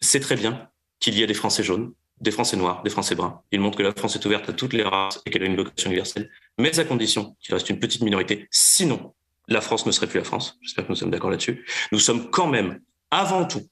c'est 0.01 0.21
très 0.21 0.37
bien 0.37 0.69
qu'il 1.01 1.15
y 1.15 1.23
ait 1.23 1.27
des 1.27 1.35
Français 1.35 1.63
jaunes, 1.63 1.93
des 2.21 2.31
Français 2.31 2.57
noirs, 2.57 2.83
des 2.83 2.91
Français 2.91 3.15
bruns. 3.15 3.41
Il 3.51 3.61
montre 3.61 3.79
que 3.79 3.83
la 3.83 3.93
France 3.93 4.15
est 4.17 4.25
ouverte 4.25 4.49
à 4.49 4.53
toutes 4.53 4.73
les 4.73 4.83
races 4.83 5.21
et 5.27 5.31
qu'elle 5.31 5.43
a 5.43 5.47
une 5.47 5.57
vocation 5.57 5.91
universelle, 5.91 6.31
mais 6.59 6.79
à 6.79 6.85
condition 6.85 7.37
qu'il 7.41 7.55
reste 7.55 7.71
une 7.71 7.79
petite 7.79 8.03
minorité. 8.03 8.47
Sinon, 8.51 9.15
la 9.49 9.61
France 9.61 9.87
ne 9.87 9.93
serait 9.93 10.07
plus 10.07 10.19
la 10.19 10.25
France. 10.25 10.59
J'espère 10.63 10.87
que 10.87 10.91
nous 10.91 10.97
sommes 10.97 11.11
d'accord 11.11 11.31
là-dessus. 11.31 11.67
Nous 11.91 11.99
sommes 11.99 12.31
quand 12.31 12.47
même, 12.47 12.81
avant 13.11 13.45
tout, 13.45 13.67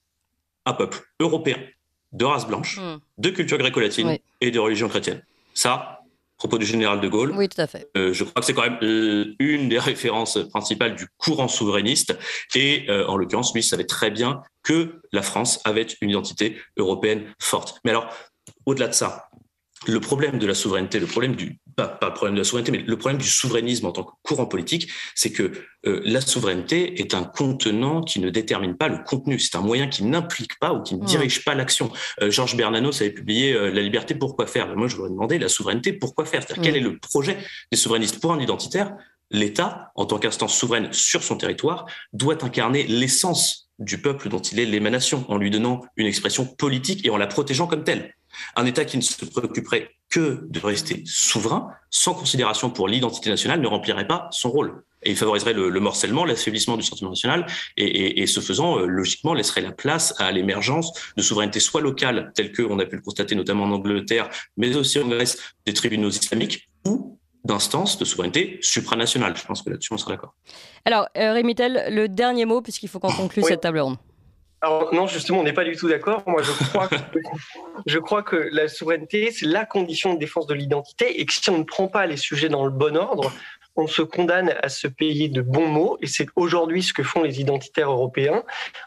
un 0.66 0.72
peuple 0.72 1.00
européen 1.20 1.58
de 2.12 2.24
race 2.24 2.46
blanche, 2.46 2.78
hmm. 2.78 2.98
de 3.18 3.30
culture 3.30 3.58
gréco-latine 3.58 4.18
et 4.40 4.50
de 4.50 4.58
religion 4.58 4.88
chrétienne. 4.88 5.22
Ça, 5.54 5.99
propos 6.40 6.56
du 6.56 6.64
général 6.64 7.00
de 7.00 7.08
Gaulle. 7.08 7.32
Oui, 7.36 7.48
tout 7.48 7.60
à 7.60 7.66
fait. 7.66 7.88
Euh, 7.96 8.14
je 8.14 8.24
crois 8.24 8.40
que 8.40 8.46
c'est 8.46 8.54
quand 8.54 8.62
même 8.62 8.78
euh, 8.82 9.34
une 9.38 9.68
des 9.68 9.78
références 9.78 10.38
principales 10.50 10.96
du 10.96 11.06
courant 11.18 11.48
souverainiste. 11.48 12.16
Et 12.54 12.86
euh, 12.88 13.06
en 13.06 13.18
l'occurrence, 13.18 13.54
lui 13.54 13.62
savait 13.62 13.84
très 13.84 14.10
bien 14.10 14.42
que 14.62 15.02
la 15.12 15.20
France 15.20 15.60
avait 15.64 15.86
une 16.00 16.10
identité 16.10 16.56
européenne 16.78 17.26
forte. 17.38 17.78
Mais 17.84 17.90
alors, 17.90 18.08
au-delà 18.64 18.88
de 18.88 18.94
ça, 18.94 19.28
le 19.86 20.00
problème 20.00 20.38
de 20.38 20.46
la 20.46 20.54
souveraineté, 20.54 20.98
le 20.98 21.06
problème 21.06 21.34
du 21.34 21.58
pas, 21.74 21.88
pas, 21.88 22.08
le 22.08 22.14
problème 22.14 22.34
de 22.34 22.40
la 22.40 22.44
souveraineté, 22.44 22.72
mais 22.72 22.84
le 22.86 22.96
problème 22.98 23.20
du 23.20 23.28
souverainisme 23.28 23.86
en 23.86 23.92
tant 23.92 24.04
que 24.04 24.12
courant 24.22 24.46
politique, 24.46 24.90
c'est 25.14 25.32
que 25.32 25.52
euh, 25.86 26.02
la 26.04 26.20
souveraineté 26.20 27.00
est 27.00 27.14
un 27.14 27.24
contenant 27.24 28.02
qui 28.02 28.20
ne 28.20 28.28
détermine 28.28 28.76
pas 28.76 28.88
le 28.88 28.98
contenu. 29.02 29.38
C'est 29.38 29.56
un 29.56 29.62
moyen 29.62 29.86
qui 29.86 30.04
n'implique 30.04 30.58
pas 30.58 30.74
ou 30.74 30.82
qui 30.82 30.96
ne 30.96 31.04
dirige 31.04 31.44
pas 31.44 31.54
l'action. 31.54 31.90
Euh, 32.20 32.30
Georges 32.30 32.56
Bernanos 32.56 33.00
avait 33.00 33.12
publié 33.12 33.54
euh, 33.54 33.70
La 33.70 33.80
liberté, 33.80 34.14
pourquoi 34.14 34.46
faire? 34.46 34.76
Moi, 34.76 34.88
je 34.88 34.96
voudrais 34.96 35.10
demander 35.10 35.38
la 35.38 35.48
souveraineté, 35.48 35.94
pourquoi 35.94 36.26
faire? 36.26 36.42
C'est-à-dire 36.42 36.62
quel 36.62 36.76
est 36.76 36.80
le 36.80 36.98
projet 36.98 37.38
des 37.72 37.78
souverainistes? 37.78 38.20
Pour 38.20 38.32
un 38.32 38.40
identitaire 38.40 38.94
L'État, 39.30 39.92
en 39.94 40.06
tant 40.06 40.18
qu'instance 40.18 40.58
souveraine 40.58 40.92
sur 40.92 41.22
son 41.22 41.36
territoire, 41.36 41.86
doit 42.12 42.44
incarner 42.44 42.82
l'essence 42.88 43.70
du 43.78 44.02
peuple 44.02 44.28
dont 44.28 44.40
il 44.40 44.58
est 44.58 44.66
l'émanation, 44.66 45.24
en 45.28 45.38
lui 45.38 45.50
donnant 45.50 45.82
une 45.96 46.06
expression 46.06 46.44
politique 46.44 47.06
et 47.06 47.10
en 47.10 47.16
la 47.16 47.28
protégeant 47.28 47.68
comme 47.68 47.84
telle. 47.84 48.12
Un 48.56 48.66
État 48.66 48.84
qui 48.84 48.96
ne 48.96 49.02
se 49.02 49.24
préoccuperait 49.24 49.90
que 50.08 50.46
de 50.48 50.60
rester 50.60 51.02
souverain, 51.06 51.70
sans 51.90 52.14
considération 52.14 52.70
pour 52.70 52.88
l'identité 52.88 53.30
nationale, 53.30 53.60
ne 53.60 53.66
remplirait 53.66 54.06
pas 54.06 54.28
son 54.32 54.50
rôle. 54.50 54.82
Et 55.02 55.10
il 55.10 55.16
favoriserait 55.16 55.54
le, 55.54 55.70
le 55.70 55.80
morcellement, 55.80 56.24
l'affaiblissement 56.24 56.76
du 56.76 56.82
sentiment 56.82 57.10
national, 57.10 57.46
et, 57.76 57.84
et, 57.84 58.20
et 58.22 58.26
ce 58.26 58.40
faisant, 58.40 58.78
euh, 58.78 58.86
logiquement, 58.86 59.32
laisserait 59.34 59.62
la 59.62 59.72
place 59.72 60.14
à 60.18 60.30
l'émergence 60.30 60.92
de 61.16 61.22
souveraineté 61.22 61.60
soit 61.60 61.80
locale, 61.80 62.32
telle 62.34 62.52
qu'on 62.52 62.78
a 62.80 62.84
pu 62.84 62.96
le 62.96 63.02
constater 63.02 63.34
notamment 63.34 63.64
en 63.64 63.70
Angleterre, 63.70 64.28
mais 64.56 64.76
aussi 64.76 64.98
en 64.98 65.08
Grèce, 65.08 65.54
des 65.64 65.72
tribunaux 65.72 66.10
islamiques, 66.10 66.68
ou 66.84 67.18
d'instances 67.44 67.98
de 67.98 68.04
souveraineté 68.04 68.58
supranationale. 68.60 69.34
Je 69.36 69.44
pense 69.44 69.62
que 69.62 69.70
là-dessus, 69.70 69.94
on 69.94 69.96
sera 69.96 70.10
d'accord. 70.10 70.34
Alors, 70.84 71.08
euh, 71.16 71.32
Rémi 71.32 71.54
Tell, 71.54 71.86
le 71.88 72.08
dernier 72.08 72.44
mot, 72.44 72.60
puisqu'il 72.60 72.88
faut 72.88 72.98
qu'on 72.98 73.12
conclue 73.12 73.42
oui. 73.42 73.48
cette 73.48 73.62
table 73.62 73.78
ronde. 73.78 73.96
Alors, 74.62 74.92
non, 74.94 75.06
justement, 75.06 75.40
on 75.40 75.42
n'est 75.42 75.54
pas 75.54 75.64
du 75.64 75.74
tout 75.74 75.88
d'accord. 75.88 76.22
Moi, 76.26 76.42
je 76.42 77.98
crois, 77.98 78.22
que, 78.22 78.36
la 78.52 78.68
souveraineté, 78.68 79.30
c'est 79.30 79.46
la 79.46 79.64
condition 79.64 80.12
de 80.12 80.18
défense 80.18 80.46
de 80.46 80.54
l'identité 80.54 81.20
et 81.20 81.24
que 81.24 81.32
si 81.32 81.48
on 81.48 81.58
ne 81.58 81.64
prend 81.64 81.88
pas 81.88 82.06
les 82.06 82.18
sujets 82.18 82.50
dans 82.50 82.64
le 82.64 82.70
bon 82.70 82.96
ordre, 82.96 83.32
on 83.76 83.86
se 83.86 84.02
condamne 84.02 84.54
à 84.62 84.68
se 84.68 84.86
payer 84.86 85.28
de 85.28 85.40
bons 85.40 85.66
mots, 85.66 85.96
et 86.02 86.06
c'est 86.06 86.26
aujourd'hui 86.36 86.82
ce 86.82 86.92
que 86.92 87.02
font 87.02 87.22
les 87.22 87.40
identitaires 87.40 87.90
européens, 87.90 88.42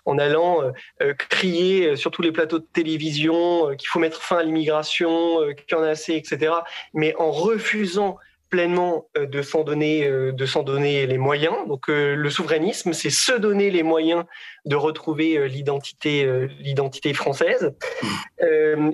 en 0.06 0.20
allant 0.20 0.62
euh, 1.02 1.14
crier 1.30 1.96
sur 1.96 2.12
tous 2.12 2.22
les 2.22 2.32
plateaux 2.32 2.60
de 2.60 2.68
télévision 2.74 3.70
euh, 3.70 3.76
qu'il 3.76 3.88
faut 3.88 4.00
mettre 4.00 4.22
fin 4.22 4.38
à 4.38 4.44
l'immigration, 4.44 5.42
euh, 5.42 5.54
qu'il 5.54 5.76
y 5.76 5.80
en 5.80 5.84
a 5.84 5.90
assez, 5.90 6.14
etc., 6.14 6.54
mais 6.94 7.16
en 7.16 7.32
refusant 7.32 8.18
pleinement 8.54 9.08
euh, 9.18 9.26
de 9.26 9.42
s'en 9.42 9.64
donner, 9.64 10.06
euh, 10.06 10.32
de 10.32 10.46
s'en 10.46 10.62
donner 10.62 11.08
les 11.08 11.18
moyens. 11.18 11.56
Donc 11.68 11.90
euh, 11.90 12.14
le 12.14 12.30
souverainisme, 12.30 12.94
c'est 12.94 13.10
se 13.10 13.32
donner 13.32 13.72
les 13.72 13.82
moyens 13.82 14.26
de 14.66 14.76
retrouver 14.76 15.50
l'identité, 15.50 16.48
l'identité 16.60 17.14
française. 17.14 17.74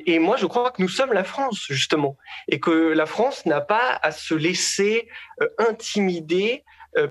Et 0.05 0.17
moi, 0.17 0.35
je 0.37 0.47
crois 0.47 0.71
que 0.71 0.81
nous 0.81 0.87
sommes 0.87 1.13
la 1.13 1.23
France 1.23 1.65
justement, 1.69 2.17
et 2.47 2.59
que 2.59 2.71
la 2.71 3.05
France 3.05 3.45
n'a 3.45 3.61
pas 3.61 3.99
à 4.01 4.11
se 4.11 4.33
laisser 4.33 5.07
intimider 5.59 6.63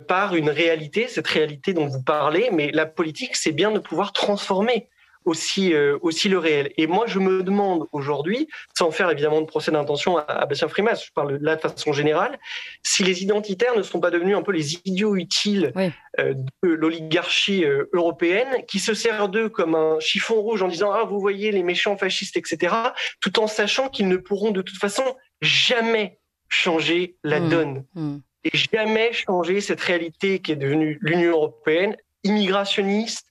par 0.09 0.35
une 0.35 0.51
réalité, 0.51 1.07
cette 1.07 1.29
réalité 1.29 1.73
dont 1.73 1.87
vous 1.87 2.03
parlez. 2.03 2.49
Mais 2.53 2.73
la 2.73 2.87
politique, 2.87 3.37
c'est 3.37 3.53
bien 3.53 3.71
de 3.71 3.79
pouvoir 3.79 4.13
transformer 4.13 4.89
aussi, 5.29 5.75
euh, 5.75 5.99
aussi 6.01 6.29
le 6.29 6.39
réel. 6.39 6.73
Et 6.77 6.87
moi, 6.87 7.05
je 7.07 7.19
me 7.19 7.43
demande 7.43 7.87
aujourd'hui, 7.93 8.49
sans 8.77 8.91
faire 8.91 9.11
évidemment 9.11 9.41
de 9.41 9.47
procès 9.47 9.71
d'intention 9.71 10.17
à, 10.17 10.47
Bastien 10.47 10.69
Frimas, 10.69 11.03
je 11.07 11.13
parle 11.13 11.39
de 11.39 11.45
la 11.45 11.59
façon 11.59 11.93
générale, 11.93 12.39
si 12.83 13.05
les 13.05 13.23
identitaires 13.23 13.77
ne 13.77 13.83
sont 13.83 14.01
pas 14.01 14.11
devenus 14.11 14.37
un 14.37 14.43
peu 14.43 14.53
les 14.53 14.75
idiots 14.87 15.17
utiles 15.17 15.73
euh, 16.19 16.35
de 16.63 16.69
l'oligarchie 16.69 17.65
euh, 17.65 17.85
européenne, 17.93 18.65
qui 18.67 18.79
se 18.79 18.95
sert 18.95 19.29
d'eux 19.29 19.51
comme 19.51 19.75
un 19.75 20.01
chiffon 20.01 20.41
rouge 20.41 20.63
en 20.63 20.69
disant 20.69 20.91
ah 20.93 21.05
vous 21.05 21.21
voyez 21.21 21.53
les 21.53 21.63
méchants 21.63 21.97
fascistes, 21.97 22.37
etc., 22.37 22.75
tout 23.21 23.39
en 23.39 23.47
sachant 23.47 23.89
qu'ils 23.89 24.09
ne 24.09 24.17
pourront 24.17 24.51
de 24.51 24.63
toute 24.63 24.79
façon 24.79 25.05
jamais 25.43 26.19
changer 26.49 27.17
la 27.23 27.41
mmh. 27.41 27.49
donne. 27.51 27.85
Mmh. 27.95 28.17
Et 28.45 28.57
jamais 28.57 29.13
changer 29.13 29.61
cette 29.61 29.81
réalité 29.81 30.39
qui 30.39 30.53
est 30.53 30.57
devenue 30.57 30.99
l'Union 31.03 31.33
européenne, 31.33 31.97
immigrationniste, 32.25 33.27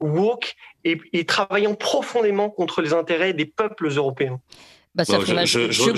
woke 0.00 0.54
et, 0.84 0.98
et 1.12 1.24
travaillant 1.24 1.74
profondément 1.74 2.50
contre 2.50 2.82
les 2.82 2.92
intérêts 2.92 3.32
des 3.32 3.46
peuples 3.46 3.88
européens. 3.88 4.40
Bah, 4.94 5.04
je, 5.08 5.14
je, 5.14 5.70
je, 5.70 5.72
suis 5.72 5.88